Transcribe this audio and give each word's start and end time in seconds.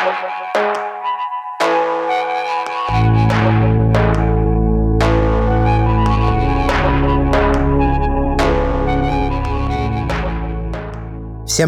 Всем 0.00 0.08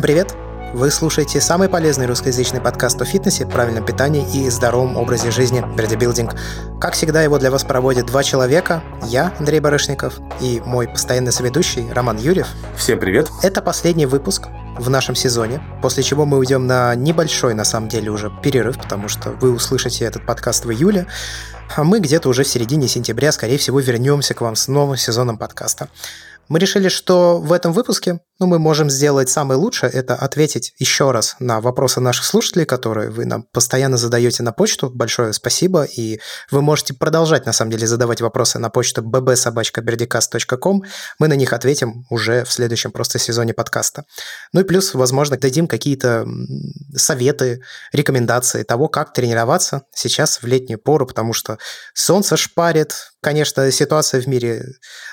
привет! 0.01 0.35
Вы 0.73 0.91
слушаете 0.91 1.43
самый 1.43 1.69
полезный 1.69 2.07
русскоязычный 2.07 2.63
подкаст 2.63 3.03
о 3.03 3.05
фитнесе, 3.05 3.45
правильном 3.45 3.85
питании 3.85 4.27
и 4.33 4.49
здоровом 4.49 4.97
образе 4.97 5.31
жизни 5.31 5.61
«Бодибилдинг». 5.61 6.35
Как 6.81 6.95
всегда, 6.95 7.23
его 7.23 7.37
для 7.39 7.51
вас 7.51 7.65
проводят 7.65 8.07
два 8.07 8.23
человека. 8.23 8.83
Я, 9.03 9.35
Андрей 9.39 9.61
Барышников, 9.61 10.21
и 10.41 10.63
мой 10.65 10.89
постоянный 10.89 11.33
соведущий 11.33 11.93
Роман 11.93 12.17
Юрьев. 12.17 12.49
Всем 12.77 12.99
привет! 12.99 13.29
Это 13.43 13.61
последний 13.61 14.07
выпуск 14.07 14.49
в 14.83 14.91
нашем 14.91 15.15
сезоне, 15.15 15.63
после 15.81 16.03
чего 16.03 16.27
мы 16.27 16.39
уйдем 16.39 16.67
на 16.67 16.95
небольшой, 16.95 17.55
на 17.55 17.65
самом 17.65 17.89
деле, 17.89 18.11
уже 18.11 18.31
перерыв, 18.43 18.79
потому 18.79 19.09
что 19.09 19.31
вы 19.31 19.53
услышите 19.53 20.05
этот 20.05 20.27
подкаст 20.27 20.65
в 20.65 20.71
июле, 20.71 21.07
а 21.77 21.85
мы 21.85 22.01
где-то 22.01 22.29
уже 22.29 22.43
в 22.43 22.49
середине 22.49 22.89
сентября, 22.89 23.33
скорее 23.33 23.59
всего, 23.59 23.81
вернемся 23.81 24.35
к 24.35 24.41
вам 24.41 24.57
с 24.57 24.69
новым 24.69 24.97
сезоном 24.97 25.39
подкаста. 25.39 25.89
Мы 26.49 26.59
решили, 26.59 26.89
что 26.89 27.39
в 27.39 27.53
этом 27.53 27.73
выпуске 27.73 28.21
ну, 28.43 28.49
мы 28.49 28.59
можем 28.59 28.91
сделать 28.91 29.29
самое 29.29 29.57
лучшее, 29.57 29.93
это 29.93 30.17
ответить 30.17 30.75
еще 30.79 31.13
раз 31.13 31.37
на 31.39 31.61
вопросы 31.61 32.01
наших 32.01 32.25
слушателей, 32.25 32.65
которые 32.65 33.09
вы 33.09 33.25
нам 33.25 33.45
постоянно 33.45 33.97
задаете 33.97 34.43
на 34.43 34.51
почту. 34.51 34.91
Большое 34.91 35.33
спасибо, 35.33 35.85
и 35.85 36.19
вы 36.51 36.61
можете 36.61 36.93
продолжать, 36.93 37.47
на 37.47 37.53
самом 37.53 37.71
деле, 37.71 37.87
задавать 37.87 38.21
вопросы 38.21 38.59
на 38.59 38.69
почту 38.69 39.01
bbsobachkaberdicast.com. 39.03 40.83
Мы 41.21 41.29
на 41.29 41.35
них 41.35 41.53
ответим 41.53 42.05
уже 42.11 42.43
в 42.43 42.53
следующем 42.53 42.91
просто 42.91 43.21
сезоне 43.21 43.55
подкаста. 43.55 44.07
Ну 44.53 44.63
и 44.63 44.65
плюс, 44.65 44.93
возможно, 44.95 45.37
дадим 45.37 45.69
какие-то 45.69 46.27
советы, 46.97 47.63
рекомендации 47.93 48.65
того, 48.65 48.89
как 48.89 49.13
тренироваться 49.13 49.83
сейчас 49.95 50.43
в 50.43 50.47
летнюю 50.49 50.81
пору, 50.81 51.07
потому 51.07 51.33
что 51.33 51.59
солнце 51.95 52.37
шпарит, 52.37 53.13
Конечно, 53.23 53.71
ситуация 53.71 54.21
в 54.21 54.27
мире 54.27 54.67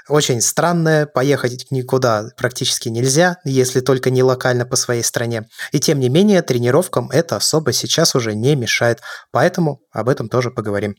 очень 0.07 0.41
странная, 0.41 1.05
поехать 1.05 1.67
никуда 1.69 2.31
практически 2.37 2.89
нельзя, 2.89 3.18
если 3.43 3.79
только 3.81 4.09
не 4.09 4.23
локально 4.23 4.65
по 4.65 4.75
своей 4.75 5.03
стране. 5.03 5.47
И 5.71 5.79
тем 5.79 5.99
не 5.99 6.09
менее, 6.09 6.41
тренировкам 6.41 7.09
это 7.11 7.35
особо 7.35 7.73
сейчас 7.73 8.15
уже 8.15 8.33
не 8.33 8.55
мешает, 8.55 8.99
поэтому 9.31 9.81
об 9.91 10.09
этом 10.09 10.29
тоже 10.29 10.51
поговорим. 10.51 10.95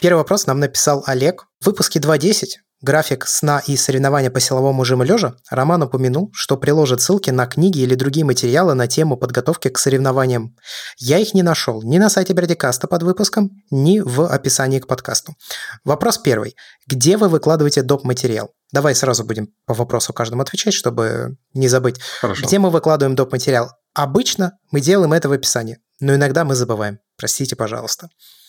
Первый 0.00 0.18
вопрос 0.18 0.46
нам 0.46 0.58
написал 0.58 1.04
Олег. 1.06 1.46
В 1.60 1.66
выпуске 1.66 2.00
2.10 2.00 2.46
график 2.82 3.26
сна 3.26 3.62
и 3.66 3.76
соревнования 3.76 4.30
по 4.30 4.40
силовому 4.40 4.84
жиму 4.84 5.04
лежа, 5.04 5.34
Роман 5.48 5.82
упомянул, 5.82 6.30
что 6.32 6.56
приложит 6.56 7.00
ссылки 7.00 7.30
на 7.30 7.46
книги 7.46 7.78
или 7.78 7.94
другие 7.94 8.26
материалы 8.26 8.74
на 8.74 8.88
тему 8.88 9.16
подготовки 9.16 9.68
к 9.68 9.78
соревнованиям. 9.78 10.56
Я 10.98 11.18
их 11.18 11.32
не 11.34 11.42
нашел 11.42 11.82
ни 11.82 11.98
на 11.98 12.10
сайте 12.10 12.32
Бердикаста 12.32 12.88
под 12.88 13.04
выпуском, 13.04 13.50
ни 13.70 14.00
в 14.00 14.26
описании 14.26 14.80
к 14.80 14.86
подкасту. 14.86 15.34
Вопрос 15.84 16.18
первый. 16.18 16.56
Где 16.86 17.16
вы 17.16 17.28
выкладываете 17.28 17.82
доп. 17.82 18.02
материал? 18.04 18.50
Давай 18.72 18.94
сразу 18.94 19.24
будем 19.24 19.48
по 19.66 19.74
вопросу 19.74 20.12
каждому 20.12 20.42
отвечать, 20.42 20.74
чтобы 20.74 21.36
не 21.52 21.68
забыть. 21.68 22.00
Хорошо. 22.20 22.46
Где 22.46 22.58
мы 22.58 22.70
выкладываем 22.70 23.14
доп. 23.14 23.32
материал? 23.32 23.70
Обычно 23.94 24.58
мы 24.70 24.80
делаем 24.80 25.12
это 25.12 25.28
в 25.28 25.32
описании, 25.32 25.78
но 26.00 26.14
иногда 26.14 26.44
мы 26.44 26.54
забываем. 26.54 26.98
Простите, 27.16 27.54
пожалуйста. 27.54 28.08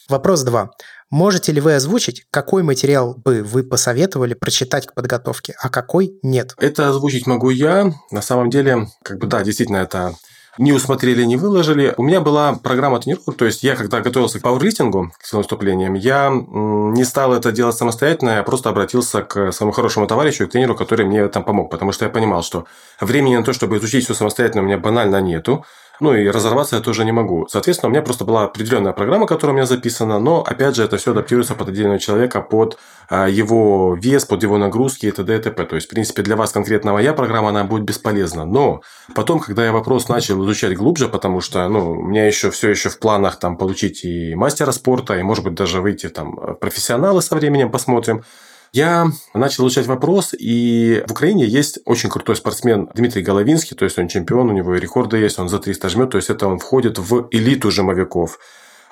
Вопрос 0.09 0.43
2. 0.43 0.71
Можете 1.09 1.51
ли 1.51 1.61
вы 1.61 1.75
озвучить, 1.75 2.25
какой 2.29 2.63
материал 2.63 3.15
бы 3.15 3.43
вы 3.43 3.63
посоветовали 3.63 4.33
прочитать 4.33 4.87
к 4.87 4.93
подготовке, 4.93 5.55
а 5.59 5.69
какой 5.69 6.17
нет? 6.23 6.53
Это 6.57 6.89
озвучить 6.89 7.27
могу 7.27 7.49
я. 7.49 7.93
На 8.11 8.21
самом 8.21 8.49
деле, 8.49 8.87
как 9.03 9.19
бы 9.19 9.27
да, 9.27 9.43
действительно, 9.43 9.77
это 9.77 10.15
не 10.57 10.71
усмотрели, 10.71 11.23
не 11.23 11.35
выложили. 11.35 11.93
У 11.97 12.03
меня 12.03 12.21
была 12.21 12.53
программа 12.53 12.99
тренировок, 12.99 13.37
то 13.37 13.45
есть 13.45 13.63
я, 13.63 13.75
когда 13.75 14.01
готовился 14.01 14.39
к 14.39 14.43
пауэрлифтингу, 14.43 15.11
к 15.17 15.25
силовым 15.25 15.43
выступлениям, 15.43 15.93
я 15.95 16.29
не 16.31 17.03
стал 17.03 17.33
это 17.33 17.51
делать 17.51 17.75
самостоятельно, 17.75 18.31
я 18.31 18.43
просто 18.43 18.69
обратился 18.69 19.23
к 19.23 19.51
своему 19.51 19.71
хорошему 19.71 20.07
товарищу, 20.07 20.47
к 20.47 20.51
тренеру, 20.51 20.75
который 20.75 21.05
мне 21.05 21.27
там 21.27 21.43
помог, 21.43 21.71
потому 21.71 21.91
что 21.91 22.05
я 22.05 22.11
понимал, 22.11 22.43
что 22.43 22.65
времени 22.99 23.35
на 23.37 23.43
то, 23.43 23.53
чтобы 23.53 23.77
изучить 23.77 24.05
все 24.05 24.13
самостоятельно, 24.13 24.61
у 24.61 24.65
меня 24.65 24.77
банально 24.77 25.21
нету. 25.21 25.65
Ну 26.03 26.13
и 26.13 26.27
разорваться 26.27 26.75
я 26.75 26.81
тоже 26.81 27.05
не 27.05 27.13
могу. 27.13 27.47
Соответственно, 27.49 27.87
у 27.87 27.91
меня 27.93 28.01
просто 28.01 28.25
была 28.25 28.43
определенная 28.43 28.91
программа, 28.91 29.25
которая 29.25 29.53
у 29.53 29.55
меня 29.55 29.65
записана, 29.65 30.19
но 30.19 30.43
опять 30.43 30.75
же 30.75 30.83
это 30.83 30.97
все 30.97 31.11
адаптируется 31.11 31.55
под 31.55 31.69
отдельного 31.69 31.97
человека, 31.97 32.41
под 32.41 32.77
а, 33.07 33.29
его 33.29 33.95
вес, 33.95 34.25
под 34.25 34.43
его 34.43 34.57
нагрузки 34.57 35.05
и 35.05 35.11
т.д. 35.11 35.37
и 35.37 35.39
т.п. 35.39 35.63
То 35.63 35.75
есть, 35.75 35.87
в 35.87 35.89
принципе, 35.89 36.21
для 36.21 36.35
вас 36.35 36.51
конкретно 36.51 36.91
моя 36.91 37.13
программа, 37.13 37.49
она 37.49 37.63
будет 37.63 37.83
бесполезна. 37.83 38.43
Но 38.43 38.81
потом, 39.15 39.39
когда 39.39 39.63
я 39.63 39.71
вопрос 39.71 40.09
начал 40.09 40.43
изучать 40.43 40.75
глубже, 40.75 41.07
потому 41.07 41.39
что, 41.39 41.69
ну, 41.69 41.91
у 41.91 42.03
меня 42.03 42.27
еще 42.27 42.51
все 42.51 42.71
еще 42.71 42.89
в 42.89 42.99
планах 42.99 43.39
там 43.39 43.55
получить 43.55 44.03
и 44.03 44.35
мастера 44.35 44.73
спорта, 44.73 45.17
и, 45.17 45.23
может 45.23 45.45
быть, 45.45 45.53
даже 45.53 45.79
выйти 45.79 46.09
там 46.09 46.57
профессионалы 46.59 47.21
со 47.21 47.33
временем, 47.33 47.71
посмотрим. 47.71 48.25
Я 48.73 49.11
начал 49.35 49.67
изучать 49.67 49.85
вопрос, 49.85 50.33
и 50.33 51.03
в 51.07 51.11
Украине 51.11 51.45
есть 51.45 51.77
очень 51.85 52.09
крутой 52.09 52.35
спортсмен 52.35 52.89
Дмитрий 52.95 53.21
Головинский, 53.21 53.77
то 53.77 53.85
есть 53.85 53.99
он 53.99 54.07
чемпион, 54.07 54.49
у 54.49 54.53
него 54.53 54.73
и 54.75 54.79
рекорды 54.79 55.17
есть, 55.17 55.37
он 55.37 55.47
за 55.47 55.59
300 55.59 55.89
жмет, 55.89 56.09
то 56.09 56.17
есть 56.17 56.31
это 56.31 56.47
он 56.47 56.57
входит 56.57 56.97
в 56.97 57.27
элиту 57.29 57.69
жимовиков. 57.69 58.39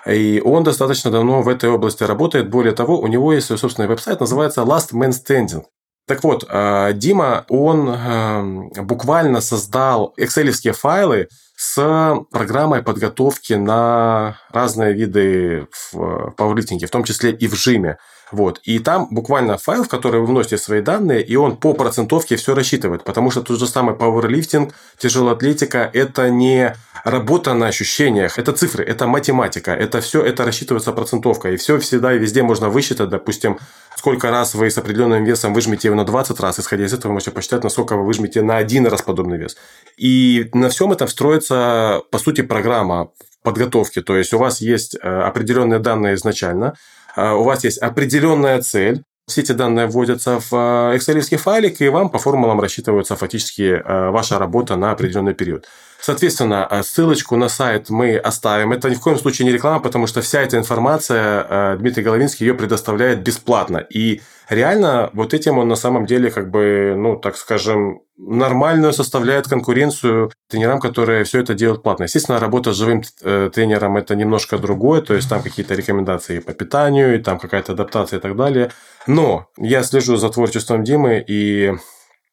И 0.06 0.40
он 0.46 0.64
достаточно 0.64 1.09
давно 1.09 1.41
в 1.41 1.50
этой 1.50 1.70
области 1.70 2.03
работает. 2.03 2.50
Более 2.50 2.74
того, 2.74 3.00
у 3.00 3.08
него 3.08 3.34
есть 3.34 3.47
свой 3.47 3.58
собственный 3.58 3.88
веб-сайт, 3.88 4.20
называется 4.20 4.62
Last 4.62 4.94
Man 4.94 5.09
Standing. 5.09 5.64
Так 6.08 6.24
вот, 6.24 6.46
э, 6.47 6.94
Дима, 6.94 7.46
он 7.50 7.90
э, 7.90 8.81
буквально 8.81 9.41
создал 9.41 10.14
экселевские 10.18 10.74
файлы 10.74 11.28
с 11.56 12.16
программой 12.31 12.84
подготовки 12.84 13.53
на 13.53 14.38
разные 14.52 14.94
виды 14.94 15.68
в 15.72 16.34
пауэрлифтинге, 16.38 16.86
в 16.86 16.91
том 16.91 17.03
числе 17.03 17.31
и 17.31 17.47
в 17.47 17.56
жиме. 17.56 17.97
Вот. 18.31 18.62
И 18.64 18.80
там 18.80 19.08
буквально 19.12 19.58
файл, 19.58 19.84
в 19.84 19.90
который 19.90 20.22
вы 20.22 20.28
вносите 20.28 20.58
свои 20.58 20.81
данные, 20.81 21.22
и 21.22 21.36
он 21.36 21.58
по 21.58 21.74
процентовке 21.74 22.38
все 22.38 22.56
рассчитывает. 22.56 23.03
Потому 23.03 23.30
что 23.30 23.42
тот 23.42 23.59
же 23.59 23.68
самый 23.68 23.94
пауэрлифтинг, 23.96 24.74
тяжелая 24.97 25.36
атлетика– 25.36 25.90
это 25.94 26.30
не 26.30 26.74
работа 27.03 27.53
на 27.53 27.68
ощущениях, 27.68 28.40
это 28.40 28.53
цифры, 28.53 28.86
это 28.86 29.08
математика. 29.08 29.72
Это 29.72 30.00
все 30.02 30.24
это 30.24 30.46
рассчитывается 30.46 30.94
процентовкой. 30.94 31.56
И 31.56 31.58
все 31.58 31.78
всегда 31.80 32.14
и 32.14 32.20
везде 32.20 32.41
можно 32.41 32.70
высчитать, 32.70 33.09
допустим, 33.09 33.59
сколько 33.97 34.31
раз 34.31 34.56
вы 34.56 34.70
с 34.70 34.78
определенным 34.78 35.25
весом 35.25 35.53
выжмете 35.53 35.90
его 35.90 35.97
на 35.97 36.06
20 36.06 36.40
раз. 36.40 36.59
Исходя 36.59 36.86
из 36.86 36.94
этого, 36.94 37.09
вы 37.09 37.14
можете 37.16 37.31
посчитать, 37.31 37.64
насколько 37.64 37.97
вы 37.97 38.06
выжмете 38.06 38.41
на 38.41 38.58
один 38.58 38.88
раз 38.88 39.02
подобный 39.02 39.38
вес. 39.38 39.58
И 39.97 40.50
на 40.53 40.70
всем 40.70 40.91
этом 40.94 41.09
строится, 41.09 42.02
по 42.12 42.18
сути, 42.18 42.41
программа 42.41 43.09
подготовки. 43.44 44.02
То 44.02 44.16
есть, 44.16 44.34
у 44.34 44.38
вас 44.38 44.62
есть 44.62 44.96
э, 44.96 45.08
определенные 45.08 45.80
данные 45.80 46.16
изначально– 46.16 46.75
у 47.16 47.44
вас 47.44 47.64
есть 47.64 47.78
определенная 47.78 48.62
цель, 48.62 49.04
все 49.32 49.42
эти 49.42 49.54
данные 49.54 49.88
вводятся 49.88 50.40
в 50.40 50.48
а, 50.52 50.96
Excel 50.96 51.38
файлик, 51.38 51.82
и 51.82 51.88
вам 51.88 52.10
по 52.10 52.20
формулам 52.20 52.60
рассчитывается 52.60 53.16
фактически 53.16 53.82
а, 53.84 54.12
ваша 54.12 54.38
работа 54.38 54.76
на 54.76 54.92
определенный 54.92 55.34
период. 55.34 55.68
Соответственно, 56.02 56.68
ссылочку 56.84 57.36
на 57.38 57.48
сайт 57.48 57.90
мы 57.90 58.18
оставим. 58.18 58.72
Это 58.72 58.90
ни 58.90 58.96
в 58.96 59.00
коем 59.00 59.20
случае 59.20 59.46
не 59.46 59.52
реклама, 59.52 59.80
потому 59.80 60.08
что 60.08 60.22
вся 60.22 60.42
эта 60.42 60.58
информация 60.58 61.78
Дмитрий 61.78 62.02
Головинский 62.04 62.48
ее 62.48 62.56
предоставляет 62.56 63.22
бесплатно. 63.22 63.86
И 63.88 64.20
реально 64.52 65.10
вот 65.14 65.34
этим 65.34 65.58
он 65.58 65.68
на 65.68 65.76
самом 65.76 66.06
деле, 66.06 66.30
как 66.30 66.52
бы, 66.52 66.94
ну, 66.98 67.16
так 67.16 67.38
скажем, 67.38 68.02
нормальную 68.18 68.94
составляет 68.94 69.48
конкуренцию 69.48 70.32
тренерам, 70.50 70.80
которые 70.80 71.24
все 71.24 71.40
это 71.40 71.54
делают 71.54 71.84
платно. 71.84 72.04
Естественно, 72.04 72.40
работа 72.40 72.74
с 72.74 72.78
живым 72.78 73.02
э, 73.24 73.50
тренером– 73.54 73.98
это 73.98 74.16
немножко 74.16 74.58
другое, 74.58 75.02
то 75.02 75.14
есть 75.14 75.30
там 75.30 75.42
какие-то 75.42 75.74
рекомендации 75.74 76.40
по 76.40 76.54
питанию, 76.54 77.16
и 77.16 77.20
там 77.20 77.40
какая-то 77.40 77.72
адаптация 77.72 78.20
и 78.20 78.22
так 78.22 78.36
далее. 78.36 78.72
Но 79.08 79.48
я 79.58 79.84
слежу 79.84 80.18
за 80.18 80.30
творчеством 80.30 80.84
Димы 80.84 81.24
и 81.26 81.74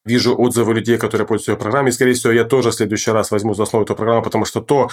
вижу 0.05 0.37
отзывы 0.37 0.75
людей, 0.75 0.99
которые 0.99 1.27
пользуются 1.27 1.53
ее 1.53 1.57
программой. 1.57 1.91
И, 1.91 1.93
скорее 1.93 2.15
всего, 2.15 2.33
я 2.33 2.45
тоже 2.45 2.71
в 2.71 2.75
следующий 2.75 3.13
раз 3.13 3.31
возьму 3.31 3.55
за 3.55 3.63
основу 3.63 3.85
эту 3.85 3.95
программу, 3.95 4.23
потому 4.23 4.45
что 4.45 4.61
то, 4.61 4.91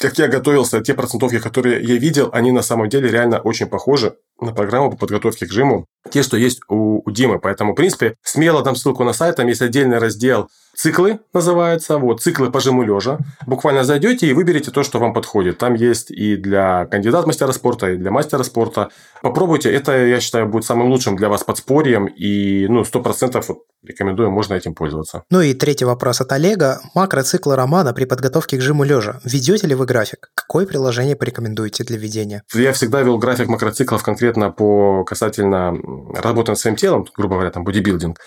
как 0.00 0.18
я 0.18 0.26
готовился, 0.28 0.80
те 0.80 0.94
процентовки, 0.94 1.38
которые 1.38 1.82
я 1.82 1.96
видел, 1.96 2.30
они 2.32 2.52
на 2.52 2.62
самом 2.62 2.88
деле 2.88 3.08
реально 3.08 3.38
очень 3.38 3.66
похожи 3.66 4.16
на 4.40 4.52
программу 4.52 4.90
по 4.90 4.96
подготовке 4.96 5.46
к 5.46 5.52
жиму, 5.52 5.86
те, 6.10 6.22
что 6.22 6.36
есть 6.36 6.60
у, 6.68 7.02
у 7.04 7.10
Димы. 7.10 7.38
Поэтому, 7.38 7.72
в 7.72 7.76
принципе, 7.76 8.14
смело 8.22 8.62
дам 8.62 8.76
ссылку 8.76 9.04
на 9.04 9.12
сайт, 9.12 9.36
там 9.36 9.46
есть 9.48 9.62
отдельный 9.62 9.98
раздел 9.98 10.48
«Циклы» 10.76 11.20
называется, 11.32 11.96
вот, 11.96 12.20
«Циклы 12.20 12.50
по 12.50 12.60
жиму 12.60 12.82
лежа». 12.82 13.18
Буквально 13.46 13.82
зайдете 13.82 14.26
и 14.26 14.34
выберете 14.34 14.70
то, 14.70 14.82
что 14.82 14.98
вам 14.98 15.14
подходит. 15.14 15.56
Там 15.56 15.72
есть 15.72 16.10
и 16.10 16.36
для 16.36 16.84
кандидат 16.86 17.26
мастера 17.26 17.52
спорта, 17.52 17.92
и 17.92 17.96
для 17.96 18.10
мастера 18.10 18.42
спорта. 18.42 18.90
Попробуйте, 19.22 19.72
это, 19.72 19.96
я 20.04 20.20
считаю, 20.20 20.46
будет 20.46 20.64
самым 20.64 20.88
лучшим 20.90 21.16
для 21.16 21.30
вас 21.30 21.44
подспорьем, 21.44 22.06
и, 22.06 22.66
ну, 22.68 22.82
100% 22.82 23.42
вот, 23.48 23.58
рекомендую, 23.82 24.30
можно 24.30 24.52
этим 24.52 24.74
пользоваться. 24.74 25.22
Ну 25.30 25.40
и 25.40 25.54
третий 25.54 25.86
вопрос 25.86 26.20
от 26.20 26.30
Олега. 26.32 26.80
Макроциклы 26.94 27.56
романа 27.56 27.94
при 27.94 28.04
подготовке 28.04 28.58
к 28.58 28.60
жиму 28.60 28.84
лежа. 28.84 29.20
Ведете 29.24 29.66
ли 29.66 29.74
вы 29.74 29.86
график? 29.86 30.30
Какое 30.34 30.66
приложение 30.66 31.16
порекомендуете 31.16 31.84
для 31.84 31.96
ведения? 31.96 32.42
Я 32.52 32.72
всегда 32.74 33.00
вел 33.00 33.16
график 33.16 33.48
макроциклов 33.48 34.02
конкретно 34.02 34.25
конкретно 34.26 34.50
по 34.50 35.04
касательно 35.04 35.78
работы 36.14 36.50
над 36.50 36.58
своим 36.58 36.76
телом, 36.76 37.06
грубо 37.16 37.34
говоря, 37.34 37.50
там 37.50 37.64
бодибилдинг, 37.64 38.18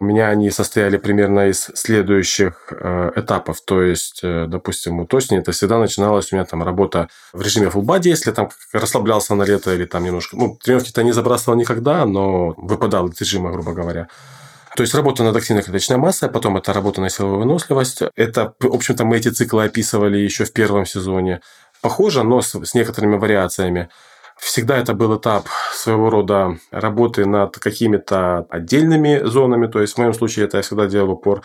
У 0.00 0.04
меня 0.04 0.28
они 0.28 0.50
состояли 0.50 0.98
примерно 0.98 1.48
из 1.48 1.70
следующих 1.74 2.70
э, 2.70 3.12
этапов. 3.16 3.60
То 3.64 3.80
есть, 3.80 4.20
э, 4.22 4.44
допустим, 4.46 5.00
у 5.00 5.06
Тосни 5.06 5.38
это 5.38 5.52
всегда 5.52 5.78
начиналось 5.78 6.32
у 6.32 6.36
меня 6.36 6.44
там 6.44 6.62
работа 6.62 7.08
в 7.32 7.40
режиме 7.40 7.68
full 7.68 7.82
body, 7.82 8.08
если 8.08 8.32
там 8.32 8.50
расслаблялся 8.72 9.34
на 9.34 9.44
лето 9.44 9.72
или 9.72 9.86
там 9.86 10.04
немножко... 10.04 10.36
Ну, 10.36 10.58
тренировки-то 10.62 11.02
не 11.02 11.12
забрасывал 11.12 11.58
никогда, 11.58 12.04
но 12.04 12.54
выпадал 12.58 13.08
из 13.08 13.20
режима, 13.20 13.50
грубо 13.50 13.72
говоря. 13.72 14.08
То 14.76 14.82
есть 14.82 14.94
работа 14.94 15.22
над 15.22 15.36
активной 15.36 15.62
клеточной 15.62 15.96
массой, 15.96 16.28
потом 16.28 16.58
это 16.58 16.74
работа 16.74 17.00
на 17.00 17.08
силовую 17.08 17.38
выносливость. 17.38 18.02
Это, 18.16 18.52
в 18.60 18.74
общем-то, 18.74 19.06
мы 19.06 19.16
эти 19.16 19.30
циклы 19.30 19.64
описывали 19.64 20.18
еще 20.18 20.44
в 20.44 20.52
первом 20.52 20.84
сезоне. 20.84 21.40
Похоже, 21.80 22.22
но 22.22 22.42
с, 22.42 22.54
с 22.54 22.74
некоторыми 22.74 23.16
вариациями. 23.16 23.88
Всегда 24.38 24.76
это 24.76 24.92
был 24.92 25.16
этап 25.18 25.46
своего 25.72 26.10
рода 26.10 26.58
работы 26.70 27.24
над 27.24 27.58
какими-то 27.58 28.46
отдельными 28.50 29.24
зонами. 29.24 29.66
То 29.66 29.80
есть, 29.80 29.94
в 29.94 29.98
моем 29.98 30.12
случае, 30.12 30.44
это 30.44 30.58
я 30.58 30.62
всегда 30.62 30.86
делал 30.86 31.12
упор 31.12 31.42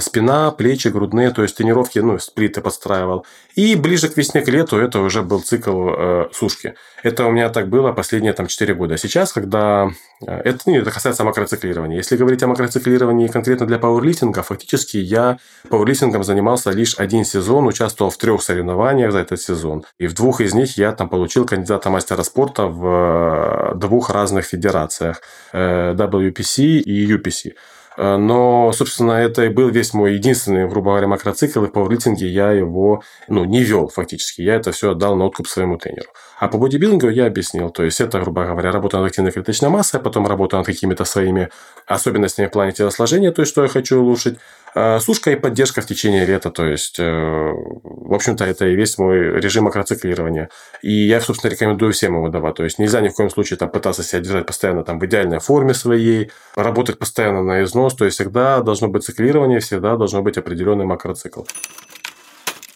спина, 0.00 0.50
плечи, 0.50 0.88
грудные, 0.88 1.30
то 1.30 1.42
есть 1.42 1.56
тренировки, 1.56 1.98
ну, 1.98 2.18
сплиты 2.18 2.60
подстраивал. 2.60 3.26
И 3.56 3.74
ближе 3.74 4.08
к 4.08 4.16
весне, 4.18 4.42
к 4.42 4.48
лету 4.48 4.76
это 4.76 5.00
уже 5.00 5.22
был 5.22 5.40
цикл 5.40 5.88
э, 5.88 6.28
сушки. 6.32 6.74
Это 7.02 7.24
у 7.24 7.30
меня 7.30 7.48
так 7.48 7.68
было 7.68 7.92
последние 7.92 8.34
там 8.34 8.48
4 8.48 8.74
года. 8.74 8.98
Сейчас, 8.98 9.32
когда... 9.32 9.90
Э, 10.26 10.40
это, 10.44 10.58
ну, 10.66 10.76
это 10.76 10.90
касается 10.90 11.24
макроциклирования. 11.24 11.96
Если 11.96 12.16
говорить 12.18 12.42
о 12.42 12.48
макроциклировании 12.48 13.28
конкретно 13.28 13.66
для 13.66 13.78
пауэрлифтинга, 13.78 14.42
фактически 14.42 14.98
я 14.98 15.38
пауэрлифтингом 15.70 16.22
занимался 16.22 16.70
лишь 16.70 16.98
один 16.98 17.24
сезон, 17.24 17.66
участвовал 17.66 18.10
в 18.10 18.18
трех 18.18 18.42
соревнованиях 18.42 19.10
за 19.12 19.20
этот 19.20 19.40
сезон. 19.40 19.84
И 19.98 20.06
в 20.06 20.12
двух 20.12 20.42
из 20.42 20.52
них 20.52 20.76
я 20.76 20.92
там 20.92 21.08
получил 21.08 21.46
кандидата 21.46 21.88
мастера 21.88 22.24
спорта 22.24 22.66
в 22.66 23.72
э, 23.72 23.74
двух 23.76 24.10
разных 24.10 24.44
федерациях. 24.44 25.22
WPC 25.54 26.62
и 26.80 27.06
UPC. 27.10 27.54
Э, 27.96 28.16
но, 28.16 28.72
собственно, 28.72 29.12
это 29.12 29.44
и 29.44 29.48
был 29.48 29.68
весь 29.68 29.94
мой 29.94 30.14
единственный, 30.14 30.68
грубо 30.68 30.90
говоря, 30.90 31.08
макроцикл, 31.08 31.64
и 31.64 31.68
в 31.68 31.72
пауэрлифтинге 31.72 32.28
я 32.28 32.52
его 32.52 33.02
ну, 33.28 33.44
не 33.44 33.62
вел 33.62 33.88
фактически. 33.88 34.42
Я 34.42 34.56
это 34.56 34.72
все 34.72 34.92
отдал 34.92 35.16
на 35.16 35.24
откуп 35.24 35.48
своему 35.48 35.78
тренеру. 35.78 36.08
А 36.38 36.48
по 36.48 36.58
бодибилдингу 36.58 37.08
я 37.08 37.26
объяснил. 37.26 37.70
То 37.70 37.82
есть, 37.82 38.00
это, 38.00 38.20
грубо 38.20 38.44
говоря, 38.44 38.70
работа 38.70 38.98
над 38.98 39.06
активной 39.06 39.32
клеточной 39.32 39.70
массой, 39.70 40.00
а 40.00 40.02
потом 40.02 40.26
работа 40.26 40.58
над 40.58 40.66
какими-то 40.66 41.04
своими 41.04 41.48
особенностями 41.86 42.46
в 42.46 42.50
плане 42.50 42.72
телосложения, 42.72 43.32
то 43.32 43.40
есть, 43.40 43.52
что 43.52 43.62
я 43.62 43.68
хочу 43.68 44.00
улучшить. 44.00 44.38
А 44.74 45.00
сушка 45.00 45.30
и 45.30 45.36
поддержка 45.36 45.80
в 45.80 45.86
течение 45.86 46.26
лета. 46.26 46.50
То 46.50 46.66
есть, 46.66 46.98
э, 46.98 47.02
в 47.02 48.12
общем-то, 48.12 48.44
это 48.44 48.66
и 48.66 48.74
весь 48.74 48.98
мой 48.98 49.40
режим 49.40 49.64
макроциклирования. 49.64 50.50
И 50.82 50.92
я, 50.92 51.22
собственно, 51.22 51.50
рекомендую 51.50 51.92
всем 51.92 52.14
его 52.14 52.28
давать. 52.28 52.56
То 52.56 52.64
есть, 52.64 52.78
нельзя 52.78 53.00
ни 53.00 53.08
в 53.08 53.14
коем 53.14 53.30
случае 53.30 53.56
там, 53.56 53.70
пытаться 53.70 54.02
себя 54.02 54.20
держать 54.20 54.44
постоянно 54.44 54.84
там, 54.84 54.98
в 54.98 55.06
идеальной 55.06 55.38
форме 55.38 55.72
своей, 55.72 56.30
работать 56.54 56.98
постоянно 56.98 57.42
на 57.42 57.62
износ. 57.62 57.94
То 57.94 58.04
есть, 58.04 58.16
всегда 58.16 58.60
должно 58.60 58.88
быть 58.88 59.04
циклирование, 59.04 59.60
всегда 59.60 59.96
должно 59.96 60.20
быть 60.20 60.36
определенный 60.36 60.84
макроцикл. 60.84 61.44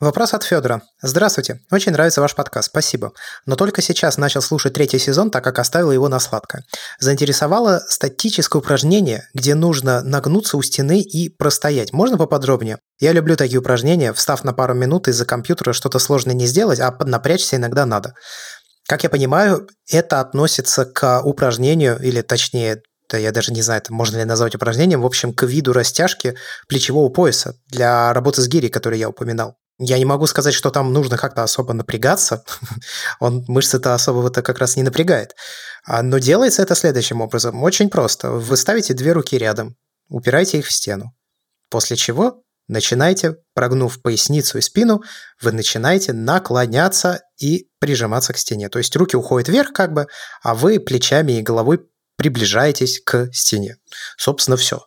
Вопрос 0.00 0.32
от 0.32 0.44
Федора. 0.44 0.80
Здравствуйте. 1.02 1.60
Очень 1.70 1.92
нравится 1.92 2.22
ваш 2.22 2.34
подкаст. 2.34 2.70
Спасибо. 2.70 3.12
Но 3.44 3.54
только 3.54 3.82
сейчас 3.82 4.16
начал 4.16 4.40
слушать 4.40 4.72
третий 4.72 4.98
сезон, 4.98 5.30
так 5.30 5.44
как 5.44 5.58
оставил 5.58 5.92
его 5.92 6.08
на 6.08 6.18
сладкое. 6.20 6.64
Заинтересовало 6.98 7.82
статическое 7.86 8.60
упражнение, 8.60 9.28
где 9.34 9.54
нужно 9.54 10.00
нагнуться 10.02 10.56
у 10.56 10.62
стены 10.62 11.02
и 11.02 11.28
простоять. 11.28 11.92
Можно 11.92 12.16
поподробнее? 12.16 12.78
Я 12.98 13.12
люблю 13.12 13.36
такие 13.36 13.58
упражнения. 13.60 14.14
Встав 14.14 14.42
на 14.42 14.54
пару 14.54 14.72
минут 14.72 15.06
из-за 15.06 15.26
компьютера, 15.26 15.74
что-то 15.74 15.98
сложное 15.98 16.34
не 16.34 16.46
сделать, 16.46 16.80
а 16.80 16.90
поднапрячься 16.92 17.56
иногда 17.56 17.84
надо. 17.84 18.14
Как 18.88 19.02
я 19.02 19.10
понимаю, 19.10 19.68
это 19.86 20.20
относится 20.20 20.86
к 20.86 21.20
упражнению, 21.20 22.00
или 22.00 22.22
точнее, 22.22 22.80
да 23.10 23.18
я 23.18 23.32
даже 23.32 23.52
не 23.52 23.60
знаю, 23.60 23.82
это 23.82 23.92
можно 23.92 24.16
ли 24.16 24.24
назвать 24.24 24.54
упражнением, 24.54 25.02
в 25.02 25.06
общем, 25.06 25.34
к 25.34 25.42
виду 25.42 25.74
растяжки 25.74 26.36
плечевого 26.68 27.10
пояса 27.10 27.56
для 27.68 28.14
работы 28.14 28.40
с 28.40 28.48
гири, 28.48 28.68
который 28.68 28.98
я 28.98 29.10
упоминал. 29.10 29.56
Я 29.82 29.96
не 29.96 30.04
могу 30.04 30.26
сказать, 30.26 30.52
что 30.52 30.70
там 30.70 30.92
нужно 30.92 31.16
как-то 31.16 31.42
особо 31.42 31.72
напрягаться. 31.72 32.44
Он 33.18 33.44
мышцы-то 33.48 33.94
особо-то 33.94 34.42
как 34.42 34.58
раз 34.58 34.76
не 34.76 34.82
напрягает. 34.82 35.34
А, 35.86 36.02
но 36.02 36.18
делается 36.18 36.60
это 36.60 36.74
следующим 36.74 37.22
образом. 37.22 37.62
Очень 37.62 37.88
просто. 37.88 38.30
Вы 38.30 38.58
ставите 38.58 38.92
две 38.92 39.12
руки 39.12 39.38
рядом, 39.38 39.76
упираете 40.10 40.58
их 40.58 40.66
в 40.66 40.72
стену. 40.72 41.14
После 41.70 41.96
чего 41.96 42.42
начинаете, 42.68 43.36
прогнув 43.54 44.02
поясницу 44.02 44.58
и 44.58 44.60
спину, 44.60 45.02
вы 45.40 45.52
начинаете 45.52 46.12
наклоняться 46.12 47.22
и 47.38 47.70
прижиматься 47.78 48.34
к 48.34 48.38
стене. 48.38 48.68
То 48.68 48.78
есть 48.78 48.94
руки 48.96 49.16
уходят 49.16 49.48
вверх 49.48 49.72
как 49.72 49.94
бы, 49.94 50.08
а 50.42 50.54
вы 50.54 50.78
плечами 50.78 51.38
и 51.38 51.42
головой 51.42 51.80
приближаетесь 52.16 53.00
к 53.02 53.32
стене. 53.32 53.78
Собственно, 54.18 54.58
все. 54.58 54.84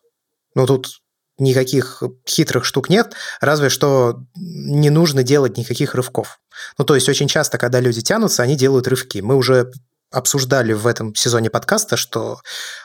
Ну, 0.53 0.67
тут 0.67 1.01
никаких 1.43 2.01
хитрых 2.27 2.65
штук 2.65 2.89
нет, 2.89 3.13
разве 3.41 3.69
что 3.69 4.21
не 4.35 4.89
нужно 4.89 5.23
делать 5.23 5.57
никаких 5.57 5.95
рывков. 5.95 6.39
Ну, 6.77 6.85
то 6.85 6.95
есть 6.95 7.09
очень 7.09 7.27
часто, 7.27 7.57
когда 7.57 7.79
люди 7.79 8.01
тянутся, 8.01 8.43
они 8.43 8.55
делают 8.55 8.87
рывки. 8.87 9.19
Мы 9.19 9.35
уже 9.35 9.71
обсуждали 10.11 10.73
в 10.73 10.87
этом 10.87 11.15
сезоне 11.15 11.49
подкаста, 11.49 11.97
что 11.97 12.39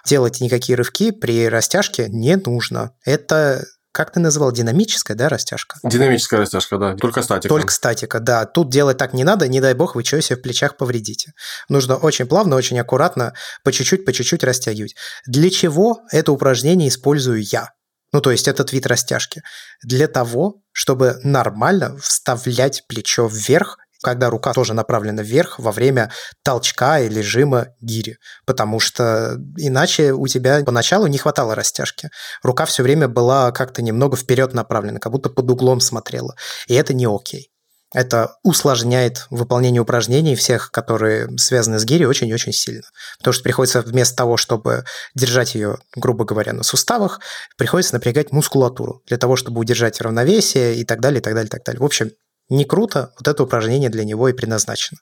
делать 0.07 0.41
никакие 0.41 0.77
рывки 0.77 1.11
при 1.11 1.49
растяжке 1.49 2.09
не 2.09 2.37
нужно. 2.37 2.93
Это 3.05 3.65
как 3.99 4.13
ты 4.13 4.21
называл, 4.21 4.53
динамическая, 4.53 5.17
да, 5.17 5.29
растяжка? 5.29 5.79
Динамическая 5.83 6.39
растяжка, 6.39 6.79
да, 6.79 6.95
только 6.95 7.21
статика. 7.23 7.49
Только 7.49 7.73
статика, 7.73 8.21
да. 8.21 8.45
Тут 8.45 8.71
делать 8.71 8.97
так 8.97 9.13
не 9.13 9.25
надо, 9.25 9.49
не 9.49 9.61
дай 9.61 9.75
бог 9.75 9.97
вы 9.97 10.05
что 10.05 10.21
себе 10.23 10.37
в 10.37 10.43
плечах 10.43 10.77
повредите. 10.77 11.33
Нужно 11.69 11.97
очень 11.97 12.27
плавно, 12.27 12.55
очень 12.55 12.79
аккуратно, 12.79 13.35
по 13.65 13.73
чуть-чуть, 13.73 14.05
по 14.05 14.13
чуть-чуть 14.13 14.45
растягивать. 14.45 14.95
Для 15.27 15.51
чего 15.51 16.03
это 16.13 16.31
упражнение 16.31 16.89
использую 16.89 17.43
я? 17.43 17.73
Ну 18.13 18.21
то 18.21 18.31
есть 18.31 18.49
этот 18.49 18.73
вид 18.73 18.87
растяжки, 18.87 19.43
для 19.83 20.09
того, 20.09 20.63
чтобы 20.73 21.21
нормально 21.23 21.97
вставлять 21.99 22.85
плечо 22.87 23.27
вверх, 23.27 23.79
когда 24.03 24.31
рука 24.31 24.53
тоже 24.53 24.75
направлена 24.75 25.23
вверх 25.23 25.59
во 25.59 25.73
время 25.73 26.13
толчка 26.45 27.01
или 27.01 27.21
жима 27.21 27.69
гири. 27.81 28.19
Потому 28.47 28.81
что 28.81 29.37
иначе 29.57 30.13
у 30.13 30.27
тебя 30.29 30.63
поначалу 30.65 31.07
не 31.07 31.19
хватало 31.19 31.55
растяжки. 31.55 32.11
Рука 32.43 32.65
все 32.65 32.83
время 32.83 33.09
была 33.09 33.51
как-то 33.53 33.83
немного 33.83 34.17
вперед 34.17 34.55
направлена, 34.55 35.01
как 35.01 35.13
будто 35.13 35.31
под 35.31 35.51
углом 35.51 35.81
смотрела. 35.81 36.35
И 36.69 36.75
это 36.75 36.95
не 36.95 37.07
окей. 37.07 37.51
Это 37.95 38.37
усложняет 38.43 39.27
выполнение 39.31 39.81
упражнений 39.81 40.37
всех, 40.37 40.71
которые 40.71 41.29
связаны 41.39 41.79
с 41.79 41.85
гири, 41.85 42.05
очень-очень 42.05 42.53
сильно. 42.53 42.83
Потому 43.19 43.33
что 43.33 43.43
приходится 43.43 43.81
вместо 43.81 44.15
того, 44.15 44.37
чтобы 44.37 44.85
держать 45.15 45.55
ее, 45.55 45.79
грубо 45.97 46.25
говоря, 46.25 46.53
на 46.53 46.63
суставах, 46.63 47.21
приходится 47.57 47.95
напрягать 47.95 48.31
мускулатуру 48.31 49.03
для 49.07 49.17
того, 49.17 49.37
чтобы 49.37 49.61
удержать 49.61 50.01
равновесие 50.03 50.77
и 50.77 50.85
так 50.85 51.01
далее, 51.01 51.21
и 51.21 51.23
так 51.23 51.33
далее, 51.33 51.49
и 51.49 51.51
так 51.51 51.65
далее. 51.65 51.81
В 51.81 51.85
общем, 51.85 52.11
не 52.51 52.65
круто, 52.65 53.13
вот 53.19 53.27
это 53.27 53.43
упражнение 53.43 53.89
для 53.89 54.05
него 54.05 54.29
и 54.29 54.35
предназначено. 54.35 54.99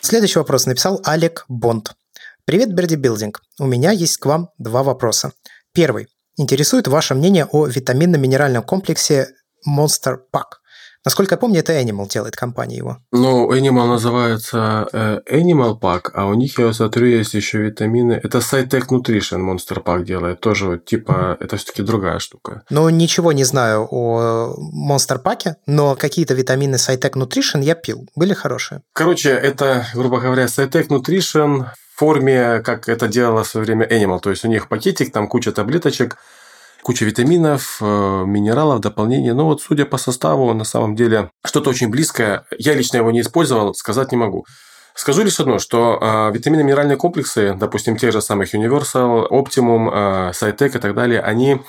Следующий 0.00 0.38
вопрос 0.38 0.66
написал 0.66 1.00
Алек 1.04 1.44
Бонд. 1.48 1.92
Привет, 2.46 2.74
Берди 2.74 2.96
Билдинг. 2.96 3.40
У 3.58 3.66
меня 3.66 3.90
есть 3.90 4.18
к 4.18 4.26
вам 4.26 4.50
два 4.58 4.82
вопроса. 4.82 5.32
Первый. 5.72 6.08
Интересует 6.36 6.88
ваше 6.88 7.14
мнение 7.14 7.46
о 7.46 7.66
витаминно-минеральном 7.66 8.62
комплексе 8.62 9.28
Monster 9.66 10.16
Pack. 10.32 10.58
Насколько 11.04 11.34
я 11.34 11.38
помню, 11.38 11.60
это 11.60 11.72
Animal 11.78 12.08
делает 12.08 12.34
компания 12.34 12.76
его. 12.76 12.98
Ну, 13.12 13.52
Animal 13.52 13.86
называется 13.86 14.88
э, 14.92 15.20
Animal 15.30 15.78
Pack, 15.78 16.10
а 16.14 16.26
у 16.26 16.34
них, 16.34 16.58
я 16.58 16.72
смотрю, 16.72 17.06
есть 17.06 17.34
еще 17.34 17.58
витамины. 17.58 18.18
Это 18.22 18.38
SciTech 18.38 18.88
Nutrition 18.88 19.40
Monster 19.40 19.82
Pack 19.82 20.04
делает. 20.04 20.40
Тоже 20.40 20.66
вот, 20.66 20.84
типа, 20.86 21.36
это 21.40 21.56
все-таки 21.56 21.82
другая 21.82 22.18
штука. 22.18 22.62
Ну, 22.70 22.88
ничего 22.88 23.32
не 23.32 23.44
знаю 23.44 23.86
о 23.90 24.54
Monster 24.72 25.22
Pack, 25.22 25.56
но 25.66 25.94
какие-то 25.94 26.32
витамины 26.32 26.76
SciTech 26.76 27.12
Nutrition 27.12 27.62
я 27.62 27.74
пил. 27.74 28.08
Были 28.16 28.32
хорошие. 28.32 28.80
Короче, 28.94 29.30
это, 29.30 29.86
грубо 29.94 30.20
говоря, 30.20 30.44
SciTech 30.44 30.88
Nutrition 30.88 31.66
в 31.94 31.98
форме, 31.98 32.60
как 32.60 32.88
это 32.88 33.08
делала 33.08 33.44
в 33.44 33.46
свое 33.46 33.66
время 33.66 33.86
Animal. 33.86 34.20
То 34.20 34.30
есть 34.30 34.44
у 34.44 34.48
них 34.48 34.68
пакетик, 34.68 35.12
там 35.12 35.28
куча 35.28 35.52
таблеточек, 35.52 36.16
куча 36.84 37.04
витаминов, 37.06 37.78
э, 37.80 38.24
минералов, 38.26 38.80
дополнений. 38.80 39.32
Но 39.32 39.46
вот 39.46 39.62
судя 39.62 39.86
по 39.86 39.96
составу, 39.96 40.52
на 40.54 40.64
самом 40.64 40.94
деле 40.94 41.30
что-то 41.44 41.70
очень 41.70 41.88
близкое. 41.88 42.44
Я 42.58 42.74
лично 42.74 42.98
его 42.98 43.10
не 43.10 43.22
использовал, 43.22 43.74
сказать 43.74 44.12
не 44.12 44.18
могу. 44.18 44.44
Скажу 44.94 45.24
лишь 45.24 45.40
одно, 45.40 45.58
что 45.58 45.98
э, 46.00 46.32
витаминно-минеральные 46.32 46.96
комплексы, 46.96 47.54
допустим, 47.54 47.96
тех 47.96 48.12
же 48.12 48.20
самых 48.20 48.54
Universal, 48.54 49.28
Optimum, 49.28 49.90
э, 49.92 50.30
SciTech 50.30 50.76
и 50.76 50.80
так 50.80 50.94
далее, 50.94 51.20
они 51.20 51.60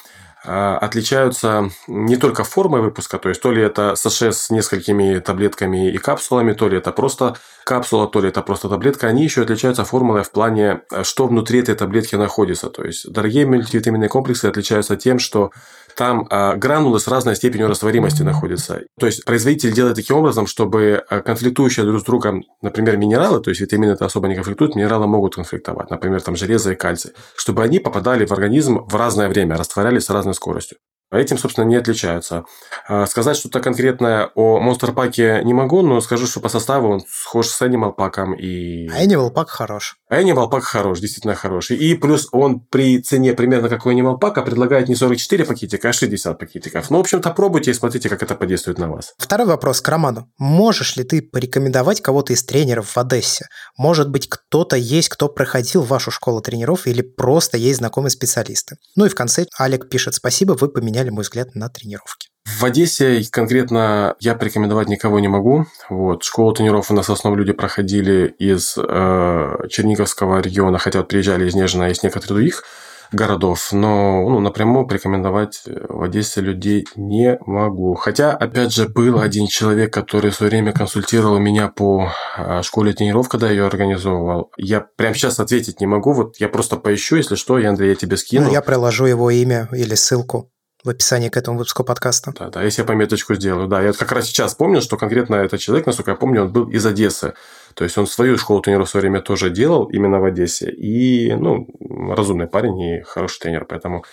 отличаются 0.45 1.69
не 1.87 2.17
только 2.17 2.43
формой 2.43 2.81
выпуска, 2.81 3.17
то 3.17 3.29
есть 3.29 3.41
то 3.41 3.51
ли 3.51 3.61
это 3.61 3.95
саше 3.95 4.31
с 4.31 4.49
несколькими 4.49 5.19
таблетками 5.19 5.91
и 5.91 5.97
капсулами, 5.97 6.53
то 6.53 6.67
ли 6.67 6.77
это 6.77 6.91
просто 6.91 7.37
капсула, 7.63 8.07
то 8.07 8.21
ли 8.21 8.29
это 8.29 8.41
просто 8.41 8.69
таблетка, 8.69 9.07
они 9.07 9.23
еще 9.23 9.41
отличаются 9.41 9.85
формулой 9.85 10.23
в 10.23 10.31
плане, 10.31 10.81
что 11.03 11.27
внутри 11.27 11.59
этой 11.59 11.75
таблетки 11.75 12.15
находится. 12.15 12.69
То 12.69 12.83
есть 12.83 13.11
дорогие 13.11 13.45
мультивитаминные 13.45 14.09
комплексы 14.09 14.45
отличаются 14.45 14.95
тем, 14.95 15.19
что 15.19 15.51
там 15.95 16.27
а, 16.29 16.55
гранулы 16.55 16.99
с 16.99 17.07
разной 17.07 17.35
степенью 17.35 17.67
растворимости 17.67 18.21
находятся. 18.21 18.81
То 18.99 19.05
есть 19.05 19.23
производитель 19.25 19.73
делает 19.73 19.95
таким 19.95 20.17
образом, 20.17 20.47
чтобы 20.47 21.03
а, 21.09 21.21
конфликтующие 21.21 21.85
друг 21.85 22.01
с 22.01 22.03
другом, 22.03 22.43
например, 22.61 22.97
минералы, 22.97 23.41
то 23.41 23.49
есть 23.49 23.61
витамины 23.61 23.91
это 23.91 24.05
особо 24.05 24.27
не 24.27 24.35
конфликтуют, 24.35 24.75
минералы 24.75 25.07
могут 25.07 25.35
конфликтовать, 25.35 25.89
например, 25.89 26.21
там 26.21 26.35
железо 26.35 26.73
и 26.73 26.75
кальций, 26.75 27.11
чтобы 27.35 27.63
они 27.63 27.79
попадали 27.79 28.25
в 28.25 28.31
организм 28.31 28.85
в 28.85 28.95
разное 28.95 29.29
время, 29.29 29.57
растворялись 29.57 30.05
с 30.05 30.09
разной 30.09 30.33
скоростью. 30.33 30.77
А 31.11 31.19
этим, 31.19 31.37
собственно, 31.37 31.65
не 31.65 31.75
отличаются. 31.75 32.45
А, 32.87 33.05
сказать 33.05 33.37
что-то 33.37 33.59
конкретное 33.59 34.31
о 34.33 34.59
Monster 34.59 34.93
Pack 34.93 35.43
не 35.43 35.53
могу, 35.53 35.81
но 35.81 36.01
скажу, 36.01 36.25
что 36.25 36.39
по 36.39 36.49
составу 36.49 36.89
он 36.89 37.01
схож 37.07 37.47
с 37.47 37.61
Animal 37.61 37.95
Pack. 37.95 38.35
И... 38.37 38.87
Animal 38.89 39.31
Pack 39.31 39.45
хорош. 39.47 39.97
Animal 40.11 40.49
Pack 40.49 40.61
хорош, 40.61 40.99
действительно 40.99 41.35
хороший. 41.35 41.77
И 41.77 41.93
плюс 41.93 42.27
он 42.31 42.59
при 42.59 43.01
цене 43.01 43.33
примерно 43.33 43.69
как 43.69 43.85
у 43.85 43.91
Animal 43.91 44.19
Pack 44.19 44.43
предлагает 44.43 44.89
не 44.89 44.95
44 44.95 45.45
пакетика, 45.45 45.89
а 45.89 45.93
60 45.93 46.39
пакетиков. 46.39 46.89
Ну, 46.89 46.97
в 46.97 47.01
общем-то, 47.01 47.29
пробуйте 47.31 47.71
и 47.71 47.73
смотрите, 47.75 48.09
как 48.09 48.23
это 48.23 48.33
подействует 48.33 48.79
на 48.79 48.89
вас. 48.89 49.13
Второй 49.19 49.47
вопрос 49.47 49.81
к 49.81 49.87
Роману. 49.87 50.29
Можешь 50.39 50.97
ли 50.97 51.03
ты 51.03 51.21
порекомендовать 51.21 52.01
кого-то 52.01 52.33
из 52.33 52.43
тренеров 52.43 52.95
в 52.95 52.97
Одессе? 52.97 53.45
Может 53.77 54.09
быть, 54.09 54.27
кто-то 54.27 54.75
есть, 54.75 55.09
кто 55.09 55.29
проходил 55.29 55.83
вашу 55.83 56.09
школу 56.09 56.41
тренеров 56.41 56.87
или 56.87 57.03
просто 57.03 57.57
есть 57.57 57.77
знакомые 57.77 58.11
специалисты? 58.11 58.77
Ну 58.95 59.05
и 59.05 59.09
в 59.09 59.15
конце 59.15 59.45
Олег 59.59 59.87
пишет 59.87 60.15
«Спасибо, 60.15 60.53
вы 60.53 60.67
поменяли 60.67 60.94
мой 61.03 61.23
взгляд 61.23 61.55
на 61.55 61.69
тренировки». 61.69 62.29
В 62.45 62.63
Одессе 62.63 63.23
конкретно 63.31 64.15
я 64.19 64.35
порекомендовать 64.35 64.87
никого 64.87 65.19
не 65.19 65.27
могу. 65.27 65.65
Вот. 65.89 66.23
Школу 66.23 66.53
тренеров 66.53 66.91
у 66.91 66.93
нас 66.93 67.09
в 67.09 67.11
основном 67.11 67.39
люди 67.39 67.53
проходили 67.53 68.33
из 68.37 68.77
э, 68.77 69.67
Черниговского 69.69 70.41
региона, 70.41 70.77
хотя 70.77 70.99
вот 70.99 71.07
приезжали 71.07 71.47
из 71.47 71.55
Нежина 71.55 71.89
и 71.89 71.91
из 71.91 72.03
некоторых 72.03 72.27
других 72.29 72.63
городов, 73.11 73.71
но 73.71 74.29
ну, 74.29 74.39
напрямую 74.39 74.87
порекомендовать 74.87 75.61
в 75.65 76.03
Одессе 76.03 76.41
людей 76.41 76.85
не 76.95 77.37
могу. 77.45 77.95
Хотя, 77.95 78.31
опять 78.31 78.73
же, 78.73 78.87
был 78.87 79.19
один 79.19 79.47
человек, 79.47 79.93
который 79.93 80.31
в 80.31 80.35
свое 80.35 80.49
время 80.49 80.71
консультировал 80.71 81.37
меня 81.39 81.67
по 81.67 82.11
э, 82.37 82.61
школе 82.63 82.93
тренеров, 82.93 83.29
когда 83.29 83.47
я 83.47 83.53
ее 83.53 83.65
организовывал. 83.65 84.51
Я 84.57 84.81
прямо 84.81 85.15
сейчас 85.15 85.39
ответить 85.39 85.81
не 85.81 85.87
могу, 85.87 86.13
вот 86.13 86.37
я 86.39 86.49
просто 86.49 86.77
поищу, 86.77 87.15
если 87.15 87.35
что, 87.35 87.57
я, 87.59 87.69
Андрей, 87.69 87.89
я 87.89 87.95
тебе 87.95 88.17
скину. 88.17 88.45
Ну, 88.45 88.51
я 88.51 88.61
приложу 88.61 89.05
его 89.05 89.29
имя 89.29 89.67
или 89.71 89.95
ссылку 89.95 90.51
в 90.85 90.89
описании 90.89 91.29
к 91.29 91.37
этому 91.37 91.57
выпуску 91.57 91.83
подкаста. 91.83 92.31
Да, 92.37 92.49
да, 92.49 92.63
если 92.63 92.83
я 92.83 92.85
пометочку 92.85 93.33
сделаю. 93.33 93.67
Да, 93.67 93.81
я 93.81 93.91
как 93.91 94.11
раз 94.11 94.27
сейчас 94.27 94.53
помню, 94.53 94.81
что 94.81 94.97
конкретно 94.97 95.35
этот 95.35 95.59
человек, 95.59 95.87
насколько 95.87 96.11
я 96.11 96.17
помню, 96.17 96.43
он 96.43 96.51
был 96.51 96.69
из 96.69 96.85
Одессы. 96.85 97.33
То 97.73 97.83
есть 97.83 97.97
он 97.97 98.07
свою 98.07 98.37
школу 98.37 98.61
тренеров 98.61 98.87
в 98.87 98.91
свое 98.91 99.01
время 99.01 99.21
тоже 99.21 99.49
делал 99.49 99.85
именно 99.85 100.19
в 100.19 100.25
Одессе. 100.25 100.69
И, 100.69 101.33
ну, 101.33 101.67
разумный 102.15 102.47
парень 102.47 102.79
и 102.79 103.01
хороший 103.01 103.39
тренер. 103.39 103.65
Поэтому, 103.65 104.05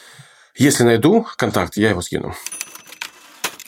если 0.57 0.85
найду 0.85 1.27
контакт, 1.37 1.77
я 1.77 1.91
его 1.91 2.01
скину. 2.01 2.35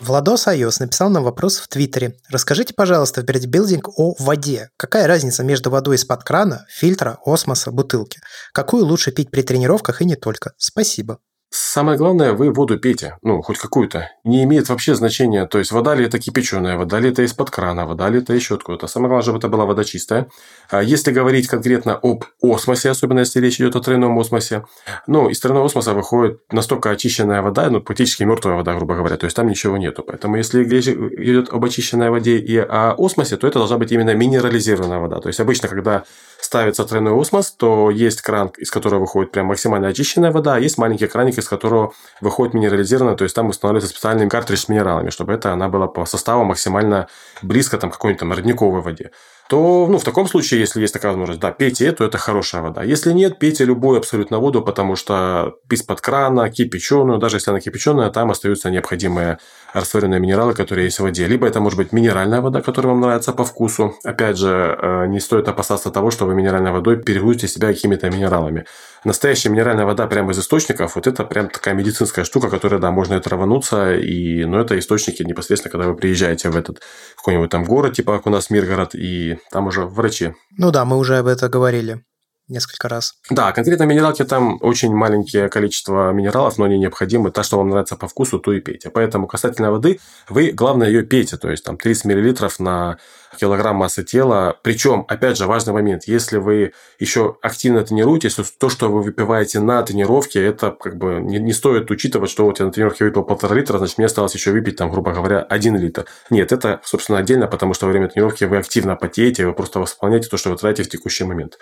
Владос 0.01 0.49
Айос 0.49 0.81
написал 0.81 1.11
нам 1.11 1.23
вопрос 1.23 1.59
в 1.59 1.69
Твиттере. 1.69 2.17
Расскажите, 2.29 2.75
пожалуйста, 2.75 3.23
в 3.23 3.47
билдинг 3.47 3.89
о 3.97 4.15
воде. 4.19 4.71
Какая 4.77 5.07
разница 5.07 5.45
между 5.45 5.71
водой 5.71 5.97
из-под 5.97 6.25
крана, 6.25 6.67
фильтра, 6.69 7.19
осмоса, 7.25 7.71
бутылки? 7.71 8.21
Какую 8.53 8.85
лучше 8.85 9.13
пить 9.13 9.31
при 9.31 9.43
тренировках 9.43 10.03
и 10.03 10.05
не 10.05 10.17
только? 10.17 10.53
Спасибо. 10.57 11.19
Самое 11.57 11.97
главное, 11.97 12.33
вы 12.33 12.51
воду 12.51 12.81
пейте, 12.81 13.17
ну, 13.23 13.41
хоть 13.41 13.59
какую-то. 13.59 14.11
Не 14.25 14.43
имеет 14.43 14.69
вообще 14.69 14.97
значения, 14.97 15.47
то 15.47 15.59
есть 15.59 15.71
вода 15.71 15.95
ли 15.95 16.05
это 16.05 16.19
кипяченая, 16.19 16.77
вода 16.77 16.99
ли 16.99 17.11
это 17.11 17.23
из-под 17.23 17.51
крана, 17.51 17.87
вода 17.87 18.09
ли 18.09 18.19
это 18.19 18.33
еще 18.33 18.57
откуда-то. 18.57 18.89
Самое 18.89 19.09
главное, 19.09 19.23
чтобы 19.23 19.39
это 19.39 19.47
была 19.47 19.65
вода 19.65 19.85
чистая. 19.85 20.27
А 20.69 20.83
если 20.83 21.13
говорить 21.13 21.47
конкретно 21.47 21.95
об 21.95 22.25
осмосе, 22.43 22.91
особенно 22.91 23.21
если 23.21 23.39
речь 23.39 23.61
идет 23.61 23.77
о 23.77 23.81
тройном 23.81 24.19
осмосе, 24.19 24.65
ну, 25.07 25.29
из 25.29 25.39
тройного 25.39 25.67
осмоса 25.67 25.95
выходит 25.95 26.41
настолько 26.51 26.91
очищенная 26.91 27.41
вода, 27.41 27.71
ну, 27.71 27.81
практически 27.81 28.25
мертвая 28.25 28.57
вода, 28.57 28.75
грубо 28.75 28.97
говоря, 28.97 29.17
то 29.17 29.27
есть 29.27 29.37
там 29.37 29.47
ничего 29.47 29.77
нету. 29.77 30.03
Поэтому 30.03 30.35
если 30.35 30.65
речь 30.65 30.89
идет 30.89 31.51
об 31.51 31.65
очищенной 31.65 32.11
воде 32.11 32.37
и 32.37 32.57
о 32.57 32.97
осмосе, 32.99 33.37
то 33.37 33.47
это 33.47 33.61
должна 33.61 33.79
быть 33.79 33.93
именно 33.93 34.13
минерализированная 34.13 34.99
вода. 34.99 35.21
То 35.21 35.29
есть 35.29 35.39
обычно, 35.39 35.69
когда 35.69 36.03
ставится 36.41 36.85
тройной 36.85 37.19
осмос, 37.19 37.53
то 37.53 37.91
есть 37.91 38.23
кран, 38.23 38.51
из 38.59 38.73
которого 38.73 39.01
выходит 39.01 39.31
прям 39.31 39.47
максимально 39.47 39.89
очищенная 39.89 40.33
вода, 40.33 40.57
а 40.57 40.59
есть 40.59 40.79
маленький 40.79 41.07
краник, 41.07 41.39
из 41.45 41.49
которого 41.49 41.93
выходит 42.21 42.55
минерализированная, 42.55 43.17
то 43.17 43.25
есть 43.25 43.37
там 43.37 43.49
устанавливается 43.49 43.91
специальный 43.91 44.29
картридж 44.29 44.61
с 44.61 44.69
минералами, 44.69 45.11
чтобы 45.11 45.33
это 45.33 45.53
она 45.53 45.69
была 45.69 45.87
по 45.87 46.05
составу 46.07 46.45
максимально 46.45 47.09
близко 47.43 47.79
там, 47.79 47.91
к 47.91 47.95
какой-нибудь 47.95 48.21
там 48.21 48.33
родниковой 48.33 48.81
воде 48.81 49.11
то 49.49 49.87
ну, 49.91 49.99
в 49.99 50.05
таком 50.05 50.27
случае, 50.27 50.61
если 50.61 50.81
есть 50.81 50.95
такая 50.95 51.13
возможность, 51.13 51.41
да, 51.41 51.53
пейте 51.53 51.87
эту, 51.87 52.05
это 52.05 52.17
хорошая 52.17 52.63
вода. 52.63 52.83
Если 52.83 53.13
нет, 53.13 53.39
пейте 53.39 53.65
любую 53.65 53.99
абсолютно 53.99 54.39
воду, 54.39 54.63
потому 54.63 54.97
что 54.97 55.57
из-под 55.71 56.01
крана, 56.01 56.49
кипяченую, 56.49 57.19
даже 57.19 57.37
если 57.37 57.51
она 57.51 57.61
кипяченая, 57.61 58.11
там 58.11 58.31
остаются 58.31 58.71
необходимые 58.71 59.39
растворенные 59.75 60.19
минералы, 60.19 60.55
которые 60.55 60.87
есть 60.87 60.99
в 60.99 61.03
воде. 61.03 61.27
Либо 61.27 61.47
это 61.47 61.61
может 61.61 61.77
быть 61.77 61.93
минеральная 61.93 62.41
вода, 62.41 62.63
которая 62.63 62.93
вам 62.93 63.03
нравится 63.03 63.33
по 63.33 63.45
вкусу. 63.45 63.95
Опять 64.03 64.39
же, 64.39 64.79
э, 64.81 65.07
не 65.09 65.21
стоит 65.21 65.47
опасаться 65.47 65.91
того, 65.91 66.11
что 66.11 66.25
вы 66.25 66.35
минеральной 66.35 66.73
водой 66.73 66.97
перегрузите 66.97 67.47
себя 67.47 67.69
какими-то 67.69 68.09
минералами. 68.11 68.65
Настоящая 69.05 69.51
минеральная 69.51 69.85
вода 69.85 70.07
прямо 70.07 70.33
из 70.33 70.39
источников, 70.39 70.95
вот 70.95 71.07
это 71.07 71.25
прям 71.25 71.49
такая 71.49 71.75
медицинская 71.75 72.25
штука, 72.25 72.49
которая, 72.49 72.81
да, 72.81 72.91
можно 72.91 73.15
это 73.15 73.31
рвануться, 73.31 73.95
и, 73.95 74.45
ну, 74.45 74.59
это 74.59 74.79
источники 74.79 75.23
непосредственно, 75.23 75.71
когда 75.73 75.89
вы 75.89 75.95
приезжаете 75.95 76.49
в 76.49 76.57
этот 76.57 76.81
какой-нибудь 77.17 77.51
там 77.51 77.65
город, 77.65 77.95
типа 77.95 78.17
как 78.17 78.27
у 78.27 78.31
нас 78.31 78.49
Миргород, 78.49 78.95
и 78.95 79.39
там 79.51 79.67
уже 79.67 79.85
врачи. 79.85 80.33
Ну 80.57 80.71
да, 80.71 80.85
мы 80.85 80.97
уже 80.97 81.19
об 81.19 81.27
этом 81.27 81.51
говорили 81.51 82.03
несколько 82.49 82.89
раз. 82.89 83.15
Да, 83.31 83.53
конкретно 83.53 83.85
минералки 83.85 84.25
там 84.25 84.59
очень 84.61 84.95
маленькое 84.95 85.49
количество 85.49 86.13
минералов, 86.13 86.59
но 86.59 86.65
они 86.65 86.79
необходимы. 86.79 87.31
Та, 87.31 87.43
что 87.43 87.59
вам 87.59 87.71
нравится 87.71 87.97
по 87.97 88.09
вкусу, 88.09 88.39
то 88.39 88.53
и 88.53 88.61
пейте. 88.61 88.91
Поэтому 88.91 89.27
касательно 89.27 89.71
воды, 89.71 90.01
вы, 90.29 90.51
главное, 90.53 90.89
ее 90.89 91.03
пейте. 91.03 91.37
То 91.37 91.51
есть, 91.51 91.65
там 91.65 91.77
30 91.77 92.05
мл 92.05 92.49
на 92.59 92.99
килограмм 93.39 93.77
массы 93.77 94.05
тела. 94.05 94.57
Причем, 94.63 95.05
опять 95.09 95.37
же, 95.37 95.47
важный 95.47 95.73
момент. 95.73 96.05
Если 96.07 96.39
вы 96.39 96.73
еще 96.99 97.37
активно 97.43 97.83
тренируетесь, 97.83 98.35
то 98.35 98.45
то, 98.59 98.69
что 98.69 98.91
вы 98.91 99.03
выпиваете 99.03 99.61
на 99.61 99.83
тренировке, 99.83 100.45
это 100.45 100.71
как 100.71 100.97
бы 100.97 101.21
не, 101.21 101.39
не 101.39 101.53
стоит 101.53 101.91
учитывать, 101.91 102.31
что 102.31 102.45
вот 102.45 102.61
я 102.61 102.67
на 102.67 102.73
тренировке 102.73 103.05
выпил 103.05 103.23
полтора 103.23 103.57
литра, 103.57 103.79
значит, 103.79 103.99
мне 103.99 104.07
осталось 104.07 104.35
еще 104.35 104.53
выпить, 104.53 104.77
там, 104.77 104.91
грубо 104.91 105.13
говоря, 105.13 105.41
один 105.41 105.77
литр. 105.77 106.07
Нет, 106.31 106.53
это, 106.53 106.81
собственно, 106.85 107.19
отдельно, 107.19 107.47
потому 107.47 107.75
что 107.75 107.87
во 107.87 107.93
время 107.93 108.09
тренировки 108.09 108.45
вы 108.45 108.59
активно 108.59 108.97
потеете, 108.97 109.47
вы 109.47 109.53
просто 109.53 109.81
восполняете 109.81 110.29
то, 110.29 110.37
что 110.37 110.51
вы 110.51 110.57
тратите 110.57 110.89
в 110.89 110.93
текущий 110.93 111.25
момент. 111.25 111.59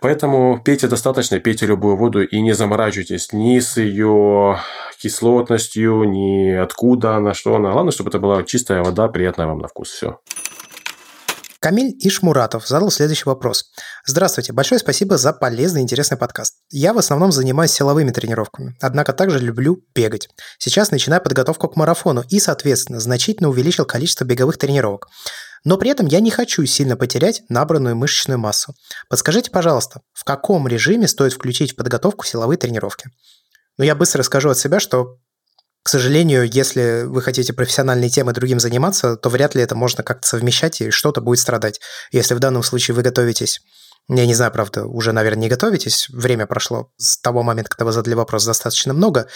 Поэтому 0.00 0.60
пейте 0.62 0.86
достаточно, 0.86 1.40
пейте 1.40 1.66
любую 1.66 1.96
воду 1.96 2.22
и 2.22 2.40
не 2.40 2.52
заморачивайтесь 2.52 3.32
ни 3.32 3.58
с 3.58 3.76
ее 3.78 4.58
кислотностью, 4.98 6.04
ни 6.04 6.50
откуда 6.50 7.16
она, 7.16 7.34
что 7.34 7.54
она. 7.54 7.72
Главное, 7.72 7.92
чтобы 7.92 8.10
это 8.10 8.18
была 8.18 8.42
чистая 8.42 8.82
вода, 8.82 9.08
приятная 9.08 9.46
вам 9.46 9.58
на 9.58 9.68
вкус. 9.68 9.90
Все. 9.90 10.18
Камиль 11.64 11.96
Ишмуратов 11.98 12.68
задал 12.68 12.90
следующий 12.90 13.24
вопрос. 13.24 13.70
Здравствуйте, 14.04 14.52
большое 14.52 14.78
спасибо 14.78 15.16
за 15.16 15.32
полезный 15.32 15.80
и 15.80 15.82
интересный 15.82 16.18
подкаст. 16.18 16.56
Я 16.70 16.92
в 16.92 16.98
основном 16.98 17.32
занимаюсь 17.32 17.70
силовыми 17.70 18.10
тренировками, 18.10 18.76
однако 18.82 19.14
также 19.14 19.38
люблю 19.38 19.82
бегать. 19.94 20.28
Сейчас 20.58 20.90
начинаю 20.90 21.22
подготовку 21.22 21.66
к 21.68 21.76
марафону 21.76 22.22
и, 22.28 22.38
соответственно, 22.38 23.00
значительно 23.00 23.48
увеличил 23.48 23.86
количество 23.86 24.26
беговых 24.26 24.58
тренировок. 24.58 25.08
Но 25.64 25.78
при 25.78 25.88
этом 25.88 26.04
я 26.04 26.20
не 26.20 26.30
хочу 26.30 26.66
сильно 26.66 26.98
потерять 26.98 27.40
набранную 27.48 27.96
мышечную 27.96 28.38
массу. 28.38 28.74
Подскажите, 29.08 29.50
пожалуйста, 29.50 30.02
в 30.12 30.24
каком 30.24 30.68
режиме 30.68 31.08
стоит 31.08 31.32
включить 31.32 31.72
в 31.72 31.76
подготовку 31.76 32.26
силовые 32.26 32.58
тренировки? 32.58 33.08
Ну, 33.78 33.84
я 33.84 33.94
быстро 33.94 34.18
расскажу 34.18 34.50
от 34.50 34.58
себя, 34.58 34.80
что 34.80 35.16
к 35.84 35.88
сожалению, 35.88 36.50
если 36.50 37.04
вы 37.04 37.22
хотите 37.22 37.52
профессиональной 37.52 38.08
темы 38.08 38.32
другим 38.32 38.58
заниматься, 38.58 39.16
то 39.16 39.28
вряд 39.28 39.54
ли 39.54 39.62
это 39.62 39.74
можно 39.74 40.02
как-то 40.02 40.26
совмещать, 40.26 40.80
и 40.80 40.90
что-то 40.90 41.20
будет 41.20 41.38
страдать. 41.38 41.80
Если 42.10 42.34
в 42.34 42.38
данном 42.40 42.62
случае 42.62 42.94
вы 42.94 43.02
готовитесь 43.02 43.60
я 44.08 44.26
не 44.26 44.34
знаю, 44.34 44.52
правда, 44.52 44.84
уже, 44.84 45.12
наверное, 45.12 45.42
не 45.42 45.48
готовитесь. 45.48 46.08
Время 46.10 46.46
прошло 46.46 46.90
с 46.98 47.16
того 47.16 47.42
момента, 47.42 47.70
когда 47.70 47.86
вы 47.86 47.92
задали 47.92 48.12
вопрос, 48.14 48.44
достаточно 48.44 48.92
много. 48.92 49.28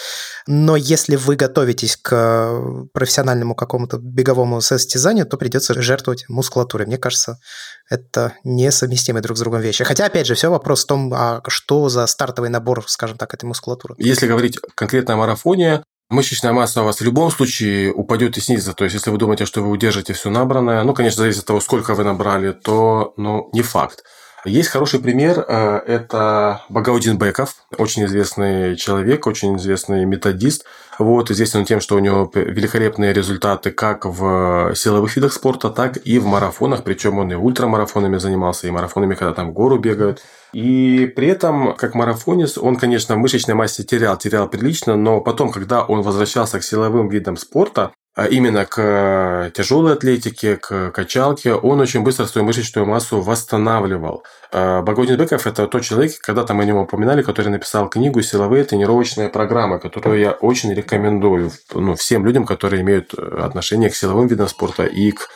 Но 0.46 0.76
если 0.76 1.16
вы 1.16 1.36
готовитесь 1.36 1.96
к 1.96 2.86
профессиональному 2.92 3.54
какому-то 3.54 3.96
беговому 3.96 4.60
состязанию, 4.60 5.24
то 5.24 5.38
придется 5.38 5.80
жертвовать 5.80 6.26
мускулатурой. 6.28 6.86
Мне 6.86 6.98
кажется, 6.98 7.40
это 7.88 8.34
несовместимые 8.44 9.22
друг 9.22 9.38
с 9.38 9.40
другом 9.40 9.62
вещи. 9.62 9.84
Хотя, 9.84 10.04
опять 10.04 10.26
же, 10.26 10.34
все 10.34 10.50
вопрос 10.50 10.84
в 10.84 10.86
том, 10.86 11.14
а 11.14 11.40
что 11.48 11.88
за 11.88 12.06
стартовый 12.06 12.50
набор, 12.50 12.84
скажем 12.88 13.16
так, 13.16 13.32
этой 13.32 13.46
мускулатуры. 13.46 13.94
Если 13.96 14.26
говорить 14.26 14.58
конкретно 14.74 15.14
о 15.14 15.16
марафоне, 15.16 15.82
Мышечная 16.10 16.52
масса 16.54 16.80
у 16.80 16.84
вас 16.86 17.00
в 17.00 17.04
любом 17.04 17.30
случае 17.30 17.92
упадет 17.92 18.38
и 18.38 18.40
снизится. 18.40 18.72
То 18.72 18.84
есть, 18.84 18.94
если 18.94 19.10
вы 19.10 19.18
думаете, 19.18 19.44
что 19.44 19.60
вы 19.60 19.68
удержите 19.68 20.14
все 20.14 20.30
набранное, 20.30 20.82
ну, 20.82 20.94
конечно, 20.94 21.20
зависит 21.20 21.40
от 21.40 21.46
того, 21.46 21.60
сколько 21.60 21.94
вы 21.94 22.02
набрали, 22.02 22.52
то 22.52 23.12
ну, 23.18 23.50
не 23.52 23.60
факт. 23.60 24.04
Есть 24.44 24.68
хороший 24.68 25.00
пример, 25.00 25.44
э, 25.48 25.80
это 25.86 26.62
Багаудин 26.68 27.18
Беков, 27.18 27.56
очень 27.76 28.04
известный 28.04 28.76
человек, 28.76 29.26
очень 29.26 29.56
известный 29.56 30.04
методист. 30.04 30.64
Вот, 30.98 31.30
известен 31.30 31.64
тем, 31.64 31.80
что 31.80 31.96
у 31.96 31.98
него 31.98 32.30
великолепные 32.32 33.12
результаты 33.12 33.72
как 33.72 34.04
в 34.04 34.74
силовых 34.74 35.14
видах 35.16 35.32
спорта, 35.32 35.70
так 35.70 35.96
и 36.04 36.18
в 36.18 36.26
марафонах, 36.26 36.84
причем 36.84 37.18
он 37.18 37.32
и 37.32 37.34
ультрамарафонами 37.34 38.18
занимался, 38.18 38.66
и 38.66 38.70
марафонами, 38.70 39.14
когда 39.14 39.34
там 39.34 39.50
в 39.50 39.52
гору 39.52 39.78
бегают. 39.78 40.22
И 40.52 41.12
при 41.14 41.28
этом, 41.28 41.74
как 41.76 41.94
марафонец, 41.94 42.58
он, 42.58 42.76
конечно, 42.76 43.16
в 43.16 43.18
мышечной 43.18 43.54
массе 43.54 43.82
терял, 43.84 44.16
терял 44.16 44.48
прилично, 44.48 44.96
но 44.96 45.20
потом, 45.20 45.50
когда 45.50 45.84
он 45.84 46.02
возвращался 46.02 46.58
к 46.58 46.64
силовым 46.64 47.08
видам 47.08 47.36
спорта, 47.36 47.92
именно 48.26 48.64
к 48.64 48.78
э, 48.78 49.50
тяжелой 49.54 49.92
атлетике, 49.92 50.56
к 50.56 50.90
качалке, 50.90 51.54
он 51.54 51.80
очень 51.80 52.02
быстро 52.02 52.26
свою 52.26 52.46
мышечную 52.46 52.86
массу 52.86 53.20
восстанавливал. 53.20 54.24
А 54.52 54.82
Багодин 54.82 55.16
Беков– 55.16 55.46
это 55.46 55.66
тот 55.66 55.82
человек, 55.82 56.18
когда-то 56.20 56.54
мы 56.54 56.64
о 56.64 56.66
нем 56.66 56.78
упоминали, 56.78 57.22
который 57.22 57.48
написал 57.48 57.88
книгу 57.88 58.20
«Силовые 58.22 58.64
тренировочные 58.64 59.28
программы», 59.28 59.78
которую 59.78 60.18
я 60.18 60.32
очень 60.32 60.74
рекомендую 60.74 61.52
ну, 61.72 61.94
всем 61.94 62.26
людям, 62.26 62.44
которые 62.44 62.82
имеют 62.82 63.14
э, 63.14 63.40
отношение 63.42 63.90
к 63.90 63.94
силовым 63.94 64.26
видам 64.26 64.48
спорта 64.48 64.84
и 64.84 65.12
к 65.12 65.28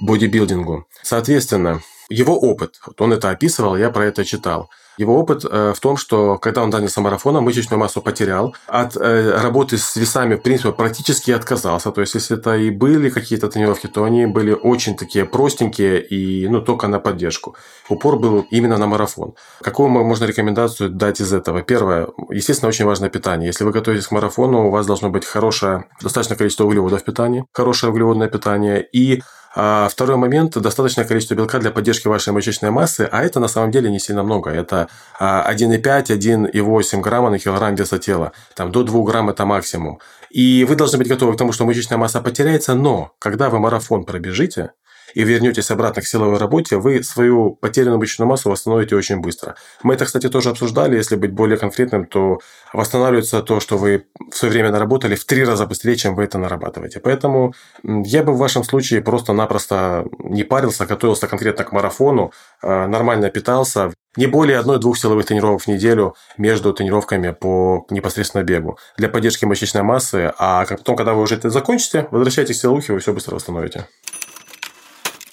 бодибилдингу. 0.00 0.86
Соответственно, 1.02 1.80
его 2.10 2.38
опыт, 2.38 2.74
вот 2.86 3.00
он 3.00 3.12
это 3.12 3.30
описывал, 3.30 3.76
я 3.76 3.90
про 3.90 4.04
это 4.04 4.24
читал– 4.24 4.70
его 4.98 5.18
опыт 5.18 5.44
э, 5.44 5.72
в 5.74 5.80
том, 5.80 5.96
что 5.96 6.38
когда 6.38 6.62
он 6.62 6.72
занялся 6.72 7.00
марафоном, 7.00 7.44
мышечную 7.44 7.78
массу 7.78 8.02
потерял, 8.02 8.54
от 8.66 8.96
э, 8.96 9.40
работы 9.42 9.78
с 9.78 9.96
весами, 9.96 10.34
в 10.34 10.42
принципе, 10.42 10.72
практически 10.72 11.30
отказался. 11.30 11.90
То 11.90 12.00
есть, 12.00 12.14
если 12.14 12.36
это 12.36 12.56
и 12.56 12.70
были 12.70 13.08
какие-то 13.10 13.48
тренировки, 13.48 13.86
то 13.86 14.04
они 14.04 14.26
были 14.26 14.52
очень 14.52 14.96
такие 14.96 15.24
простенькие 15.24 16.04
и 16.04 16.48
ну, 16.48 16.60
только 16.60 16.88
на 16.88 16.98
поддержку. 16.98 17.56
Упор 17.88 18.18
был 18.18 18.46
именно 18.50 18.76
на 18.76 18.86
марафон. 18.86 19.34
Какую 19.62 19.88
можно 19.88 20.24
рекомендацию 20.24 20.90
дать 20.90 21.20
из 21.20 21.32
этого? 21.32 21.62
Первое, 21.62 22.08
естественно, 22.30 22.68
очень 22.68 22.84
важное 22.84 23.08
питание. 23.08 23.46
Если 23.46 23.64
вы 23.64 23.70
готовитесь 23.70 24.08
к 24.08 24.10
марафону, 24.10 24.66
у 24.66 24.70
вас 24.70 24.86
должно 24.86 25.10
быть 25.10 25.24
хорошее, 25.24 25.84
достаточное 26.02 26.36
количество 26.36 26.64
углеводов 26.64 27.02
в 27.02 27.04
питании, 27.04 27.44
хорошее 27.52 27.92
углеводное 27.92 28.28
питание 28.28 28.86
и 28.92 29.22
а 29.54 29.88
второй 29.88 30.16
момент– 30.16 30.56
достаточное 30.60 31.04
количество 31.04 31.34
белка 31.34 31.58
для 31.58 31.70
поддержки 31.70 32.06
вашей 32.08 32.32
мышечной 32.32 32.70
массы, 32.70 33.08
а 33.10 33.22
это 33.22 33.40
на 33.40 33.48
самом 33.48 33.70
деле 33.70 33.90
не 33.90 33.98
сильно 33.98 34.22
много. 34.22 34.50
Это 34.50 34.88
1,5-1,8 35.20 37.00
грамма 37.00 37.30
на 37.30 37.38
килограмм 37.38 37.74
веса 37.74 37.98
тела. 37.98 38.32
Там 38.54 38.70
до 38.70 38.82
2 38.82 39.02
грамм– 39.04 39.30
это 39.30 39.46
максимум. 39.46 40.00
И 40.30 40.64
вы 40.68 40.76
должны 40.76 40.98
быть 40.98 41.08
готовы 41.08 41.32
к 41.34 41.38
тому, 41.38 41.52
что 41.52 41.64
мышечная 41.64 41.98
масса 41.98 42.20
потеряется, 42.20 42.74
но 42.74 43.12
когда 43.18 43.48
вы 43.48 43.58
марафон 43.58 44.04
пробежите, 44.04 44.72
и 45.18 45.24
вернетесь 45.24 45.72
обратно 45.72 46.00
к 46.00 46.06
силовой 46.06 46.38
работе, 46.38 46.76
вы 46.76 47.02
свою 47.02 47.56
потерянную 47.56 47.98
мышечную 47.98 48.28
массу 48.28 48.50
восстановите 48.50 48.94
очень 48.94 49.16
быстро. 49.16 49.56
Мы 49.82 49.94
это, 49.94 50.04
кстати, 50.04 50.28
тоже 50.28 50.50
обсуждали. 50.50 50.94
Если 50.94 51.16
быть 51.16 51.32
более 51.32 51.58
конкретным, 51.58 52.06
то 52.06 52.38
восстанавливается 52.72 53.42
то, 53.42 53.58
что 53.58 53.78
вы 53.78 54.06
в 54.30 54.36
свое 54.36 54.52
время 54.52 54.70
наработали 54.70 55.16
в 55.16 55.24
три 55.24 55.42
раза 55.42 55.66
быстрее, 55.66 55.96
чем 55.96 56.14
вы 56.14 56.22
это 56.22 56.38
нарабатываете. 56.38 57.00
Поэтому 57.00 57.52
я 57.82 58.22
бы 58.22 58.32
в 58.32 58.38
вашем 58.38 58.62
случае 58.62 59.02
просто-напросто 59.02 60.04
не 60.20 60.44
парился, 60.44 60.86
готовился 60.86 61.26
конкретно 61.26 61.64
к 61.64 61.72
марафону, 61.72 62.30
а, 62.62 62.86
нормально 62.86 63.28
питался, 63.28 63.92
не 64.16 64.28
более 64.28 64.58
одной-двух 64.58 64.96
силовых 64.96 65.26
тренировок 65.26 65.62
в 65.62 65.66
неделю 65.66 66.14
между 66.36 66.72
тренировками 66.72 67.32
по 67.32 67.86
непосредственно 67.90 68.44
бегу 68.44 68.78
для 68.96 69.08
поддержки 69.08 69.44
мышечной 69.46 69.82
массы, 69.82 70.32
а 70.38 70.64
потом, 70.64 70.94
когда 70.94 71.14
вы 71.14 71.22
уже 71.22 71.34
это 71.34 71.50
закончите, 71.50 72.06
возвращайтесь 72.12 72.58
к 72.58 72.60
силовухе, 72.60 72.92
вы 72.92 73.00
все 73.00 73.12
быстро 73.12 73.34
восстановите. 73.34 73.88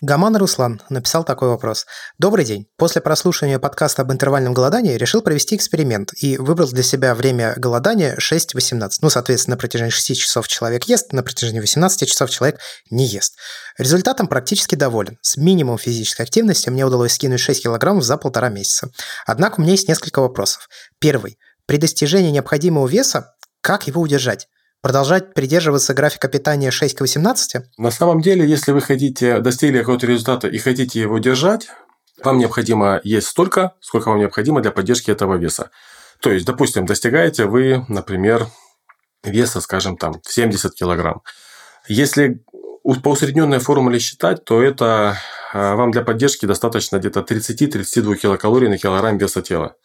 Гаман 0.06 0.38
Руслан 0.38 0.84
написал 0.90 1.24
такой 1.24 1.50
вопрос. 1.50 1.88
Добрый 2.20 2.46
день. 2.46 2.68
После 2.78 3.02
прослушивания 3.02 3.58
подкаста 3.58 4.04
об 4.04 4.12
интервальном 4.12 4.54
голодании 4.54 4.98
решил 4.98 5.24
провести 5.24 5.56
эксперимент 5.56 6.12
и 6.22 6.38
выбрал 6.38 6.70
для 6.70 6.84
себя 6.84 7.16
время 7.16 7.56
голодания 7.58 8.16
6-18. 8.18 9.00
Ну, 9.02 9.10
соответственно, 9.10 9.56
на 9.56 9.60
протяжении 9.60 9.90
6 9.90 10.16
часов 10.16 10.48
человек 10.48 10.84
ест, 10.84 11.12
на 11.12 11.24
протяжении 11.24 11.60
18 11.60 12.08
часов 12.08 12.30
человек 12.30 12.60
не 12.92 13.08
ест. 13.08 13.34
Результатом 13.80 14.28
практически 14.28 14.76
доволен. 14.76 15.18
С 15.24 15.38
минимумом 15.38 15.80
физической 15.80 16.22
активности 16.22 16.70
мне 16.70 16.86
удалось 16.86 17.14
скинуть 17.14 17.40
6 17.40 17.64
килограммов 17.64 18.04
за 18.04 18.18
полтора 18.18 18.50
месяца. 18.50 18.92
Однако 19.26 19.60
у 19.60 19.64
меня 19.64 19.72
есть 19.72 19.88
несколько 19.88 20.20
вопросов. 20.20 20.70
Первый. 21.00 21.40
При 21.66 21.78
достижении 21.78 22.30
необходимого 22.30 22.88
веса, 22.88 23.34
как 23.62 23.88
его 23.88 24.02
удержать? 24.02 24.48
Продолжать 24.86 25.34
придерживаться 25.34 25.96
графика 25.96 26.28
питания 26.28 26.70
6 26.70 26.98
к 26.98 27.02
18? 27.02 27.64
На 27.80 27.90
самом 27.90 28.22
деле, 28.22 28.48
если 28.48 28.72
вы 28.72 28.82
хотите, 28.82 29.40
достигли 29.40 29.80
какого-то 29.80 30.06
результата 30.06 30.48
и 30.48 30.60
хотите 30.60 31.00
его 31.00 31.18
держать, 31.18 31.70
вам 32.24 32.38
необходимо 32.38 33.02
есть 33.04 33.26
столько, 33.26 33.74
сколько 33.80 34.10
вам 34.10 34.20
необходимо 34.20 34.62
для 34.62 34.70
поддержки 34.70 35.10
этого 35.10 35.38
веса. 35.38 35.72
То 36.22 36.30
есть, 36.30 36.46
допустим, 36.46 36.86
достигаете 36.86 37.46
вы, 37.46 37.84
например, 37.88 38.46
веса, 39.24 39.60
скажем, 39.60 39.98
там, 39.98 40.22
70 40.24 40.76
килограмм. 40.76 41.24
Если 41.88 42.44
по 43.02 43.10
усредненной 43.10 43.58
формуле 43.58 43.98
считать, 43.98 44.46
то 44.46 44.62
это 44.62 45.18
а, 45.52 45.74
вам 45.76 45.90
для 45.90 46.04
поддержки 46.04 46.46
достаточно 46.46 46.98
где-то 46.98 47.22
30-32 47.22 48.18
килокалорий 48.18 48.70
на 48.70 48.78
килограмм 48.78 49.18
веса 49.18 49.42
тела. 49.42 49.78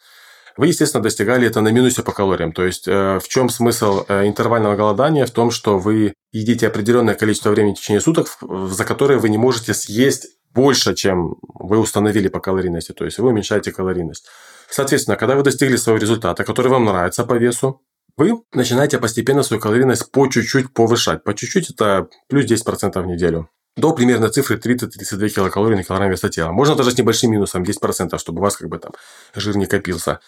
Вы, 0.57 0.67
естественно, 0.67 1.03
достигали 1.03 1.47
это 1.47 1.61
на 1.61 1.69
минусе 1.69 2.03
по 2.03 2.11
калориям. 2.11 2.51
То 2.51 2.65
есть, 2.65 2.87
э, 2.87 3.19
в 3.19 3.27
чем 3.27 3.49
смысл 3.49 4.05
э, 4.07 4.27
интервального 4.27 4.75
голодания? 4.75 5.25
В 5.25 5.31
том, 5.31 5.51
что 5.51 5.77
вы 5.77 6.13
едите 6.31 6.67
определенное 6.67 7.15
количество 7.15 7.49
времени 7.49 7.73
в 7.73 7.79
течение 7.79 8.01
суток, 8.01 8.27
за 8.41 8.85
которое 8.85 9.19
вы 9.19 9.29
не 9.29 9.37
можете 9.37 9.73
съесть 9.73 10.27
больше, 10.53 10.93
чем 10.95 11.35
вы 11.41 11.79
установили 11.79 12.27
по 12.27 12.39
калорийности. 12.39 12.91
То 12.91 13.05
есть, 13.05 13.17
вы 13.17 13.29
уменьшаете 13.29 13.71
калорийность. 13.71 14.27
Соответственно, 14.69 15.17
когда 15.17 15.35
вы 15.35 15.43
достигли 15.43 15.75
своего 15.75 15.99
результата, 15.99 16.43
который 16.43 16.67
вам 16.69 16.85
нравится 16.85 17.25
по 17.25 17.33
весу, 17.33 17.81
вы 18.17 18.41
начинаете 18.53 18.97
постепенно 18.99 19.43
свою 19.43 19.61
калорийность 19.61 20.11
по 20.11 20.27
чуть-чуть 20.27 20.73
повышать. 20.73 21.23
По 21.23 21.33
чуть-чуть 21.33 21.69
это 21.71 22.07
плюс 22.27 22.45
10% 22.45 23.01
в 23.01 23.05
неделю 23.05 23.49
до 23.77 23.93
примерно 23.93 24.29
цифры 24.29 24.57
30-32 24.57 25.29
килокалорий 25.29 25.77
на 25.77 25.83
килограмм 25.83 26.11
веса 26.11 26.29
тела. 26.29 26.51
Можно 26.51 26.75
даже 26.75 26.91
с 26.91 26.97
небольшим 26.97 27.31
минусом 27.31 27.63
10%, 27.63 28.17
чтобы 28.17 28.39
у 28.39 28.41
вас 28.43 28.57
как 28.57 28.69
бы 28.69 28.77
там 28.77 28.91
жир 29.33 29.55
не 29.57 29.65
копился. 29.65 30.19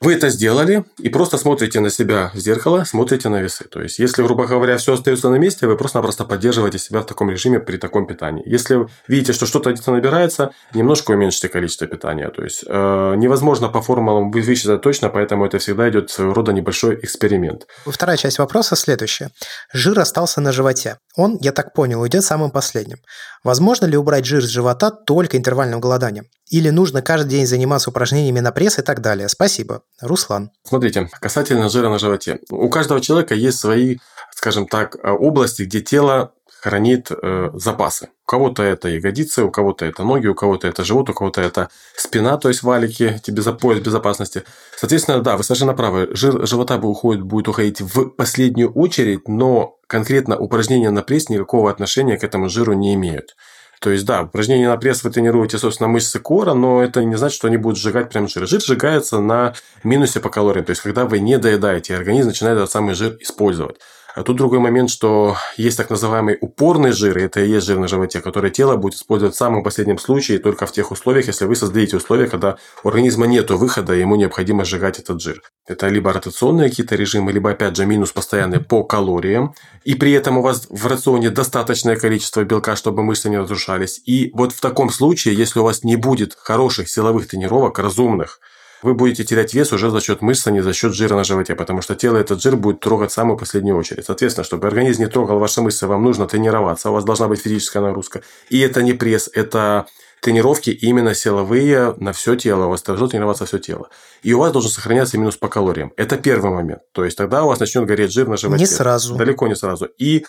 Вы 0.00 0.14
это 0.14 0.28
сделали 0.28 0.84
и 0.98 1.08
просто 1.08 1.38
смотрите 1.38 1.80
на 1.80 1.90
себя 1.90 2.30
в 2.34 2.38
зеркало, 2.38 2.84
смотрите 2.84 3.28
на 3.28 3.40
весы. 3.40 3.64
То 3.64 3.80
есть, 3.82 3.98
если, 3.98 4.22
грубо 4.22 4.46
говоря, 4.46 4.76
все 4.76 4.92
остается 4.92 5.30
на 5.30 5.36
месте, 5.36 5.66
вы 5.66 5.76
просто-напросто 5.76 6.24
поддерживаете 6.24 6.78
себя 6.78 7.00
в 7.00 7.06
таком 7.06 7.30
режиме 7.30 7.60
при 7.60 7.78
таком 7.78 8.06
питании. 8.06 8.42
Если 8.46 8.86
видите, 9.08 9.32
что 9.32 9.46
что-то 9.46 9.72
где-то 9.72 9.92
набирается, 9.92 10.50
немножко 10.74 11.12
уменьшите 11.12 11.48
количество 11.48 11.86
питания. 11.86 12.28
То 12.28 12.44
есть, 12.44 12.64
э, 12.66 13.14
невозможно 13.16 13.68
по 13.68 13.80
формулам 13.80 14.30
высчитать 14.30 14.82
точно, 14.82 15.08
поэтому 15.08 15.46
это 15.46 15.58
всегда 15.58 15.88
идет 15.88 16.10
своего 16.10 16.34
рода 16.34 16.52
небольшой 16.52 16.98
эксперимент. 17.02 17.66
Вторая 17.86 18.16
часть 18.18 18.38
вопроса 18.38 18.76
следующая. 18.76 19.30
Жир 19.72 19.98
остался 19.98 20.40
на 20.40 20.52
животе. 20.52 20.98
Он, 21.16 21.38
я 21.40 21.52
так 21.52 21.72
понял, 21.72 22.02
уйдет 22.02 22.22
самым 22.22 22.50
последним. 22.50 22.98
Возможно 23.42 23.86
ли 23.86 23.96
убрать 23.96 24.26
жир 24.26 24.42
с 24.42 24.48
живота 24.48 24.90
только 24.90 25.36
интервальным 25.36 25.80
голоданием? 25.80 26.26
Или 26.50 26.70
нужно 26.70 27.00
каждый 27.00 27.30
день 27.30 27.46
заниматься 27.46 27.90
упражнениями 27.90 28.40
на 28.40 28.52
пресс 28.52 28.78
и 28.78 28.82
так 28.82 29.00
далее? 29.00 29.28
Спасибо. 29.28 29.82
Руслан. 30.00 30.50
Смотрите, 30.62 31.08
касательно 31.20 31.68
жира 31.68 31.88
на 31.88 31.98
животе. 31.98 32.40
У 32.50 32.68
каждого 32.68 33.00
человека 33.00 33.34
есть 33.34 33.58
свои, 33.58 33.96
скажем 34.34 34.66
так, 34.66 34.96
э, 34.96 35.10
области, 35.10 35.62
где 35.62 35.80
тело 35.80 36.32
хранит 36.60 37.10
э, 37.10 37.50
запасы. 37.54 38.08
У 38.24 38.26
кого-то 38.26 38.62
это 38.62 38.88
ягодицы, 38.88 39.44
у 39.44 39.50
кого-то 39.50 39.84
это 39.84 40.02
ноги, 40.02 40.26
у 40.26 40.34
кого-то 40.34 40.66
это 40.66 40.84
живот, 40.84 41.08
у 41.10 41.14
кого-то 41.14 41.40
это 41.40 41.68
спина, 41.96 42.36
то 42.38 42.48
есть 42.48 42.62
валики, 42.62 43.20
тебе 43.22 43.40
за 43.40 43.52
пояс 43.52 43.80
безопасности. 43.80 44.42
Соответственно, 44.76 45.20
да, 45.22 45.36
вы 45.36 45.44
совершенно 45.44 45.74
правы. 45.74 46.08
Жир 46.10 46.44
живота 46.46 46.76
уходит, 46.76 47.22
будет 47.22 47.48
уходить 47.48 47.80
в 47.80 48.06
последнюю 48.08 48.72
очередь, 48.72 49.28
но 49.28 49.76
конкретно 49.86 50.36
упражнения 50.38 50.90
на 50.90 51.02
пресс 51.02 51.28
никакого 51.28 51.70
отношения 51.70 52.16
к 52.18 52.24
этому 52.24 52.48
жиру 52.48 52.72
не 52.72 52.94
имеют. 52.94 53.36
То 53.80 53.90
есть, 53.90 54.06
да, 54.06 54.22
упражнения 54.22 54.68
на 54.68 54.76
пресс 54.76 55.04
вы 55.04 55.10
тренируете, 55.10 55.58
собственно, 55.58 55.88
мышцы 55.88 56.18
кора, 56.18 56.54
но 56.54 56.82
это 56.82 57.04
не 57.04 57.16
значит, 57.16 57.36
что 57.36 57.48
они 57.48 57.56
будут 57.56 57.78
сжигать 57.78 58.08
прям 58.08 58.28
жир. 58.28 58.46
Жир 58.46 58.60
сжигается 58.60 59.20
на 59.20 59.54
минусе 59.84 60.20
по 60.20 60.30
калориям. 60.30 60.64
То 60.64 60.70
есть, 60.70 60.82
когда 60.82 61.04
вы 61.04 61.18
не 61.18 61.38
доедаете, 61.38 61.96
организм 61.96 62.28
начинает 62.28 62.56
этот 62.56 62.70
самый 62.70 62.94
жир 62.94 63.16
использовать. 63.20 63.76
А 64.16 64.22
тут 64.22 64.38
другой 64.38 64.60
момент, 64.60 64.88
что 64.88 65.36
есть 65.58 65.76
так 65.76 65.90
называемый 65.90 66.38
упорный 66.40 66.92
жир, 66.92 67.18
и 67.18 67.24
это 67.24 67.40
и 67.40 67.50
есть 67.50 67.66
жир 67.66 67.78
на 67.78 67.86
животе, 67.86 68.22
который 68.22 68.50
тело 68.50 68.76
будет 68.76 68.94
использовать 68.94 69.34
в 69.34 69.38
самом 69.38 69.62
последнем 69.62 69.98
случае 69.98 70.38
только 70.38 70.64
в 70.64 70.72
тех 70.72 70.90
условиях, 70.90 71.26
если 71.26 71.44
вы 71.44 71.54
создадите 71.54 71.98
условия, 71.98 72.26
когда 72.26 72.56
у 72.82 72.88
организма 72.88 73.26
нет 73.26 73.50
выхода, 73.50 73.92
ему 73.92 74.16
необходимо 74.16 74.64
сжигать 74.64 74.98
этот 74.98 75.20
жир. 75.20 75.42
Это 75.66 75.88
либо 75.88 76.14
ротационные 76.14 76.70
какие-то 76.70 76.94
режимы, 76.96 77.30
либо, 77.30 77.50
опять 77.50 77.76
же, 77.76 77.84
минус 77.84 78.10
постоянный 78.12 78.60
по 78.60 78.84
калориям, 78.84 79.52
и 79.84 79.94
при 79.94 80.12
этом 80.12 80.38
у 80.38 80.42
вас 80.42 80.66
в 80.70 80.86
рационе 80.86 81.28
достаточное 81.28 81.96
количество 81.96 82.42
белка, 82.42 82.74
чтобы 82.74 83.02
мышцы 83.02 83.28
не 83.28 83.36
разрушались. 83.36 84.00
И 84.06 84.30
вот 84.32 84.52
в 84.52 84.62
таком 84.62 84.88
случае, 84.88 85.34
если 85.34 85.58
у 85.58 85.64
вас 85.64 85.84
не 85.84 85.96
будет 85.96 86.34
хороших 86.40 86.88
силовых 86.88 87.28
тренировок, 87.28 87.78
разумных, 87.78 88.40
вы 88.82 88.94
будете 88.94 89.24
терять 89.24 89.54
вес 89.54 89.72
уже 89.72 89.90
за 89.90 90.00
счет 90.00 90.22
мышц, 90.22 90.46
а 90.46 90.50
не 90.50 90.60
за 90.60 90.72
счет 90.72 90.94
жира 90.94 91.16
на 91.16 91.24
животе, 91.24 91.54
потому 91.54 91.82
что 91.82 91.94
тело 91.94 92.16
этот 92.16 92.42
жир 92.42 92.56
будет 92.56 92.80
трогать 92.80 93.10
в 93.10 93.14
самую 93.14 93.38
последнюю 93.38 93.76
очередь. 93.76 94.04
Соответственно, 94.06 94.44
чтобы 94.44 94.66
организм 94.66 95.02
не 95.02 95.08
трогал 95.08 95.38
ваши 95.38 95.60
мышцы, 95.60 95.86
вам 95.86 96.04
нужно 96.04 96.26
тренироваться, 96.26 96.90
у 96.90 96.92
вас 96.92 97.04
должна 97.04 97.28
быть 97.28 97.40
физическая 97.40 97.82
нагрузка. 97.82 98.22
И 98.48 98.60
это 98.60 98.82
не 98.82 98.92
пресс, 98.92 99.30
это 99.32 99.86
тренировки 100.20 100.70
именно 100.70 101.14
силовые 101.14 101.94
на 101.98 102.12
все 102.12 102.36
тело, 102.36 102.66
у 102.66 102.70
вас 102.70 102.82
должно 102.82 103.06
тренироваться 103.08 103.46
все 103.46 103.58
тело. 103.58 103.90
И 104.22 104.32
у 104.32 104.38
вас 104.38 104.52
должен 104.52 104.70
сохраняться 104.70 105.18
минус 105.18 105.36
по 105.36 105.48
калориям. 105.48 105.92
Это 105.96 106.16
первый 106.16 106.50
момент. 106.50 106.82
То 106.92 107.04
есть 107.04 107.16
тогда 107.16 107.44
у 107.44 107.48
вас 107.48 107.60
начнет 107.60 107.86
гореть 107.86 108.12
жир 108.12 108.28
на 108.28 108.36
животе. 108.36 108.60
Не 108.60 108.66
сразу. 108.66 109.14
Далеко 109.14 109.46
не 109.46 109.56
сразу. 109.56 109.86
И 109.98 110.26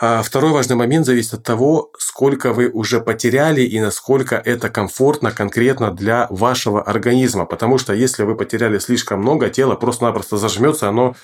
а 0.00 0.22
второй 0.22 0.52
важный 0.52 0.76
момент 0.76 1.06
зависит 1.06 1.34
от 1.34 1.42
того, 1.42 1.90
сколько 1.98 2.52
вы 2.52 2.68
уже 2.68 3.00
потеряли 3.00 3.62
и 3.62 3.80
насколько 3.80 4.36
это 4.36 4.68
комфортно 4.68 5.32
конкретно 5.32 5.90
для 5.90 6.28
вашего 6.30 6.82
организма. 6.82 7.46
Потому 7.46 7.78
что 7.78 7.92
если 7.92 8.22
вы 8.22 8.36
потеряли 8.36 8.78
слишком 8.78 9.20
много, 9.20 9.50
тело 9.50 9.74
просто-напросто 9.74 10.36
зажмется, 10.36 10.88
оно 10.88 11.16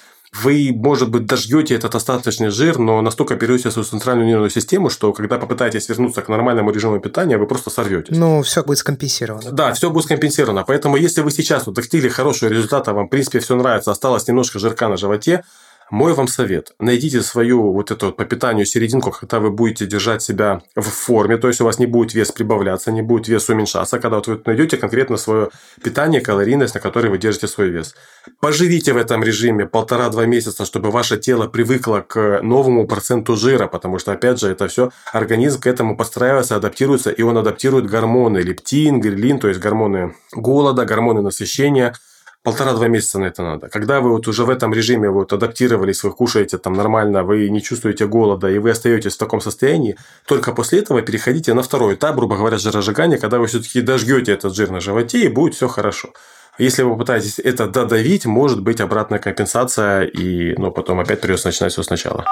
вы, 0.43 0.73
может 0.75 1.11
быть, 1.11 1.27
дождете 1.27 1.77
этот 1.77 1.95
остаточный 1.95 2.51
жир, 2.51 2.79
но 2.79 3.01
настолько 3.01 3.37
берете 3.37 3.71
свою 3.71 3.87
центральную 3.87 4.27
нервную 4.27 4.51
систему, 4.51 4.91
что 4.91 5.13
когда 5.13 5.39
попытаетесь 5.39 5.89
вернуться 5.89 6.23
к 6.23 6.29
нормальному 6.29 6.73
режиму 6.73 6.99
питания, 6.99 7.39
вы 7.39 7.47
просто 7.47 7.71
сорветесь. 7.71 8.17
Ну, 8.17 8.43
все 8.43 8.65
будет 8.65 8.79
скомпенсировано. 8.79 9.53
Да, 9.53 9.73
все 9.73 9.91
будет 9.91 10.07
скомпенсировано. 10.07 10.65
Поэтому, 10.67 10.97
если 10.97 11.21
вы 11.21 11.31
сейчас 11.31 11.67
вот 11.67 11.77
достигли 11.77 12.09
хорошего 12.09 12.51
результата, 12.51 12.93
вам, 12.93 13.07
в 13.07 13.11
принципе, 13.11 13.39
все 13.39 13.55
нравится, 13.55 13.93
осталось 13.93 14.27
немножко 14.27 14.59
жирка 14.59 14.89
на 14.89 14.97
животе, 14.97 15.45
мой 15.95 16.13
вам 16.13 16.27
совет. 16.27 16.75
Найдите 16.81 17.23
свою 17.23 17.73
вот 17.73 17.93
эту 17.93 18.11
по 18.11 18.25
питанию 18.25 18.67
серединку, 18.67 19.13
когда 19.13 19.39
вы 19.39 19.51
будете 19.51 19.87
держать 19.87 20.23
себя 20.23 20.61
в 20.75 20.83
форме, 20.83 21.37
то 21.37 21.47
есть 21.47 21.61
у 21.61 21.65
вас 21.65 21.79
не 21.79 21.87
будет 21.87 22.15
вес 22.15 22.33
прибавляться, 22.33 22.91
не 22.91 23.01
будет 23.01 23.29
вес 23.29 23.49
уменьшаться, 23.49 24.01
когда 24.01 24.17
вот 24.17 24.27
вы 24.27 24.41
найдете 24.45 24.77
конкретно 24.77 25.17
свое 25.17 25.51
питание, 25.85 26.21
калорийность, 26.21 26.75
на 26.75 26.81
которой 26.81 27.11
вы 27.11 27.19
держите 27.19 27.47
свой 27.47 27.69
вес. 27.69 27.95
Поживите 28.41 28.93
в 28.93 28.97
этом 28.97 29.23
режиме 29.23 29.67
полтора-два 29.67 30.27
месяца, 30.27 30.65
чтобы 30.65 30.91
ваше 30.91 31.17
тело 31.17 31.47
привыкло 31.47 32.01
к 32.01 32.41
новому 32.43 32.89
проценту 32.89 33.37
жира, 33.37 33.69
потому 33.69 34.01
что, 34.01 34.11
опять 34.11 34.41
же, 34.41 34.51
это 34.51 34.67
все 34.67 34.91
организм 35.13 35.61
к 35.61 35.67
этому 35.69 35.97
подстраивается, 35.97 36.57
адаптируется, 36.57 37.11
и 37.11 37.23
он 37.23 37.39
адаптирует 37.39 37.87
гормоны 37.87 38.39
лептин, 38.39 39.01
грилин, 39.01 39.39
то 39.39 39.47
есть 39.47 39.61
гормоны 39.61 40.17
голода, 40.33 40.85
гормоны 40.85 41.23
насыщения– 41.23 41.95
полтора-два 42.45 42.89
месяца 42.89 43.19
на 43.19 43.25
это 43.25 43.43
надо. 43.43 43.69
Когда 43.69 44.01
вы 44.01 44.11
вот 44.11 44.29
уже 44.29 44.45
в 44.45 44.51
этом 44.51 44.73
режиме 44.73 45.09
вот 45.09 45.33
адаптировались, 45.33 46.05
вы 46.05 46.13
кушаете 46.13 46.59
там 46.59 46.75
нормально, 46.75 47.25
вы 47.25 47.49
не 47.49 47.63
чувствуете 47.63 48.07
голода, 48.07 48.49
и 48.49 48.59
вы 48.59 48.71
остаетесь 48.71 49.15
в 49.15 49.19
таком 49.19 49.41
состоянии, 49.41 49.97
только 50.27 50.53
после 50.53 50.79
этого 50.79 51.03
переходите 51.03 51.55
на 51.55 51.63
второй 51.63 51.95
этап, 51.95 52.17
грубо 52.17 52.37
говоря, 52.37 52.59
жиросжигания, 52.59 53.19
когда 53.19 53.39
вы 53.39 53.47
все-таки 53.47 53.81
дожгете 53.81 54.33
этот 54.33 54.55
жир 54.55 54.71
на 54.71 54.81
животе, 54.81 55.21
и 55.25 55.29
будет 55.29 55.55
все 55.55 55.69
хорошо. 55.69 56.11
Если 56.59 56.83
вы 56.83 56.93
попытаетесь 56.93 57.41
это 57.41 57.67
додавить, 57.67 58.27
может 58.27 58.63
быть 58.63 58.81
обратная 58.81 59.19
компенсация, 59.19 60.03
и 60.03 60.55
ну, 60.57 60.71
потом 60.71 61.01
опять 61.01 61.21
придется 61.21 61.49
начинать 61.49 61.73
все 61.73 61.83
сначала. 61.83 62.25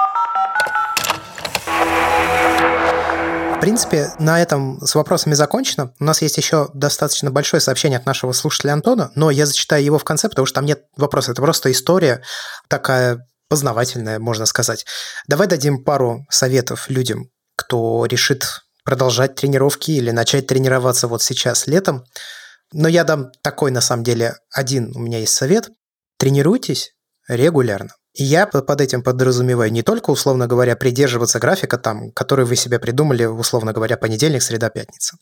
Принципе, 3.63 4.11
на 4.19 4.41
этом 4.41 4.81
с 4.81 4.93
вопросами 4.93 5.35
закончено. 5.35 5.93
У 5.97 6.03
нас 6.03 6.21
есть 6.21 6.35
еще 6.35 6.67
достаточно 6.73 7.31
большое 7.31 7.61
сообщение 7.61 7.97
от 7.97 8.05
нашего 8.05 8.33
слушателя 8.33 8.73
Антона, 8.73 9.13
но 9.15 9.31
я 9.31 9.45
зачитаю 9.45 9.81
его 9.81 9.97
в 9.97 10.03
конце, 10.03 10.27
потому 10.27 10.45
что 10.45 10.55
там 10.55 10.65
нет 10.65 10.83
вопроса. 10.97 11.31
Это 11.31 11.41
просто 11.41 11.71
история 11.71 12.21
такая 12.67 13.25
познавательная, 13.47 14.19
можно 14.19 14.45
сказать. 14.47 14.85
Давай 15.29 15.47
дадим 15.47 15.81
пару 15.81 16.25
советов 16.29 16.89
людям, 16.89 17.29
кто 17.55 18.05
решит 18.05 18.45
продолжать 18.83 19.35
тренировки 19.35 19.91
или 19.91 20.11
начать 20.11 20.45
тренироваться 20.45 21.07
вот 21.07 21.21
сейчас 21.21 21.65
летом. 21.65 22.03
Но 22.73 22.89
я 22.89 23.05
дам 23.05 23.31
такой, 23.43 23.71
на 23.71 23.79
самом 23.79 24.03
деле, 24.03 24.35
один 24.51 24.91
у 24.93 24.99
меня 24.99 25.19
есть 25.19 25.35
совет. 25.35 25.69
Тренируйтесь 26.17 26.91
регулярно. 27.29 27.91
Я 28.15 28.45
под 28.45 28.79
этим 28.79 29.01
подразумеваю 29.01 29.71
не 29.71 29.81
только, 29.81 30.11
условно 30.11 30.47
говоря, 30.47 30.75
придерживаться 30.75 31.39
графика, 31.39 31.77
там, 31.77 32.11
который 32.11 32.45
вы 32.45 32.55
себе 32.55 32.77
придумали, 32.79 33.25
условно 33.25 33.73
говоря, 33.73 33.97
понедельник, 33.97 34.43
среда, 34.43 34.69
пятница. 34.69 35.17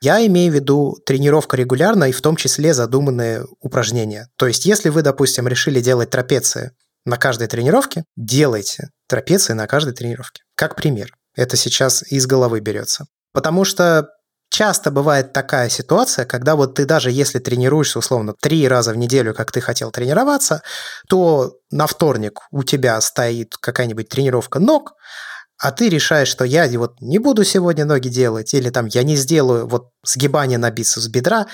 Я 0.00 0.24
имею 0.26 0.50
в 0.50 0.54
виду 0.54 0.96
тренировка 1.04 1.56
регулярно 1.56 2.04
и 2.04 2.12
в 2.12 2.20
том 2.22 2.36
числе 2.36 2.74
задуманные 2.74 3.44
упражнения. 3.60 4.28
То 4.36 4.46
есть, 4.46 4.64
если 4.64 4.88
вы, 4.88 5.02
допустим, 5.02 5.46
решили 5.46 5.80
делать 5.80 6.10
трапеции 6.10 6.72
на 7.04 7.18
каждой 7.18 7.48
тренировке, 7.48 8.04
делайте 8.16 8.90
трапеции 9.08 9.52
на 9.52 9.66
каждой 9.66 9.92
тренировке. 9.92 10.42
Как 10.56 10.74
пример. 10.74 11.14
Это 11.36 11.56
сейчас 11.56 12.02
из 12.10 12.26
головы 12.26 12.60
берется. 12.60 13.04
Потому 13.32 13.64
что 13.64 14.08
часто 14.52 14.90
бывает 14.90 15.32
такая 15.32 15.68
ситуация, 15.70 16.26
когда 16.26 16.56
вот 16.56 16.74
ты 16.74 16.84
даже 16.84 17.10
если 17.10 17.38
тренируешься 17.38 17.98
условно 17.98 18.34
три 18.38 18.68
раза 18.68 18.92
в 18.92 18.96
неделю, 18.96 19.34
как 19.34 19.50
ты 19.50 19.60
хотел 19.60 19.90
тренироваться, 19.90 20.62
то 21.08 21.56
на 21.70 21.86
вторник 21.86 22.40
у 22.50 22.62
тебя 22.62 23.00
стоит 23.00 23.56
какая-нибудь 23.56 24.10
тренировка 24.10 24.58
ног, 24.58 24.92
а 25.58 25.72
ты 25.72 25.88
решаешь, 25.88 26.28
что 26.28 26.44
я 26.44 26.68
вот 26.78 27.00
не 27.00 27.18
буду 27.18 27.44
сегодня 27.44 27.86
ноги 27.86 28.08
делать, 28.08 28.52
или 28.52 28.68
там 28.68 28.86
я 28.86 29.02
не 29.04 29.16
сделаю 29.16 29.66
вот 29.66 29.88
сгибание 30.04 30.58
на 30.58 30.70
бицепс 30.70 31.08
бедра, 31.08 31.46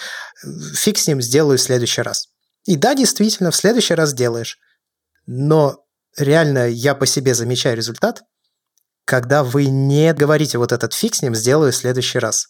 фиг 0.74 0.98
с 0.98 1.06
ним 1.06 1.22
сделаю 1.22 1.58
в 1.58 1.62
следующий 1.62 2.02
раз. 2.02 2.26
И 2.64 2.76
да, 2.76 2.94
действительно, 2.94 3.52
в 3.52 3.56
следующий 3.56 3.94
раз 3.94 4.12
делаешь. 4.12 4.58
Но 5.26 5.84
реально 6.16 6.68
я 6.68 6.94
по 6.94 7.06
себе 7.06 7.34
замечаю 7.34 7.76
результат, 7.76 8.22
когда 9.04 9.44
вы 9.44 9.66
не 9.66 10.12
говорите 10.14 10.58
вот 10.58 10.72
этот 10.72 10.94
фиг 10.94 11.14
с 11.14 11.22
ним 11.22 11.34
сделаю 11.34 11.72
в 11.72 11.76
следующий 11.76 12.18
раз. 12.18 12.48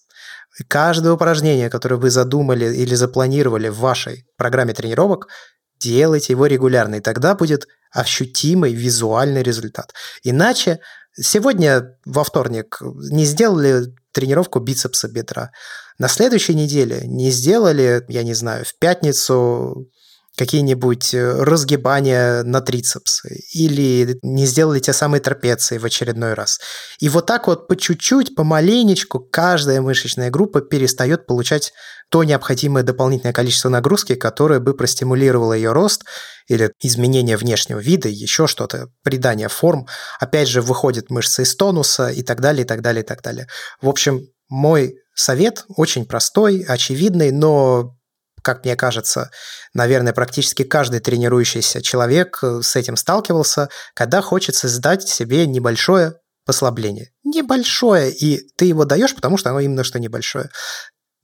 Каждое 0.69 1.13
упражнение, 1.13 1.71
которое 1.71 1.97
вы 1.97 2.11
задумали 2.11 2.75
или 2.75 2.95
запланировали 2.95 3.69
в 3.69 3.79
вашей 3.79 4.27
программе 4.37 4.75
тренировок, 4.75 5.29
делайте 5.79 6.33
его 6.33 6.47
регулярно, 6.47 6.97
и 6.97 7.01
тогда 7.01 7.35
будет 7.35 7.67
ощутимый 7.93 8.73
визуальный 8.73 9.43
результат. 9.43 9.95
Иначе 10.23 10.81
сегодня 11.15 11.97
во 12.05 12.25
вторник 12.25 12.79
не 12.81 13.25
сделали 13.25 13.95
тренировку 14.13 14.59
бицепса 14.59 15.09
бедра, 15.09 15.51
на 15.99 16.09
следующей 16.09 16.55
неделе 16.55 17.03
не 17.05 17.31
сделали, 17.31 18.05
я 18.09 18.23
не 18.23 18.35
знаю, 18.35 18.65
в 18.65 18.79
пятницу 18.79 19.91
какие-нибудь 20.39 21.13
э, 21.13 21.43
разгибания 21.43 22.45
на 22.45 22.61
трицепс 22.61 23.23
или 23.53 24.19
не 24.23 24.47
сделали 24.47 24.79
те 24.79 24.93
самые 24.93 25.21
трапеции 25.21 25.79
в 25.79 25.85
очередной 25.85 26.35
раз. 26.35 26.61
И 27.01 27.09
вот 27.09 27.27
так 27.27 27.49
вот 27.49 27.67
по 27.67 27.77
чуть-чуть, 27.77 28.35
помаленечку 28.37 29.19
каждая 29.19 29.81
мышечная 29.81 30.31
группа 30.31 30.61
перестает 30.61 31.27
получать 31.27 31.73
то 32.09 32.25
необходимое 32.25 32.85
дополнительное 32.85 33.35
количество 33.35 33.69
нагрузки, 33.69 34.15
которое 34.15 34.61
бы 34.61 34.75
простимулировало 34.75 35.53
ее 35.53 35.73
рост 35.73 36.05
или 36.47 36.73
изменение 36.81 37.37
внешнего 37.37 37.81
вида, 37.81 38.09
еще 38.09 38.47
что-то, 38.47 38.89
придание 39.03 39.49
форм. 39.49 39.87
Опять 40.21 40.49
же, 40.49 40.63
выходят 40.63 41.11
мышцы 41.11 41.43
из 41.43 41.55
тонуса 41.57 42.09
и 42.09 42.23
так 42.23 42.41
далее, 42.41 42.65
и 42.65 42.67
так 42.67 42.81
далее, 42.81 43.03
и 43.03 43.07
так 43.07 43.23
далее. 43.23 43.49
В 43.83 43.89
общем, 43.89 44.23
мой 44.49 44.95
совет 45.15 45.65
очень 45.77 46.07
простой, 46.07 46.63
очевидный, 46.63 47.33
но 47.33 47.98
как 48.43 48.65
мне 48.65 48.77
кажется, 48.77 49.31
наверное, 49.75 50.13
практически 50.13 50.63
каждый 50.63 51.01
тренирующийся 51.01 51.83
человек 51.83 52.39
э, 52.43 52.61
с 52.63 52.77
этим 52.77 52.97
сталкивался, 52.97 53.69
когда 53.95 54.21
хочется 54.21 54.69
сдать 54.69 55.09
себе 55.09 55.47
небольшое 55.47 56.15
послабление. 56.45 57.11
Небольшое, 57.25 58.11
и 58.11 58.41
ты 58.57 58.65
его 58.65 58.85
даешь, 58.85 59.15
потому 59.15 59.37
что 59.37 59.51
оно 59.51 59.61
именно 59.61 59.85
что 59.85 59.99
небольшое. 59.99 60.49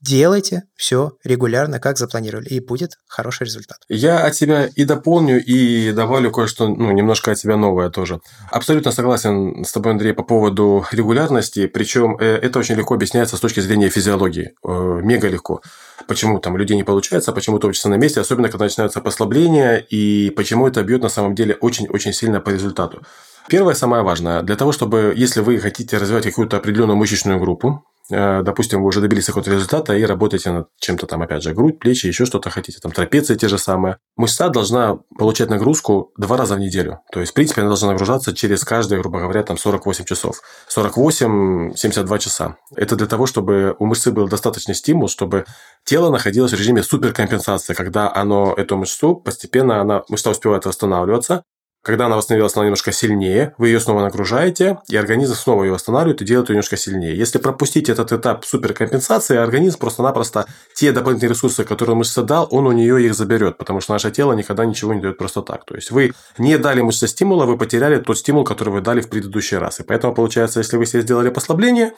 Делайте 0.01 0.63
все 0.75 1.13
регулярно, 1.23 1.79
как 1.79 1.97
запланировали, 1.97 2.47
и 2.49 2.59
будет 2.59 2.91
хороший 3.07 3.45
результат. 3.45 3.77
Я 3.89 4.25
от 4.25 4.35
себя 4.35 4.67
и 4.67 4.83
дополню, 4.83 5.43
и 5.43 5.91
добавлю 5.93 6.31
кое-что, 6.31 6.67
ну, 6.67 6.91
немножко 6.91 7.31
от 7.31 7.39
себя 7.39 7.57
новое 7.57 7.89
тоже. 7.89 8.19
Абсолютно 8.51 8.91
согласен 8.91 9.63
с 9.63 9.71
тобой, 9.71 9.93
Андрей, 9.93 10.13
по 10.13 10.23
поводу 10.23 10.85
регулярности, 10.91 11.67
причем 11.67 12.17
э, 12.19 12.37
это 12.37 12.59
очень 12.59 12.75
легко 12.75 12.93
объясняется 12.93 13.37
с 13.37 13.39
точки 13.39 13.61
зрения 13.61 13.89
физиологии, 13.89 14.53
э, 14.63 14.99
мега 15.01 15.27
легко. 15.27 15.61
Почему 16.07 16.39
там 16.39 16.57
людей 16.57 16.75
не 16.75 16.83
получается, 16.83 17.31
почему 17.31 17.57
топчется 17.57 17.89
на 17.89 17.95
месте, 17.95 18.19
особенно 18.19 18.49
когда 18.49 18.65
начинаются 18.65 19.01
послабления, 19.01 19.77
и 19.77 20.29
почему 20.31 20.67
это 20.67 20.83
бьет 20.83 21.01
на 21.01 21.09
самом 21.09 21.35
деле 21.35 21.55
очень-очень 21.55 22.13
сильно 22.13 22.41
по 22.41 22.49
результату. 22.49 23.01
Первое, 23.47 23.75
самое 23.75 24.03
важное, 24.03 24.41
для 24.41 24.55
того, 24.55 24.71
чтобы, 24.71 25.13
если 25.15 25.39
вы 25.39 25.59
хотите 25.59 25.97
развивать 25.97 26.25
какую-то 26.25 26.57
определенную 26.57 26.97
мышечную 26.97 27.39
группу, 27.39 27.83
допустим, 28.09 28.81
вы 28.81 28.87
уже 28.87 29.01
добились 29.01 29.25
какого-то 29.25 29.51
результата 29.51 29.95
и 29.95 30.03
работаете 30.03 30.51
над 30.51 30.67
чем-то 30.79 31.07
там, 31.07 31.21
опять 31.21 31.43
же, 31.43 31.53
грудь, 31.53 31.79
плечи, 31.79 32.07
еще 32.07 32.25
что-то 32.25 32.49
хотите, 32.49 32.79
там 32.79 32.91
трапеции 32.91 33.35
те 33.35 33.47
же 33.47 33.57
самые. 33.57 33.97
Мышца 34.15 34.49
должна 34.49 34.99
получать 35.17 35.49
нагрузку 35.49 36.11
два 36.17 36.37
раза 36.37 36.55
в 36.55 36.59
неделю. 36.59 36.99
То 37.11 37.19
есть, 37.19 37.31
в 37.31 37.35
принципе, 37.35 37.61
она 37.61 37.69
должна 37.69 37.89
нагружаться 37.89 38.35
через 38.35 38.63
каждые, 38.63 39.01
грубо 39.01 39.19
говоря, 39.19 39.43
там 39.43 39.57
48 39.57 40.05
часов. 40.05 40.41
48-72 40.75 42.19
часа. 42.19 42.57
Это 42.75 42.95
для 42.95 43.07
того, 43.07 43.25
чтобы 43.25 43.75
у 43.79 43.85
мышцы 43.85 44.11
был 44.11 44.27
достаточный 44.27 44.75
стимул, 44.75 45.07
чтобы 45.07 45.45
тело 45.83 46.11
находилось 46.11 46.51
в 46.51 46.59
режиме 46.59 46.83
суперкомпенсации, 46.83 47.73
когда 47.73 48.13
оно, 48.13 48.53
эту 48.55 48.77
мышцу, 48.77 49.15
постепенно 49.15 49.81
она, 49.81 50.03
мышца 50.09 50.29
успевает 50.29 50.65
восстанавливаться, 50.65 51.43
когда 51.85 52.07
она 52.07 52.17
восстановилась, 52.17 52.55
она 52.55 52.65
немножко 52.65 52.91
сильнее, 52.91 53.53
вы 53.59 53.67
ее 53.67 53.79
снова 53.79 54.01
нагружаете, 54.01 54.79
и 54.89 54.97
организм 54.97 55.35
снова 55.35 55.65
ее 55.65 55.71
восстанавливает 55.71 56.19
и 56.23 56.25
делает 56.25 56.49
ее 56.49 56.55
немножко 56.55 56.77
сильнее. 56.77 57.15
Если 57.15 57.37
пропустить 57.37 57.89
этот 57.89 58.11
этап 58.11 58.43
суперкомпенсации, 58.43 59.37
организм 59.37 59.77
просто-напросто 59.77 60.47
те 60.73 60.91
дополнительные 60.91 61.35
ресурсы, 61.35 61.63
которые 61.63 61.95
мышца 61.95 62.23
дал, 62.23 62.47
он 62.49 62.65
у 62.65 62.71
нее 62.71 63.05
их 63.05 63.13
заберет, 63.13 63.59
потому 63.59 63.81
что 63.81 63.93
наше 63.93 64.09
тело 64.09 64.33
никогда 64.33 64.65
ничего 64.65 64.95
не 64.95 65.01
дает 65.01 65.19
просто 65.19 65.43
так. 65.43 65.63
То 65.65 65.75
есть 65.75 65.91
вы 65.91 66.13
не 66.39 66.57
дали 66.57 66.81
мышце 66.81 67.07
стимула, 67.07 67.45
вы 67.45 67.55
потеряли 67.55 67.99
тот 67.99 68.17
стимул, 68.17 68.45
который 68.45 68.69
вы 68.69 68.81
дали 68.81 69.01
в 69.01 69.07
предыдущий 69.07 69.57
раз. 69.57 69.79
И 69.79 69.83
поэтому 69.83 70.15
получается, 70.15 70.61
если 70.61 70.77
вы 70.77 70.87
себе 70.87 71.03
сделали 71.03 71.29
послабление, 71.29 71.93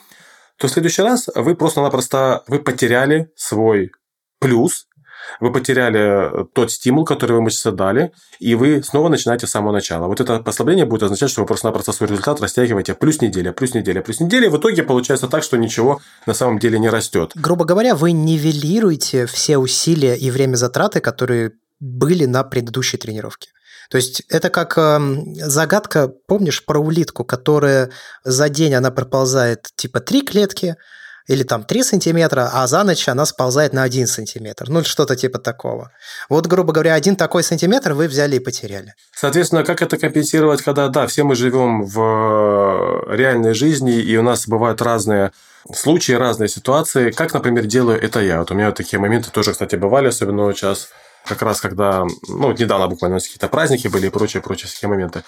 то 0.58 0.67
в 0.67 0.69
следующий 0.69 1.02
раз 1.02 1.30
вы 1.34 1.56
просто-напросто 1.56 2.43
вы 2.47 2.60
потеряли 2.60 3.32
свой 3.38 3.91
плюс, 4.41 4.88
вы 5.39 5.51
потеряли 5.51 6.41
э, 6.41 6.45
тот 6.53 6.71
стимул, 6.71 7.05
который 7.05 7.33
вы 7.33 7.41
мышце 7.41 7.71
дали, 7.71 8.11
и 8.39 8.55
вы 8.55 8.83
снова 8.83 9.09
начинаете 9.09 9.47
с 9.47 9.51
самого 9.51 9.73
начала. 9.73 10.07
Вот 10.07 10.21
это 10.21 10.39
послабление 10.39 10.85
будет 10.85 11.03
означать, 11.03 11.29
что 11.29 11.41
вы 11.41 11.47
просто-напросто 11.47 11.91
свой 11.91 12.09
результат 12.09 12.41
растягиваете 12.41 12.93
плюс 12.93 13.21
неделя, 13.21 13.51
плюс 13.51 13.73
неделя, 13.73 14.01
плюс 14.01 14.19
неделя, 14.19 14.49
в 14.49 14.57
итоге 14.57 14.83
получается 14.83 15.27
так, 15.27 15.43
что 15.43 15.57
ничего 15.57 15.99
на 16.25 16.33
самом 16.33 16.59
деле 16.59 16.79
не 16.79 16.89
растет. 16.89 17.31
Грубо 17.35 17.65
говоря, 17.65 17.95
вы 17.95 18.11
нивелируете 18.11 19.25
все 19.25 19.57
усилия 19.57 20.15
и 20.15 20.31
время 20.31 20.55
затраты, 20.55 20.99
которые 20.99 21.51
были 21.79 22.25
на 22.25 22.43
предыдущей 22.43 22.97
тренировке. 22.97 23.49
То 23.89 23.97
есть 23.97 24.21
это 24.29 24.49
как 24.49 24.77
э, 24.77 24.99
загадка, 25.35 26.09
помнишь, 26.27 26.65
про 26.65 26.79
улитку, 26.79 27.23
которая 27.23 27.91
за 28.23 28.49
день 28.49 28.73
она 28.73 28.91
проползает 28.91 29.69
типа 29.75 29.99
три 30.01 30.21
клетки, 30.21 30.75
или 31.27 31.43
там 31.43 31.63
3 31.63 31.83
сантиметра, 31.83 32.49
а 32.53 32.67
за 32.67 32.83
ночь 32.83 33.07
она 33.07 33.25
сползает 33.25 33.73
на 33.73 33.83
1 33.83 34.07
сантиметр. 34.07 34.69
Ну, 34.69 34.83
что-то 34.83 35.15
типа 35.15 35.39
такого. 35.39 35.91
Вот, 36.29 36.47
грубо 36.47 36.73
говоря, 36.73 36.93
один 36.93 37.15
такой 37.15 37.43
сантиметр 37.43 37.93
вы 37.93 38.07
взяли 38.07 38.37
и 38.37 38.39
потеряли. 38.39 38.93
Соответственно, 39.13 39.63
как 39.63 39.81
это 39.81 39.97
компенсировать, 39.97 40.61
когда, 40.61 40.87
да, 40.87 41.05
все 41.07 41.23
мы 41.23 41.35
живем 41.35 41.83
в 41.83 41.99
э, 41.99 43.15
реальной 43.15 43.53
жизни, 43.53 43.99
и 43.99 44.15
у 44.17 44.23
нас 44.23 44.47
бывают 44.47 44.81
разные 44.81 45.31
случаи, 45.73 46.13
разные 46.13 46.47
ситуации. 46.47 47.11
Как, 47.11 47.33
например, 47.33 47.65
делаю 47.65 48.01
это 48.01 48.21
я. 48.21 48.39
Вот 48.39 48.51
у 48.51 48.53
меня 48.53 48.67
вот 48.67 48.75
такие 48.75 48.99
моменты 48.99 49.29
тоже, 49.31 49.51
кстати, 49.51 49.75
бывали, 49.75 50.07
особенно 50.07 50.53
сейчас, 50.53 50.89
как 51.25 51.41
раз 51.41 51.59
когда, 51.59 52.05
ну, 52.29 52.51
недавно 52.53 52.87
буквально 52.87 53.19
какие-то 53.19 53.49
праздники 53.49 53.89
были 53.89 54.07
и 54.07 54.09
прочие, 54.09 54.41
прочие 54.41 54.71
такие 54.71 54.87
моменты. 54.89 55.23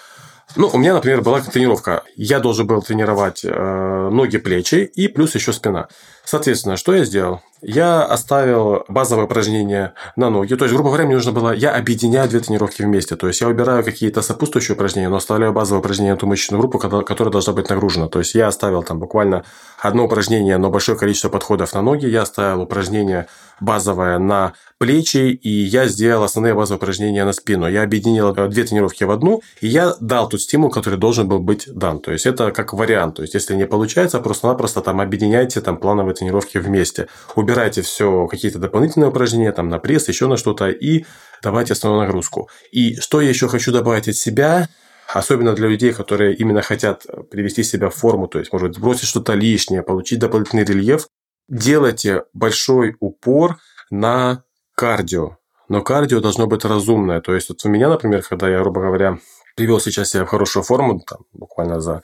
Ну, 0.56 0.68
у 0.72 0.78
меня, 0.78 0.94
например, 0.94 1.22
была 1.22 1.40
тренировка. 1.40 2.02
Я 2.16 2.40
должен 2.40 2.66
был 2.66 2.82
тренировать 2.82 3.44
э, 3.44 4.08
ноги, 4.10 4.38
плечи 4.38 4.90
и 4.94 5.08
плюс 5.08 5.34
еще 5.34 5.52
спина. 5.52 5.88
Соответственно, 6.24 6.76
что 6.76 6.94
я 6.94 7.04
сделал? 7.04 7.40
Я 7.62 8.04
оставил 8.04 8.84
базовое 8.88 9.26
упражнение 9.26 9.92
на 10.16 10.30
ноги. 10.30 10.54
То 10.54 10.64
есть, 10.64 10.74
грубо 10.74 10.88
говоря, 10.88 11.04
мне 11.04 11.16
нужно 11.16 11.32
было... 11.32 11.50
Я 11.52 11.72
объединяю 11.72 12.28
две 12.28 12.40
тренировки 12.40 12.82
вместе. 12.82 13.16
То 13.16 13.26
есть, 13.26 13.42
я 13.42 13.48
убираю 13.48 13.84
какие-то 13.84 14.22
сопутствующие 14.22 14.74
упражнения, 14.74 15.10
но 15.10 15.16
оставляю 15.16 15.52
базовое 15.52 15.80
упражнение 15.80 16.14
на 16.14 16.18
ту 16.18 16.26
мышечную 16.26 16.58
группу, 16.60 16.78
которая 16.78 17.30
должна 17.30 17.52
быть 17.52 17.68
нагружена. 17.68 18.08
То 18.08 18.18
есть, 18.20 18.34
я 18.34 18.48
оставил 18.48 18.82
там 18.82 18.98
буквально 18.98 19.44
одно 19.78 20.06
упражнение, 20.06 20.56
но 20.56 20.70
большое 20.70 20.96
количество 20.96 21.28
подходов 21.28 21.74
на 21.74 21.82
ноги. 21.82 22.06
Я 22.06 22.22
оставил 22.22 22.62
упражнение 22.62 23.26
базовое 23.60 24.18
на 24.18 24.54
плечи, 24.78 25.18
и 25.32 25.50
я 25.50 25.86
сделал 25.86 26.24
основные 26.24 26.54
базовые 26.54 26.78
упражнения 26.78 27.26
на 27.26 27.34
спину. 27.34 27.68
Я 27.68 27.82
объединил 27.82 28.32
две 28.32 28.64
тренировки 28.64 29.04
в 29.04 29.10
одну, 29.10 29.42
и 29.60 29.68
я 29.68 29.94
дал 30.00 30.30
тот 30.30 30.40
стимул, 30.40 30.70
который 30.70 30.98
должен 30.98 31.28
был 31.28 31.40
быть 31.40 31.68
дан. 31.70 31.98
То 31.98 32.10
есть, 32.12 32.24
это 32.24 32.52
как 32.52 32.72
вариант. 32.72 33.16
То 33.16 33.22
есть, 33.22 33.34
если 33.34 33.54
не 33.54 33.66
получается, 33.66 34.18
просто-напросто 34.20 34.80
там 34.80 35.02
объединяйте 35.02 35.60
там 35.60 35.76
плановые 35.76 36.14
тренировки 36.20 36.58
вместе. 36.58 37.08
Убирайте 37.34 37.82
все, 37.82 38.26
какие-то 38.26 38.58
дополнительные 38.58 39.08
упражнения, 39.08 39.52
там 39.52 39.68
на 39.68 39.78
пресс, 39.78 40.08
еще 40.08 40.26
на 40.26 40.36
что-то, 40.36 40.68
и 40.68 41.04
давайте 41.42 41.72
основную 41.72 42.06
нагрузку. 42.06 42.48
И 42.70 42.96
что 42.96 43.20
я 43.20 43.28
еще 43.28 43.48
хочу 43.48 43.72
добавить 43.72 44.08
от 44.08 44.16
себя, 44.16 44.68
особенно 45.08 45.54
для 45.54 45.68
людей, 45.68 45.92
которые 45.92 46.34
именно 46.34 46.62
хотят 46.62 47.06
привести 47.30 47.62
себя 47.62 47.88
в 47.88 47.94
форму, 47.94 48.28
то 48.28 48.38
есть, 48.38 48.52
может 48.52 48.68
быть, 48.68 48.76
сбросить 48.76 49.08
что-то 49.08 49.34
лишнее, 49.34 49.82
получить 49.82 50.18
дополнительный 50.18 50.64
рельеф, 50.64 51.08
делайте 51.48 52.24
большой 52.32 52.96
упор 53.00 53.58
на 53.90 54.44
кардио. 54.76 55.36
Но 55.68 55.82
кардио 55.82 56.20
должно 56.20 56.46
быть 56.46 56.64
разумное. 56.64 57.20
То 57.20 57.34
есть, 57.34 57.48
вот 57.48 57.58
у 57.64 57.68
меня, 57.68 57.88
например, 57.88 58.22
когда 58.22 58.48
я, 58.48 58.60
грубо 58.60 58.80
говоря, 58.80 59.18
привел 59.56 59.80
сейчас 59.80 60.10
себя 60.10 60.24
в 60.24 60.28
хорошую 60.28 60.62
форму, 60.62 61.00
там, 61.00 61.20
буквально 61.32 61.80
за 61.80 62.02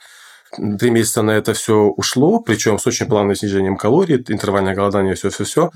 Три 0.79 0.89
месяца 0.91 1.21
на 1.21 1.31
это 1.31 1.53
все 1.53 1.75
ушло, 1.75 2.39
причем 2.39 2.79
с 2.79 2.87
очень 2.87 3.07
плавным 3.07 3.35
снижением 3.35 3.77
калорий, 3.77 4.23
интервальное 4.27 4.75
голодание, 4.75 5.15
все-все-все. 5.15 5.71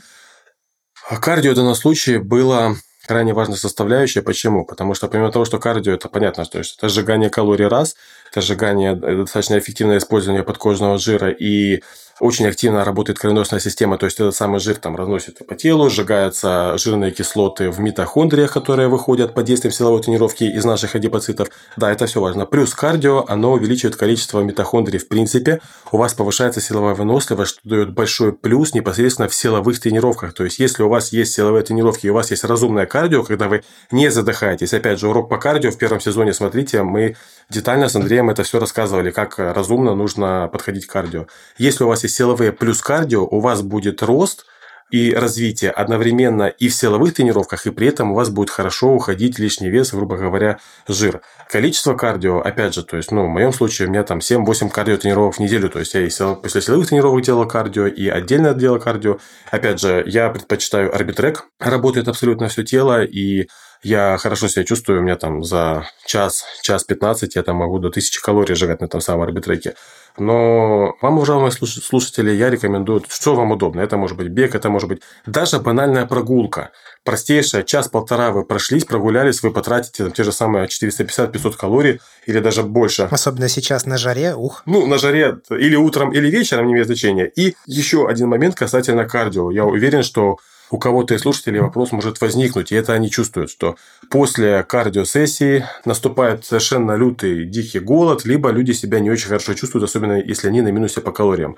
А 1.10 1.18
кардио 1.18 1.52
в 1.52 1.56
данном 1.56 1.76
случае 1.76 2.20
было 2.20 2.76
крайне 3.06 3.34
важной 3.34 3.58
составляющей. 3.58 4.22
Почему? 4.22 4.66
Потому 4.66 4.94
что 4.94 5.08
помимо 5.08 5.32
того, 5.32 5.46
что 5.46 5.60
кардио, 5.60 5.94
это 5.94 6.08
понятно, 6.08 6.46
что 6.46 6.60
это 6.60 6.90
сжигание 6.90 7.30
калорий 7.30 7.68
раз, 7.68 7.96
это 8.32 8.42
сжигание, 8.42 8.94
э, 8.94 9.16
достаточно 9.18 9.60
эффективное 9.60 9.98
использование 9.98 10.44
подкожного 10.44 10.98
жира 10.98 11.30
и 11.30 11.84
очень 12.22 12.48
активно 12.48 12.86
работает 12.86 13.18
кровеносная 13.18 13.60
система, 13.60 13.98
то 13.98 14.06
есть 14.06 14.20
этот 14.20 14.36
самый 14.36 14.60
жир 14.60 14.76
там 14.76 14.96
разносится 14.96 15.44
по 15.44 15.56
телу, 15.56 15.90
сжигаются 15.90 16.78
жирные 16.78 17.12
кислоты 17.12 17.72
в 17.72 17.80
митохондриях, 17.80 18.54
которые 18.54 18.88
выходят 18.88 19.34
под 19.34 19.46
действием 19.46 19.74
силовой 19.74 20.02
тренировки 20.02 20.44
из 20.44 20.64
наших 20.64 20.96
адипоцитов. 20.96 21.50
Да, 21.78 21.92
это 21.92 22.06
все 22.06 22.22
важно. 22.22 22.46
Плюс 22.46 22.76
кардио, 22.76 23.26
оно 23.28 23.54
увеличивает 23.54 23.96
количество 23.96 24.42
митохондрий 24.42 25.00
в 25.00 25.08
принципе, 25.08 25.62
у 25.92 25.98
вас 25.98 26.14
повышается 26.14 26.62
силовая 26.62 26.94
выносливость, 26.94 27.52
что 27.52 27.62
дает 27.68 27.94
большой 27.94 28.34
плюс 28.34 28.74
непосредственно 28.74 29.28
в 29.28 29.34
силовых 29.34 29.80
тренировках. 29.80 30.34
То 30.34 30.44
есть, 30.44 30.60
если 30.60 30.84
у 30.84 30.90
вас 30.90 31.12
есть 31.12 31.34
силовые 31.34 31.64
тренировки 31.64 32.06
и 32.06 32.10
у 32.10 32.14
вас 32.14 32.30
есть 32.30 32.44
разумное 32.44 32.86
кардио, 32.86 33.24
когда 33.24 33.48
вы 33.48 33.64
не 33.90 34.12
задыхаетесь, 34.12 34.74
опять 34.74 35.00
же, 35.00 35.08
урок 35.08 35.28
по 35.28 35.38
кардио 35.38 35.72
в 35.72 35.78
первом 35.78 36.00
сезоне, 36.00 36.34
смотрите, 36.34 36.84
мы 36.84 37.16
детально 37.50 37.90
с 37.90 37.96
Андреем 37.96 38.30
это 38.30 38.44
все 38.44 38.60
рассказывали, 38.60 39.10
как 39.10 39.40
разумно 39.40 39.96
нужно 39.96 40.50
подходить 40.52 40.86
к 40.86 40.92
кардио. 40.92 41.26
Если 41.58 41.84
у 41.84 41.88
вас 41.88 42.04
есть 42.04 42.11
силовые 42.12 42.52
плюс 42.52 42.82
кардио, 42.82 43.26
у 43.26 43.40
вас 43.40 43.62
будет 43.62 44.04
рост 44.04 44.46
и 44.92 45.14
развитие 45.14 45.72
одновременно 45.72 46.48
и 46.48 46.68
в 46.68 46.76
силовых 46.76 47.14
тренировках, 47.14 47.66
и 47.66 47.72
при 47.72 47.88
этом 47.88 48.12
у 48.12 48.16
вас 48.16 48.30
будет 48.30 48.50
хорошо 48.50 48.94
уходить 48.94 49.40
лишний 49.40 49.70
вес, 49.70 49.94
грубо 49.94 50.18
говоря, 50.18 50.60
жир. 50.88 51.22
Количество 51.50 51.94
кардио, 51.96 52.40
опять 52.42 52.76
же, 52.76 52.84
то 52.84 52.98
есть, 52.98 53.12
ну, 53.12 53.26
в 53.26 53.30
моем 53.30 53.54
случае 53.54 53.88
у 53.88 53.92
меня 53.92 54.04
там 54.04 54.20
7-8 54.20 54.70
кардио 54.70 54.98
тренировок 54.98 55.36
в 55.36 55.40
неделю, 55.40 55.70
то 55.70 55.80
есть, 55.80 55.94
я 55.94 56.02
и 56.02 56.10
после 56.42 56.62
силовых 56.62 56.90
тренировок 56.90 57.22
делал 57.24 57.48
кардио, 57.48 57.88
и 57.88 58.10
отдельно 58.10 58.54
делал 58.54 58.80
кардио. 58.80 59.18
Опять 59.50 59.80
же, 59.80 60.04
я 60.06 60.30
предпочитаю 60.30 60.94
арбитрек, 60.94 61.46
работает 61.60 62.10
абсолютно 62.10 62.50
все 62.50 62.64
тело, 62.64 63.04
и 63.04 63.48
я 63.84 64.18
хорошо 64.18 64.48
себя 64.48 64.64
чувствую, 64.64 65.00
у 65.00 65.04
меня 65.04 65.16
там 65.16 65.44
за 65.44 65.88
час, 66.06 66.46
час 66.62 66.84
15 66.84 67.36
я 67.36 67.44
там 67.44 67.58
могу 67.58 67.80
до 67.80 67.88
1000 67.88 68.22
калорий 68.22 68.56
сжигать 68.56 68.82
на 68.82 68.86
этом 68.86 69.02
самом 69.02 69.24
арбитреке. 69.24 69.76
Но 70.18 70.96
вам, 71.02 71.18
уважаемые 71.18 71.52
слушатели, 71.52 72.32
я 72.32 72.50
рекомендую, 72.50 73.04
что 73.08 73.34
вам 73.34 73.52
удобно. 73.52 73.80
Это 73.80 73.98
может 73.98 74.18
быть 74.18 74.28
бег, 74.28 74.56
это 74.56 74.70
может 74.70 74.90
быть 74.90 75.02
даже 75.26 75.60
банальная 75.60 76.06
прогулка. 76.06 76.72
Простейшая, 77.04 77.64
час-полтора 77.64 78.32
вы 78.32 78.44
прошлись, 78.44 78.84
прогулялись, 78.86 79.42
вы 79.42 79.52
потратите 79.52 80.04
там, 80.04 80.12
те 80.12 80.24
же 80.24 80.32
самые 80.32 80.68
450-500 80.68 81.54
калорий 81.58 82.02
или 82.26 82.40
даже 82.40 82.64
больше. 82.64 83.08
Особенно 83.10 83.48
сейчас 83.48 83.86
на 83.86 83.98
жаре, 83.98 84.36
ух. 84.36 84.64
Ну, 84.66 84.86
на 84.86 84.98
жаре 84.98 85.40
или 85.50 85.76
утром, 85.76 86.12
или 86.12 86.30
вечером, 86.30 86.68
не 86.68 86.74
имеет 86.74 86.88
значения. 86.88 87.32
И 87.36 87.56
еще 87.66 88.08
один 88.08 88.28
момент 88.28 88.56
касательно 88.56 89.06
кардио. 89.06 89.50
Я 89.50 89.66
уверен, 89.66 90.04
что 90.04 90.38
у 90.72 90.78
кого-то 90.78 91.14
из 91.14 91.22
слушателей 91.22 91.60
вопрос 91.60 91.92
может 91.92 92.22
возникнуть, 92.22 92.72
и 92.72 92.76
это 92.76 92.94
они 92.94 93.12
чувствуют, 93.12 93.52
что 93.52 93.76
после 94.10 94.64
кардиосессии 94.64 95.66
наступает 95.84 96.46
совершенно 96.46 96.96
лютый 96.96 97.46
дикий 97.46 97.80
голод, 97.80 98.24
либо 98.24 98.50
люди 98.52 98.72
себя 98.72 99.02
не 99.02 99.12
очень 99.12 99.28
хорошо 99.28 99.54
чувствуют, 99.54 99.84
особенно 99.84 100.22
если 100.22 100.48
они 100.48 100.62
на 100.62 100.70
минусе 100.70 101.02
по 101.02 101.12
калориям. 101.12 101.58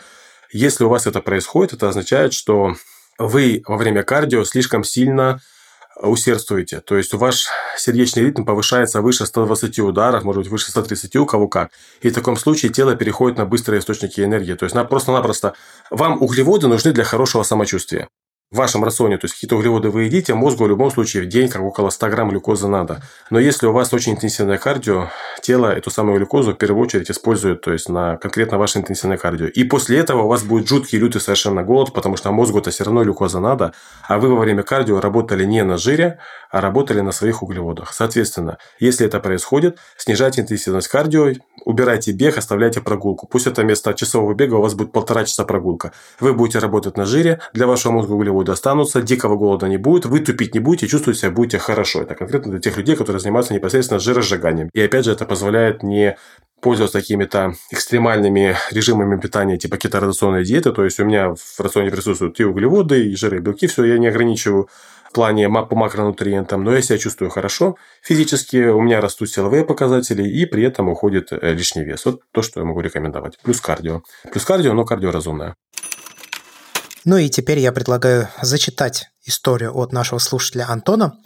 Если 0.51 0.83
у 0.83 0.89
вас 0.89 1.05
это 1.05 1.21
происходит, 1.21 1.73
это 1.73 1.89
означает, 1.89 2.33
что 2.33 2.75
вы 3.19 3.61
во 3.67 3.77
время 3.77 4.01
кардио 4.01 4.43
слишком 4.45 4.83
сильно 4.83 5.39
усердствуете. 6.01 6.79
То 6.79 6.97
есть, 6.97 7.13
ваш 7.13 7.49
сердечный 7.77 8.23
ритм 8.23 8.45
повышается 8.45 9.01
выше 9.01 9.27
120 9.27 9.79
ударов, 9.79 10.23
может 10.23 10.41
быть, 10.41 10.51
выше 10.51 10.71
130, 10.71 11.15
у 11.17 11.27
кого 11.27 11.47
как. 11.47 11.69
И 12.01 12.09
в 12.09 12.13
таком 12.15 12.35
случае 12.35 12.71
тело 12.71 12.95
переходит 12.95 13.37
на 13.37 13.45
быстрые 13.45 13.79
источники 13.79 14.21
энергии. 14.21 14.55
То 14.55 14.65
есть, 14.65 14.75
просто-напросто 14.89 15.53
вам 15.91 16.19
углеводы 16.19 16.67
нужны 16.67 16.93
для 16.93 17.03
хорошего 17.03 17.43
самочувствия 17.43 18.07
в 18.53 18.57
вашем 18.57 18.83
рационе, 18.83 19.17
то 19.17 19.25
есть 19.25 19.33
какие-то 19.33 19.55
углеводы 19.55 19.89
вы 19.89 20.03
едите, 20.03 20.35
мозгу 20.35 20.65
в 20.65 20.67
любом 20.67 20.91
случае 20.91 21.23
в 21.23 21.25
день 21.25 21.49
как 21.49 21.63
около 21.63 21.89
100 21.89 22.09
грамм 22.09 22.29
глюкозы 22.29 22.67
надо. 22.67 23.01
Но 23.31 23.39
если 23.39 23.65
у 23.65 23.73
вас 23.73 23.91
очень 23.93 24.13
интенсивное 24.13 24.59
кардио, 24.59 25.09
тело 25.41 25.73
эту 25.73 25.89
самую 25.89 26.17
глюкозу 26.17 26.51
в 26.51 26.57
первую 26.57 26.83
очередь 26.83 27.09
использует, 27.09 27.61
то 27.61 27.73
есть 27.73 27.89
на 27.89 28.17
конкретно 28.17 28.59
ваше 28.59 28.77
интенсивное 28.77 29.17
кардио. 29.17 29.47
И 29.47 29.63
после 29.63 29.97
этого 29.97 30.21
у 30.23 30.27
вас 30.27 30.43
будет 30.43 30.67
жуткий, 30.67 30.99
лютый 30.99 31.19
совершенно 31.19 31.63
голод, 31.63 31.93
потому 31.93 32.15
что 32.15 32.31
мозгу-то 32.31 32.69
все 32.69 32.83
равно 32.83 33.03
глюкоза 33.03 33.39
надо, 33.39 33.73
а 34.07 34.19
вы 34.19 34.29
во 34.29 34.39
время 34.39 34.61
кардио 34.61 35.01
работали 35.01 35.45
не 35.45 35.63
на 35.63 35.77
жире, 35.77 36.19
а 36.51 36.61
работали 36.61 37.01
на 37.01 37.11
своих 37.11 37.41
углеводах. 37.41 37.91
Соответственно, 37.91 38.59
если 38.79 39.07
это 39.07 39.19
происходит, 39.19 39.79
снижайте 39.97 40.41
интенсивность 40.41 40.89
кардио, 40.89 41.31
убирайте 41.65 42.11
бег, 42.11 42.37
оставляйте 42.37 42.81
прогулку. 42.81 43.25
Пусть 43.25 43.47
это 43.47 43.63
вместо 43.63 43.95
часового 43.95 44.35
бега 44.35 44.55
у 44.55 44.61
вас 44.61 44.75
будет 44.75 44.91
полтора 44.91 45.25
часа 45.25 45.43
прогулка. 45.43 45.91
Вы 46.19 46.33
будете 46.33 46.59
работать 46.59 46.97
на 46.97 47.05
жире, 47.05 47.39
для 47.53 47.65
вашего 47.65 47.93
мозга 47.93 48.11
углеводов 48.11 48.42
углеводы 48.43 48.51
останутся, 48.51 49.01
дикого 49.01 49.35
голода 49.35 49.67
не 49.67 49.77
будет, 49.77 50.05
вы 50.05 50.19
тупить 50.19 50.53
не 50.53 50.59
будете, 50.59 50.87
чувствовать 50.87 51.19
себя 51.19 51.31
будете 51.31 51.57
хорошо. 51.57 52.01
Это 52.01 52.15
конкретно 52.15 52.51
для 52.51 52.59
тех 52.59 52.77
людей, 52.77 52.95
которые 52.95 53.19
занимаются 53.19 53.53
непосредственно 53.53 53.99
жиросжиганием. 53.99 54.69
И 54.73 54.81
опять 54.81 55.05
же, 55.05 55.11
это 55.11 55.25
позволяет 55.25 55.83
не 55.83 56.17
пользоваться 56.61 56.99
какими-то 56.99 57.53
экстремальными 57.71 58.55
режимами 58.71 59.19
питания, 59.19 59.57
типа 59.57 59.77
кеторационной 59.77 60.45
диеты. 60.45 60.71
То 60.71 60.85
есть, 60.85 60.99
у 60.99 61.05
меня 61.05 61.33
в 61.35 61.59
рационе 61.59 61.91
присутствуют 61.91 62.39
и 62.39 62.45
углеводы, 62.45 63.05
и 63.05 63.15
жиры, 63.15 63.37
и 63.37 63.41
белки. 63.41 63.67
Все, 63.67 63.83
я 63.83 63.97
не 63.97 64.07
ограничиваю 64.07 64.67
в 65.09 65.13
плане 65.13 65.47
по 65.49 65.75
макронутриентам, 65.75 66.63
но 66.63 66.73
я 66.73 66.81
себя 66.81 66.97
чувствую 66.97 67.29
хорошо 67.29 67.75
физически, 68.01 68.69
у 68.69 68.81
меня 68.81 68.99
растут 68.99 69.29
силовые 69.29 69.63
показатели, 69.63 70.23
и 70.23 70.45
при 70.45 70.63
этом 70.63 70.89
уходит 70.89 71.31
э, 71.31 71.53
лишний 71.53 71.83
вес. 71.83 72.05
Вот 72.05 72.21
то, 72.31 72.41
что 72.41 72.61
я 72.61 72.65
могу 72.65 72.81
рекомендовать. 72.81 73.37
Плюс 73.43 73.61
кардио. 73.61 74.01
Плюс 74.31 74.43
кардио, 74.43 74.73
но 74.73 74.85
кардио 74.85 75.11
разумное. 75.11 75.55
Ну 77.05 77.17
и 77.17 77.29
теперь 77.29 77.59
я 77.59 77.71
предлагаю 77.71 78.29
зачитать 78.41 79.09
историю 79.25 79.75
от 79.77 79.91
нашего 79.91 80.19
слушателя 80.19 80.69
Антона. 80.69 81.17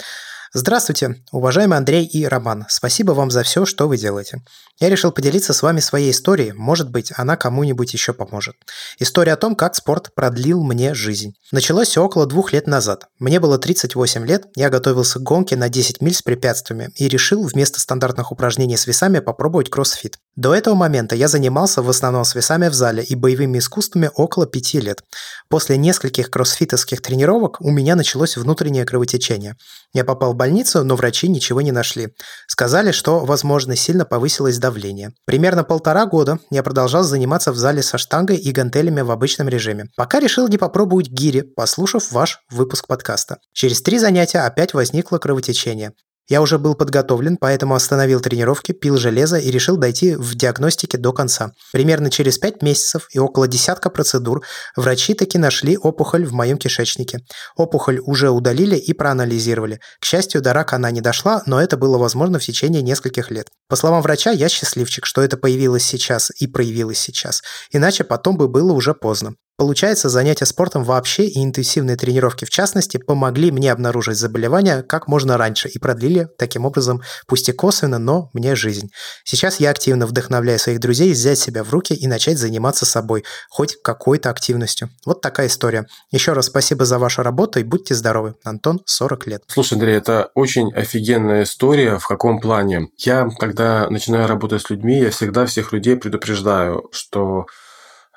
Здравствуйте, 0.53 1.23
уважаемый 1.31 1.77
Андрей 1.77 2.05
и 2.05 2.25
Роман. 2.25 2.65
Спасибо 2.69 3.11
вам 3.11 3.29
за 3.29 3.43
все, 3.43 3.65
что 3.65 3.87
вы 3.87 3.97
делаете. 3.97 4.41
Я 4.79 4.89
решил 4.89 5.11
поделиться 5.11 5.53
с 5.53 5.63
вами 5.63 5.79
своей 5.79 6.11
историей, 6.11 6.51
может 6.51 6.91
быть, 6.91 7.11
она 7.15 7.35
кому-нибудь 7.35 7.93
еще 7.93 8.13
поможет. 8.13 8.55
История 8.99 9.33
о 9.33 9.37
том, 9.37 9.55
как 9.55 9.75
спорт 9.75 10.13
продлил 10.13 10.63
мне 10.63 10.93
жизнь. 10.93 11.33
Началось 11.51 11.87
все 11.87 12.03
около 12.03 12.27
двух 12.27 12.53
лет 12.53 12.67
назад. 12.67 13.07
Мне 13.17 13.39
было 13.39 13.57
38 13.57 14.27
лет, 14.27 14.45
я 14.55 14.69
готовился 14.69 15.17
к 15.17 15.23
гонке 15.23 15.55
на 15.55 15.69
10 15.69 16.01
миль 16.01 16.13
с 16.13 16.21
препятствиями 16.21 16.91
и 16.95 17.07
решил 17.07 17.43
вместо 17.43 17.79
стандартных 17.79 18.31
упражнений 18.31 18.77
с 18.77 18.85
весами 18.85 19.17
попробовать 19.17 19.71
кроссфит. 19.71 20.19
До 20.35 20.53
этого 20.53 20.75
момента 20.75 21.15
я 21.15 21.27
занимался 21.27 21.81
в 21.81 21.89
основном 21.89 22.23
с 22.23 22.35
весами 22.35 22.67
в 22.67 22.73
зале 22.75 23.03
и 23.03 23.15
боевыми 23.15 23.57
искусствами 23.57 24.11
около 24.13 24.45
5 24.45 24.73
лет. 24.75 25.01
После 25.49 25.77
нескольких 25.77 26.29
кроссфитовских 26.29 27.01
тренировок 27.01 27.59
у 27.61 27.71
меня 27.71 27.95
началось 27.95 28.37
внутреннее 28.37 28.85
кровотечение. 28.85 29.55
Я 29.93 30.03
попал 30.03 30.33
в 30.33 30.35
больницу, 30.35 30.83
но 30.83 30.95
врачи 30.95 31.27
ничего 31.27 31.61
не 31.61 31.71
нашли. 31.71 32.09
Сказали, 32.45 32.91
что, 32.91 33.25
возможно, 33.25 33.75
сильно 33.75 34.05
повысилось 34.05 34.59
давление. 34.67 35.13
Примерно 35.25 35.63
полтора 35.63 36.05
года 36.05 36.39
я 36.51 36.61
продолжал 36.61 37.03
заниматься 37.03 37.53
в 37.53 37.57
зале 37.57 37.81
со 37.81 37.97
штангой 37.97 38.35
и 38.35 38.51
гантелями 38.51 38.99
в 39.01 39.11
обычном 39.11 39.47
режиме. 39.47 39.85
Пока 39.95 40.19
решил 40.19 40.49
не 40.49 40.57
попробовать 40.57 41.07
гири, 41.07 41.41
послушав 41.41 42.11
ваш 42.11 42.39
выпуск 42.51 42.87
подкаста. 42.87 43.37
Через 43.53 43.81
три 43.81 43.97
занятия 43.97 44.39
опять 44.39 44.73
возникло 44.73 45.19
кровотечение. 45.19 45.93
Я 46.27 46.41
уже 46.41 46.57
был 46.57 46.75
подготовлен, 46.75 47.37
поэтому 47.37 47.73
остановил 47.73 48.19
тренировки, 48.19 48.73
пил 48.73 48.97
железо 48.97 49.37
и 49.37 49.49
решил 49.49 49.77
дойти 49.77 50.15
в 50.15 50.35
диагностике 50.35 50.97
до 50.97 51.13
конца. 51.13 51.51
Примерно 51.71 52.09
через 52.09 52.37
5 52.37 52.61
месяцев 52.61 53.07
и 53.11 53.19
около 53.19 53.47
десятка 53.47 53.89
процедур 53.89 54.43
врачи 54.75 55.13
таки 55.13 55.37
нашли 55.37 55.77
опухоль 55.77 56.25
в 56.25 56.33
моем 56.33 56.57
кишечнике. 56.57 57.19
Опухоль 57.55 57.99
уже 57.99 58.29
удалили 58.29 58.75
и 58.75 58.93
проанализировали. 58.93 59.79
К 60.01 60.05
счастью, 60.05 60.41
до 60.41 60.53
рака 60.53 60.75
она 60.75 60.91
не 60.91 60.99
дошла, 60.99 61.43
но 61.45 61.61
это 61.61 61.77
было 61.77 61.97
возможно 61.97 62.39
в 62.39 62.43
течение 62.43 62.81
нескольких 62.81 63.31
лет. 63.31 63.47
По 63.69 63.75
словам 63.75 64.01
врача, 64.01 64.31
я 64.31 64.49
счастливчик, 64.49 65.05
что 65.05 65.21
это 65.21 65.37
появилось 65.37 65.83
сейчас 65.83 66.31
и 66.41 66.47
проявилось 66.47 66.99
сейчас. 66.99 67.41
Иначе 67.71 68.03
потом 68.03 68.37
бы 68.37 68.49
было 68.49 68.73
уже 68.73 68.93
поздно. 68.93 69.35
Получается, 69.57 70.07
занятия 70.09 70.45
спортом 70.45 70.83
вообще 70.83 71.25
и 71.25 71.43
интенсивные 71.43 71.97
тренировки 71.97 72.45
в 72.45 72.51
частности 72.51 72.97
помогли 72.97 73.49
мне 73.49 73.71
обнаружить 73.71 74.17
заболевание 74.17 74.83
как 74.83 75.07
можно 75.07 75.35
раньше 75.35 75.67
и 75.67 75.79
продлили 75.79 76.27
таким 76.37 76.65
образом, 76.65 77.01
пусть 77.25 77.49
и 77.49 77.53
косвенно, 77.53 77.97
но 77.97 78.29
мне 78.33 78.55
жизнь. 78.55 78.91
Сейчас 79.23 79.59
я 79.59 79.71
активно 79.71 80.05
вдохновляю 80.05 80.59
своих 80.59 80.79
друзей 80.79 81.11
взять 81.11 81.39
себя 81.39 81.63
в 81.63 81.71
руки 81.71 81.95
и 81.95 82.05
начать 82.05 82.37
заниматься 82.37 82.85
собой, 82.85 83.23
хоть 83.49 83.81
какой-то 83.81 84.29
активностью. 84.29 84.91
Вот 85.07 85.21
такая 85.21 85.47
история. 85.47 85.87
Еще 86.11 86.33
раз 86.33 86.45
спасибо 86.45 86.85
за 86.85 86.99
вашу 86.99 87.23
работу 87.23 87.59
и 87.59 87.63
будьте 87.63 87.95
здоровы. 87.95 88.35
Антон, 88.43 88.81
40 88.85 89.25
лет. 89.25 89.43
Слушай, 89.47 89.73
Андрей, 89.73 89.97
это 89.97 90.29
очень 90.35 90.71
офигенная 90.71 91.43
история. 91.43 91.97
В 91.97 92.07
каком 92.07 92.39
плане? 92.39 92.89
Я, 92.99 93.27
когда 93.39 93.89
начинаю 93.89 94.27
работать 94.27 94.61
с 94.61 94.69
людьми, 94.69 94.99
я 94.99 95.09
всегда 95.09 95.47
всех 95.47 95.73
людей 95.73 95.95
предупреждаю, 95.95 96.89
что 96.91 97.47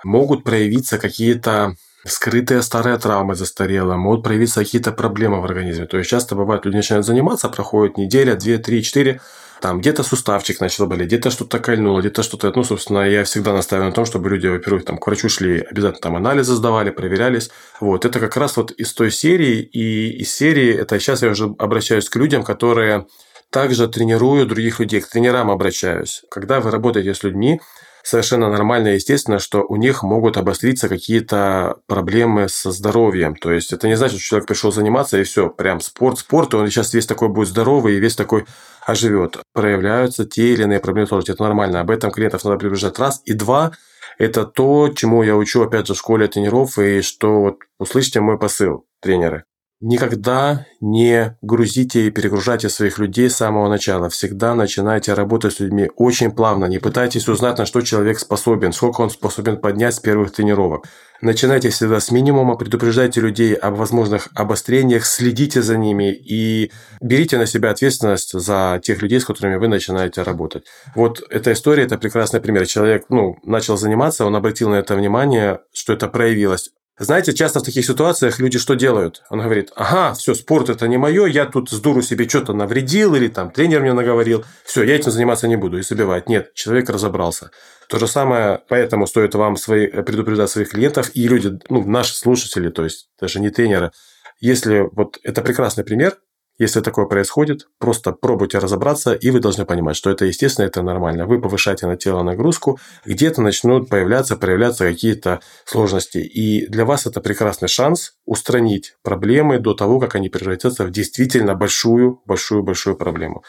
могут 0.04 0.44
проявиться 0.44 0.98
какие-то 0.98 1.76
скрытые 2.06 2.62
старые 2.62 2.96
травмы 2.98 3.34
застарелые, 3.34 3.98
могут 3.98 4.24
проявиться 4.24 4.60
какие-то 4.60 4.92
проблемы 4.92 5.40
в 5.40 5.44
организме. 5.44 5.86
То 5.86 5.98
есть 5.98 6.10
часто 6.10 6.34
бывает, 6.34 6.64
люди 6.64 6.76
начинают 6.76 7.06
заниматься, 7.06 7.48
проходит 7.48 7.98
неделя, 7.98 8.34
две, 8.36 8.58
три, 8.58 8.82
четыре, 8.82 9.20
там 9.60 9.80
где-то 9.80 10.02
суставчик 10.02 10.60
начал 10.60 10.86
болеть, 10.86 11.08
где-то 11.08 11.30
что-то 11.30 11.58
кольнуло, 11.58 12.00
где-то 12.00 12.22
что-то, 12.22 12.50
ну, 12.56 12.64
собственно, 12.64 13.00
я 13.00 13.24
всегда 13.24 13.52
настаиваю 13.52 13.90
на 13.90 13.94
том, 13.94 14.06
чтобы 14.06 14.30
люди, 14.30 14.46
во-первых, 14.46 14.86
там, 14.86 14.96
к 14.96 15.06
врачу 15.06 15.28
шли, 15.28 15.60
обязательно 15.60 16.00
там 16.00 16.16
анализы 16.16 16.54
сдавали, 16.54 16.88
проверялись. 16.88 17.50
Вот, 17.78 18.06
это 18.06 18.20
как 18.20 18.36
раз 18.38 18.56
вот 18.56 18.70
из 18.70 18.94
той 18.94 19.10
серии, 19.10 19.60
и 19.60 20.22
из 20.22 20.32
серии, 20.32 20.74
это 20.74 20.98
сейчас 20.98 21.22
я 21.22 21.28
уже 21.28 21.54
обращаюсь 21.58 22.08
к 22.08 22.16
людям, 22.16 22.42
которые 22.42 23.06
также 23.50 23.86
тренируют 23.88 24.48
других 24.48 24.80
людей, 24.80 25.00
к 25.00 25.08
тренерам 25.08 25.50
обращаюсь. 25.50 26.22
Когда 26.30 26.60
вы 26.60 26.70
работаете 26.70 27.14
с 27.14 27.22
людьми, 27.22 27.60
совершенно 28.02 28.50
нормально 28.50 28.88
и 28.88 28.94
естественно, 28.94 29.38
что 29.38 29.62
у 29.62 29.76
них 29.76 30.02
могут 30.02 30.36
обостриться 30.36 30.88
какие-то 30.88 31.76
проблемы 31.86 32.48
со 32.48 32.70
здоровьем. 32.70 33.34
То 33.36 33.52
есть 33.52 33.72
это 33.72 33.88
не 33.88 33.96
значит, 33.96 34.20
что 34.20 34.28
человек 34.28 34.48
пришел 34.48 34.72
заниматься 34.72 35.18
и 35.18 35.24
все, 35.24 35.48
прям 35.48 35.80
спорт, 35.80 36.18
спорт, 36.18 36.54
и 36.54 36.56
он 36.56 36.68
сейчас 36.68 36.94
весь 36.94 37.06
такой 37.06 37.28
будет 37.28 37.48
здоровый 37.48 37.96
и 37.96 38.00
весь 38.00 38.16
такой 38.16 38.46
оживет. 38.84 39.38
Проявляются 39.52 40.24
те 40.24 40.52
или 40.52 40.62
иные 40.62 40.80
проблемы 40.80 41.08
тоже, 41.08 41.32
это 41.32 41.42
нормально. 41.42 41.80
Об 41.80 41.90
этом 41.90 42.10
клиентов 42.10 42.44
надо 42.44 42.58
предупреждать 42.58 42.98
раз. 42.98 43.22
И 43.24 43.34
два, 43.34 43.72
это 44.18 44.44
то, 44.44 44.88
чему 44.94 45.22
я 45.22 45.36
учу, 45.36 45.62
опять 45.62 45.86
же, 45.86 45.94
в 45.94 45.98
школе 45.98 46.28
тренеров, 46.28 46.78
и 46.78 47.00
что 47.00 47.40
вот 47.40 47.58
услышьте 47.78 48.20
мой 48.20 48.38
посыл, 48.38 48.84
тренеры. 49.00 49.44
Никогда 49.82 50.66
не 50.82 51.38
грузите 51.40 52.06
и 52.06 52.10
перегружайте 52.10 52.68
своих 52.68 52.98
людей 52.98 53.30
с 53.30 53.36
самого 53.36 53.66
начала. 53.70 54.10
Всегда 54.10 54.54
начинайте 54.54 55.14
работать 55.14 55.54
с 55.54 55.60
людьми 55.60 55.88
очень 55.96 56.30
плавно. 56.32 56.66
Не 56.66 56.78
пытайтесь 56.78 57.26
узнать, 57.28 57.56
на 57.56 57.64
что 57.64 57.80
человек 57.80 58.18
способен, 58.18 58.74
сколько 58.74 59.00
он 59.00 59.08
способен 59.08 59.56
поднять 59.56 59.94
с 59.94 60.00
первых 60.00 60.32
тренировок. 60.32 60.86
Начинайте 61.22 61.70
всегда 61.70 61.98
с 61.98 62.10
минимума, 62.10 62.56
предупреждайте 62.56 63.22
людей 63.22 63.54
об 63.54 63.76
возможных 63.76 64.28
обострениях, 64.34 65.06
следите 65.06 65.62
за 65.62 65.78
ними 65.78 66.12
и 66.12 66.72
берите 67.00 67.38
на 67.38 67.46
себя 67.46 67.70
ответственность 67.70 68.38
за 68.38 68.80
тех 68.82 69.00
людей, 69.00 69.20
с 69.20 69.24
которыми 69.24 69.56
вы 69.56 69.68
начинаете 69.68 70.22
работать. 70.22 70.64
Вот 70.94 71.22
эта 71.30 71.54
история– 71.54 71.82
это 71.84 71.96
прекрасный 71.96 72.40
пример. 72.40 72.66
Человек 72.66 73.06
ну, 73.08 73.38
начал 73.44 73.78
заниматься, 73.78 74.26
он 74.26 74.36
обратил 74.36 74.68
на 74.68 74.76
это 74.76 74.94
внимание, 74.94 75.60
что 75.72 75.94
это 75.94 76.06
проявилось. 76.08 76.70
Знаете, 77.00 77.32
часто 77.32 77.60
в 77.60 77.62
таких 77.62 77.86
ситуациях 77.86 78.40
люди 78.40 78.58
что 78.58 78.74
делают? 78.74 79.22
Он 79.30 79.40
говорит, 79.40 79.72
ага, 79.74 80.12
все, 80.12 80.34
спорт 80.34 80.68
это 80.68 80.86
не 80.86 80.98
мое, 80.98 81.24
я 81.24 81.46
тут 81.46 81.70
с 81.70 81.80
дуру 81.80 82.02
себе 82.02 82.28
что-то 82.28 82.52
навредил, 82.52 83.14
или 83.14 83.28
там 83.28 83.50
тренер 83.50 83.80
мне 83.80 83.94
наговорил, 83.94 84.44
все, 84.66 84.82
я 84.82 84.96
этим 84.96 85.10
заниматься 85.10 85.48
не 85.48 85.56
буду, 85.56 85.78
и 85.78 85.82
забивает. 85.82 86.28
Нет, 86.28 86.52
человек 86.52 86.90
разобрался. 86.90 87.52
То 87.88 87.98
же 87.98 88.06
самое, 88.06 88.60
поэтому 88.68 89.06
стоит 89.06 89.34
вам 89.34 89.56
свои, 89.56 89.86
предупреждать 89.86 90.50
своих 90.50 90.72
клиентов 90.72 91.10
и 91.14 91.26
люди, 91.26 91.58
ну, 91.70 91.82
наши 91.88 92.14
слушатели, 92.14 92.68
то 92.68 92.84
есть 92.84 93.08
даже 93.18 93.40
не 93.40 93.48
тренеры, 93.48 93.92
если 94.38 94.86
вот 94.92 95.18
это 95.22 95.40
прекрасный 95.40 95.84
пример, 95.84 96.18
если 96.60 96.80
такое 96.82 97.06
происходит, 97.06 97.68
просто 97.78 98.12
пробуйте 98.12 98.58
разобраться, 98.58 99.14
и 99.14 99.30
вы 99.30 99.40
должны 99.40 99.64
понимать, 99.64 99.96
что 99.96 100.10
это 100.10 100.26
естественно, 100.26 100.66
это 100.66 100.82
нормально. 100.82 101.24
Вы 101.24 101.40
повышаете 101.40 101.86
на 101.86 101.96
тело 101.96 102.22
нагрузку, 102.22 102.78
где-то 103.06 103.40
начнут 103.40 103.88
появляться, 103.88 104.36
проявляться 104.36 104.84
какие-то 104.84 105.40
сложности. 105.64 106.18
И 106.18 106.66
для 106.66 106.84
вас 106.84 107.06
это 107.06 107.22
прекрасный 107.22 107.68
шанс 107.68 108.12
устранить 108.26 108.92
проблемы 109.02 109.58
до 109.58 109.72
того, 109.72 109.98
как 109.98 110.16
они 110.16 110.28
превратятся 110.28 110.84
в 110.84 110.90
действительно 110.90 111.54
большую, 111.54 112.20
большую, 112.26 112.62
большую 112.62 112.94
проблему. 112.94 113.42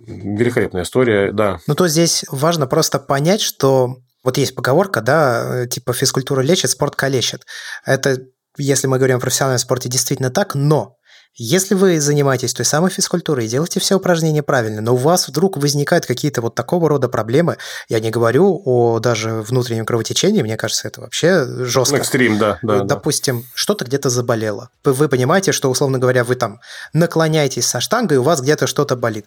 Великолепная 0.00 0.82
история, 0.82 1.30
да. 1.30 1.60
Ну, 1.68 1.76
то 1.76 1.86
здесь 1.86 2.24
важно 2.32 2.66
просто 2.66 2.98
понять, 2.98 3.42
что 3.42 3.98
вот 4.24 4.38
есть 4.38 4.56
поговорка, 4.56 5.02
да, 5.02 5.68
типа 5.68 5.92
физкультура 5.92 6.40
лечит, 6.40 6.70
спорт 6.70 6.96
калечит. 6.96 7.46
Это, 7.84 8.18
если 8.58 8.88
мы 8.88 8.98
говорим 8.98 9.18
о 9.18 9.20
профессиональном 9.20 9.60
спорте, 9.60 9.88
действительно 9.88 10.30
так, 10.30 10.56
но 10.56 10.96
если 11.36 11.74
вы 11.74 12.00
занимаетесь 12.00 12.54
той 12.54 12.64
самой 12.64 12.90
физкультурой 12.90 13.44
и 13.44 13.48
делаете 13.48 13.78
все 13.78 13.96
упражнения 13.96 14.42
правильно, 14.42 14.80
но 14.80 14.94
у 14.94 14.96
вас 14.96 15.28
вдруг 15.28 15.56
возникают 15.58 16.06
какие-то 16.06 16.40
вот 16.40 16.54
такого 16.54 16.88
рода 16.88 17.08
проблемы, 17.08 17.58
я 17.88 18.00
не 18.00 18.10
говорю 18.10 18.62
о 18.64 18.98
даже 19.00 19.42
внутреннем 19.42 19.84
кровотечении, 19.84 20.42
мне 20.42 20.56
кажется, 20.56 20.88
это 20.88 21.02
вообще 21.02 21.44
жестко. 21.64 21.96
Экстрим, 21.96 22.38
да. 22.38 22.58
да 22.62 22.84
Допустим, 22.84 23.40
да. 23.40 23.46
что-то 23.54 23.84
где-то 23.84 24.08
заболело. 24.08 24.70
Вы 24.84 25.08
понимаете, 25.08 25.52
что, 25.52 25.70
условно 25.70 25.98
говоря, 25.98 26.24
вы 26.24 26.36
там 26.36 26.60
наклоняетесь 26.92 27.66
со 27.66 27.80
штангой, 27.80 28.16
и 28.16 28.20
у 28.20 28.22
вас 28.22 28.40
где-то 28.40 28.66
что-то 28.66 28.96
болит. 28.96 29.26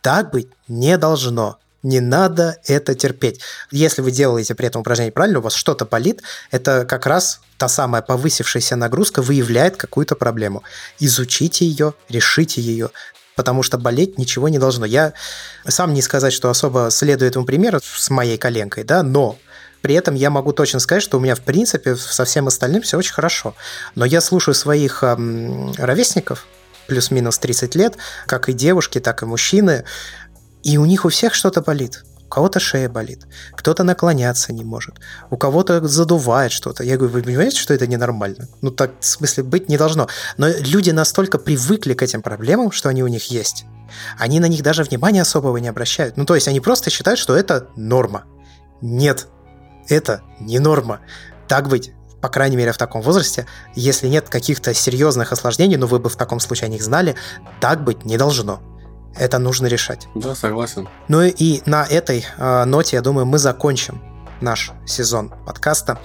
Так 0.00 0.30
быть 0.30 0.48
не 0.68 0.96
должно. 0.96 1.58
Не 1.82 2.00
надо 2.00 2.58
это 2.66 2.94
терпеть. 2.94 3.40
Если 3.70 4.02
вы 4.02 4.12
делаете 4.12 4.54
при 4.54 4.68
этом 4.68 4.82
упражнение 4.82 5.12
правильно, 5.12 5.40
у 5.40 5.42
вас 5.42 5.54
что-то 5.54 5.84
болит, 5.84 6.22
это 6.50 6.84
как 6.84 7.06
раз 7.06 7.40
та 7.58 7.68
самая 7.68 8.02
повысившаяся 8.02 8.76
нагрузка 8.76 9.20
выявляет 9.20 9.76
какую-то 9.76 10.14
проблему. 10.14 10.62
Изучите 11.00 11.64
ее, 11.64 11.94
решите 12.08 12.60
ее, 12.60 12.90
потому 13.34 13.62
что 13.64 13.78
болеть 13.78 14.16
ничего 14.16 14.48
не 14.48 14.58
должно. 14.58 14.86
Я 14.86 15.12
сам 15.66 15.92
не 15.92 16.02
сказать, 16.02 16.32
что 16.32 16.50
особо 16.50 16.88
следую 16.90 17.28
этому 17.28 17.46
примеру 17.46 17.80
с 17.82 18.10
моей 18.10 18.38
коленкой, 18.38 18.84
да, 18.84 19.02
но 19.02 19.38
При 19.80 19.96
этом 19.96 20.14
я 20.14 20.30
могу 20.30 20.52
точно 20.52 20.78
сказать, 20.78 21.02
что 21.02 21.18
у 21.18 21.20
меня, 21.20 21.34
в 21.34 21.40
принципе, 21.40 21.96
со 21.96 22.24
всем 22.24 22.46
остальным 22.46 22.82
все 22.82 22.96
очень 22.96 23.12
хорошо. 23.12 23.56
Но 23.96 24.04
я 24.04 24.20
слушаю 24.20 24.54
своих 24.54 25.02
эм, 25.02 25.72
ровесников, 25.76 26.46
плюс-минус 26.86 27.38
30 27.38 27.74
лет, 27.74 27.96
как 28.26 28.48
и 28.48 28.52
девушки, 28.52 29.00
так 29.00 29.22
и 29.22 29.26
мужчины, 29.26 29.84
и 30.62 30.78
у 30.78 30.84
них 30.84 31.04
у 31.04 31.08
всех 31.08 31.34
что-то 31.34 31.60
болит 31.60 32.04
кого-то 32.32 32.60
шея 32.60 32.88
болит, 32.88 33.26
кто-то 33.54 33.84
наклоняться 33.84 34.54
не 34.54 34.64
может, 34.64 34.94
у 35.28 35.36
кого-то 35.36 35.86
задувает 35.86 36.50
что-то. 36.50 36.82
Я 36.82 36.96
говорю, 36.96 37.12
вы 37.12 37.22
понимаете, 37.22 37.60
что 37.60 37.74
это 37.74 37.86
ненормально? 37.86 38.48
Ну 38.62 38.70
так, 38.70 38.92
в 39.00 39.04
смысле, 39.04 39.42
быть 39.42 39.68
не 39.68 39.76
должно. 39.76 40.08
Но 40.38 40.48
люди 40.48 40.90
настолько 40.92 41.38
привыкли 41.38 41.92
к 41.92 42.00
этим 42.00 42.22
проблемам, 42.22 42.72
что 42.72 42.88
они 42.88 43.02
у 43.02 43.06
них 43.06 43.30
есть. 43.30 43.66
Они 44.18 44.40
на 44.40 44.46
них 44.46 44.62
даже 44.62 44.82
внимания 44.82 45.20
особого 45.20 45.58
не 45.58 45.68
обращают. 45.68 46.16
Ну 46.16 46.24
то 46.24 46.34
есть 46.34 46.48
они 46.48 46.60
просто 46.60 46.88
считают, 46.88 47.20
что 47.20 47.36
это 47.36 47.68
норма. 47.76 48.24
Нет, 48.80 49.26
это 49.88 50.22
не 50.40 50.58
норма. 50.58 51.00
Так 51.48 51.68
быть 51.68 51.92
по 52.22 52.28
крайней 52.28 52.56
мере, 52.56 52.70
в 52.70 52.78
таком 52.78 53.02
возрасте, 53.02 53.46
если 53.74 54.06
нет 54.06 54.28
каких-то 54.28 54.72
серьезных 54.72 55.32
осложнений, 55.32 55.76
но 55.76 55.88
вы 55.88 55.98
бы 55.98 56.08
в 56.08 56.14
таком 56.14 56.38
случае 56.38 56.66
о 56.66 56.70
них 56.70 56.80
знали, 56.80 57.16
так 57.60 57.82
быть 57.82 58.04
не 58.04 58.16
должно. 58.16 58.62
Это 59.16 59.38
нужно 59.38 59.66
решать. 59.66 60.08
Да, 60.14 60.34
согласен. 60.34 60.88
Ну 61.08 61.22
и 61.22 61.62
на 61.66 61.84
этой 61.84 62.24
э, 62.36 62.64
ноте, 62.64 62.96
я 62.96 63.02
думаю, 63.02 63.26
мы 63.26 63.38
закончим 63.38 64.00
наш 64.42 64.72
сезон 64.84 65.32
подкаста. 65.46 65.98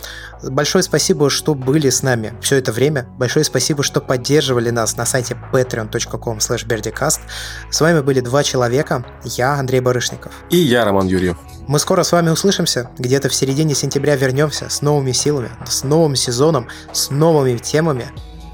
Большое 0.43 0.83
спасибо, 0.83 1.29
что 1.29 1.55
были 1.55 1.89
с 1.89 2.03
нами 2.03 2.33
все 2.41 2.57
это 2.57 2.71
время. 2.71 3.07
Большое 3.17 3.43
спасибо, 3.43 3.83
что 3.83 3.99
поддерживали 3.99 4.69
нас 4.69 4.95
на 4.95 5.05
сайте 5.05 5.35
patreon.com 5.51 6.39
С 6.39 7.81
вами 7.81 8.01
были 8.01 8.19
два 8.21 8.43
человека. 8.43 9.05
Я, 9.23 9.55
Андрей 9.55 9.81
Барышников. 9.81 10.31
И 10.49 10.57
я, 10.57 10.85
Роман 10.85 11.07
Юрьев. 11.07 11.37
Мы 11.67 11.79
скоро 11.79 12.03
с 12.03 12.11
вами 12.11 12.29
услышимся. 12.29 12.89
Где-то 12.97 13.29
в 13.29 13.35
середине 13.35 13.75
сентября 13.75 14.15
вернемся 14.15 14.69
с 14.69 14.81
новыми 14.81 15.11
силами, 15.11 15.49
с 15.65 15.83
новым 15.83 16.15
сезоном, 16.15 16.69
с 16.93 17.09
новыми 17.09 17.57
темами. 17.57 18.07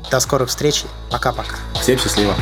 До 0.09 0.19
скорых 0.19 0.49
встреч. 0.49 0.85
Пока-пока. 1.11 1.57
Всем 1.79 1.99
счастливо. 1.99 2.35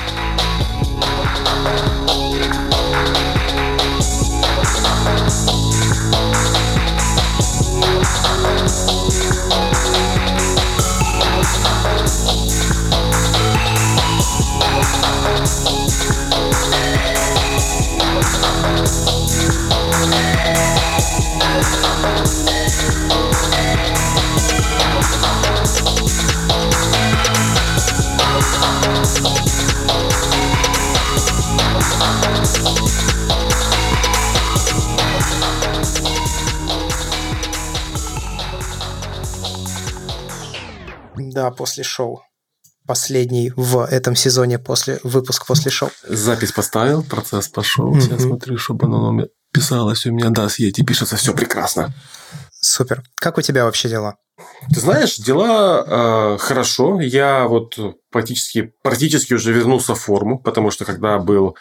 Да, 41.42 41.50
после 41.50 41.84
шоу. 41.84 42.22
Последний 42.86 43.52
в 43.56 43.84
этом 43.84 44.16
сезоне 44.16 44.60
после 44.60 45.00
выпуск 45.02 45.48
после 45.48 45.72
шоу. 45.72 45.90
Запись 46.08 46.52
поставил, 46.52 47.02
процесс 47.02 47.48
пошел. 47.48 47.96
Mm-hmm. 47.96 48.02
Сейчас 48.02 48.22
смотрю, 48.22 48.58
чтобы 48.60 48.86
оно 48.86 49.26
писалось 49.52 50.06
у 50.06 50.12
меня. 50.12 50.30
Да, 50.30 50.50
съедь, 50.50 50.86
пишется 50.86 51.16
все 51.16 51.34
прекрасно. 51.34 51.96
Супер. 52.60 53.02
Как 53.16 53.40
у 53.40 53.42
тебя 53.42 53.66
вообще 53.66 53.90
дела? 53.90 54.18
Ты 54.72 54.80
знаешь, 54.80 55.16
дела 55.18 55.84
э, 55.84 56.38
хорошо. 56.38 57.02
Я 57.02 57.48
вот 57.48 57.76
практически, 58.12 58.72
практически 58.84 59.34
уже 59.34 59.52
вернулся 59.52 59.96
в 59.96 60.00
форму, 60.00 60.38
потому 60.38 60.70
что 60.70 60.86
когда 60.86 61.18
был 61.18 61.58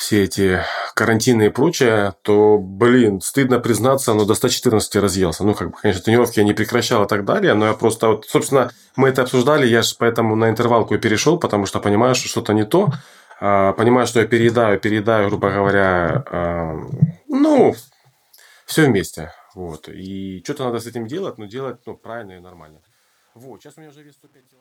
все 0.00 0.24
эти 0.24 0.60
карантины 0.94 1.46
и 1.46 1.48
прочее, 1.50 2.14
то, 2.22 2.56
блин, 2.56 3.20
стыдно 3.20 3.60
признаться, 3.60 4.14
но 4.14 4.24
до 4.24 4.34
114 4.34 4.96
разъелся. 4.96 5.44
Ну, 5.44 5.54
как 5.54 5.70
бы, 5.70 5.76
конечно, 5.76 6.02
тренировки 6.02 6.38
я 6.38 6.44
не 6.44 6.54
прекращал 6.54 7.04
и 7.04 7.08
так 7.08 7.26
далее, 7.26 7.52
но 7.52 7.66
я 7.66 7.74
просто 7.74 8.08
вот, 8.08 8.24
собственно, 8.26 8.70
мы 8.96 9.10
это 9.10 9.20
обсуждали, 9.22 9.66
я 9.66 9.82
же 9.82 9.94
поэтому 9.98 10.36
на 10.36 10.48
интервалку 10.48 10.94
и 10.94 10.98
перешел, 10.98 11.38
потому 11.38 11.66
что 11.66 11.80
понимаю, 11.80 12.14
что 12.14 12.28
что-то 12.28 12.54
не 12.54 12.64
то, 12.64 12.88
а, 13.40 13.74
понимаю, 13.74 14.06
что 14.06 14.20
я 14.20 14.26
переедаю, 14.26 14.80
переедаю, 14.80 15.28
грубо 15.28 15.50
говоря, 15.50 16.24
а, 16.30 16.76
ну, 17.28 17.74
все 18.64 18.86
вместе. 18.86 19.34
Вот. 19.54 19.90
И 19.90 20.40
что-то 20.42 20.64
надо 20.64 20.80
с 20.80 20.86
этим 20.86 21.06
делать, 21.06 21.36
но 21.36 21.44
делать 21.44 21.80
ну, 21.84 21.94
правильно 21.94 22.32
и 22.32 22.40
нормально. 22.40 22.80
Вот, 23.34 23.60
сейчас 23.60 23.76
у 23.76 23.80
меня 23.80 23.90
уже 23.90 24.02
вес 24.02 24.14
105 24.14 24.48
килограмм. 24.48 24.59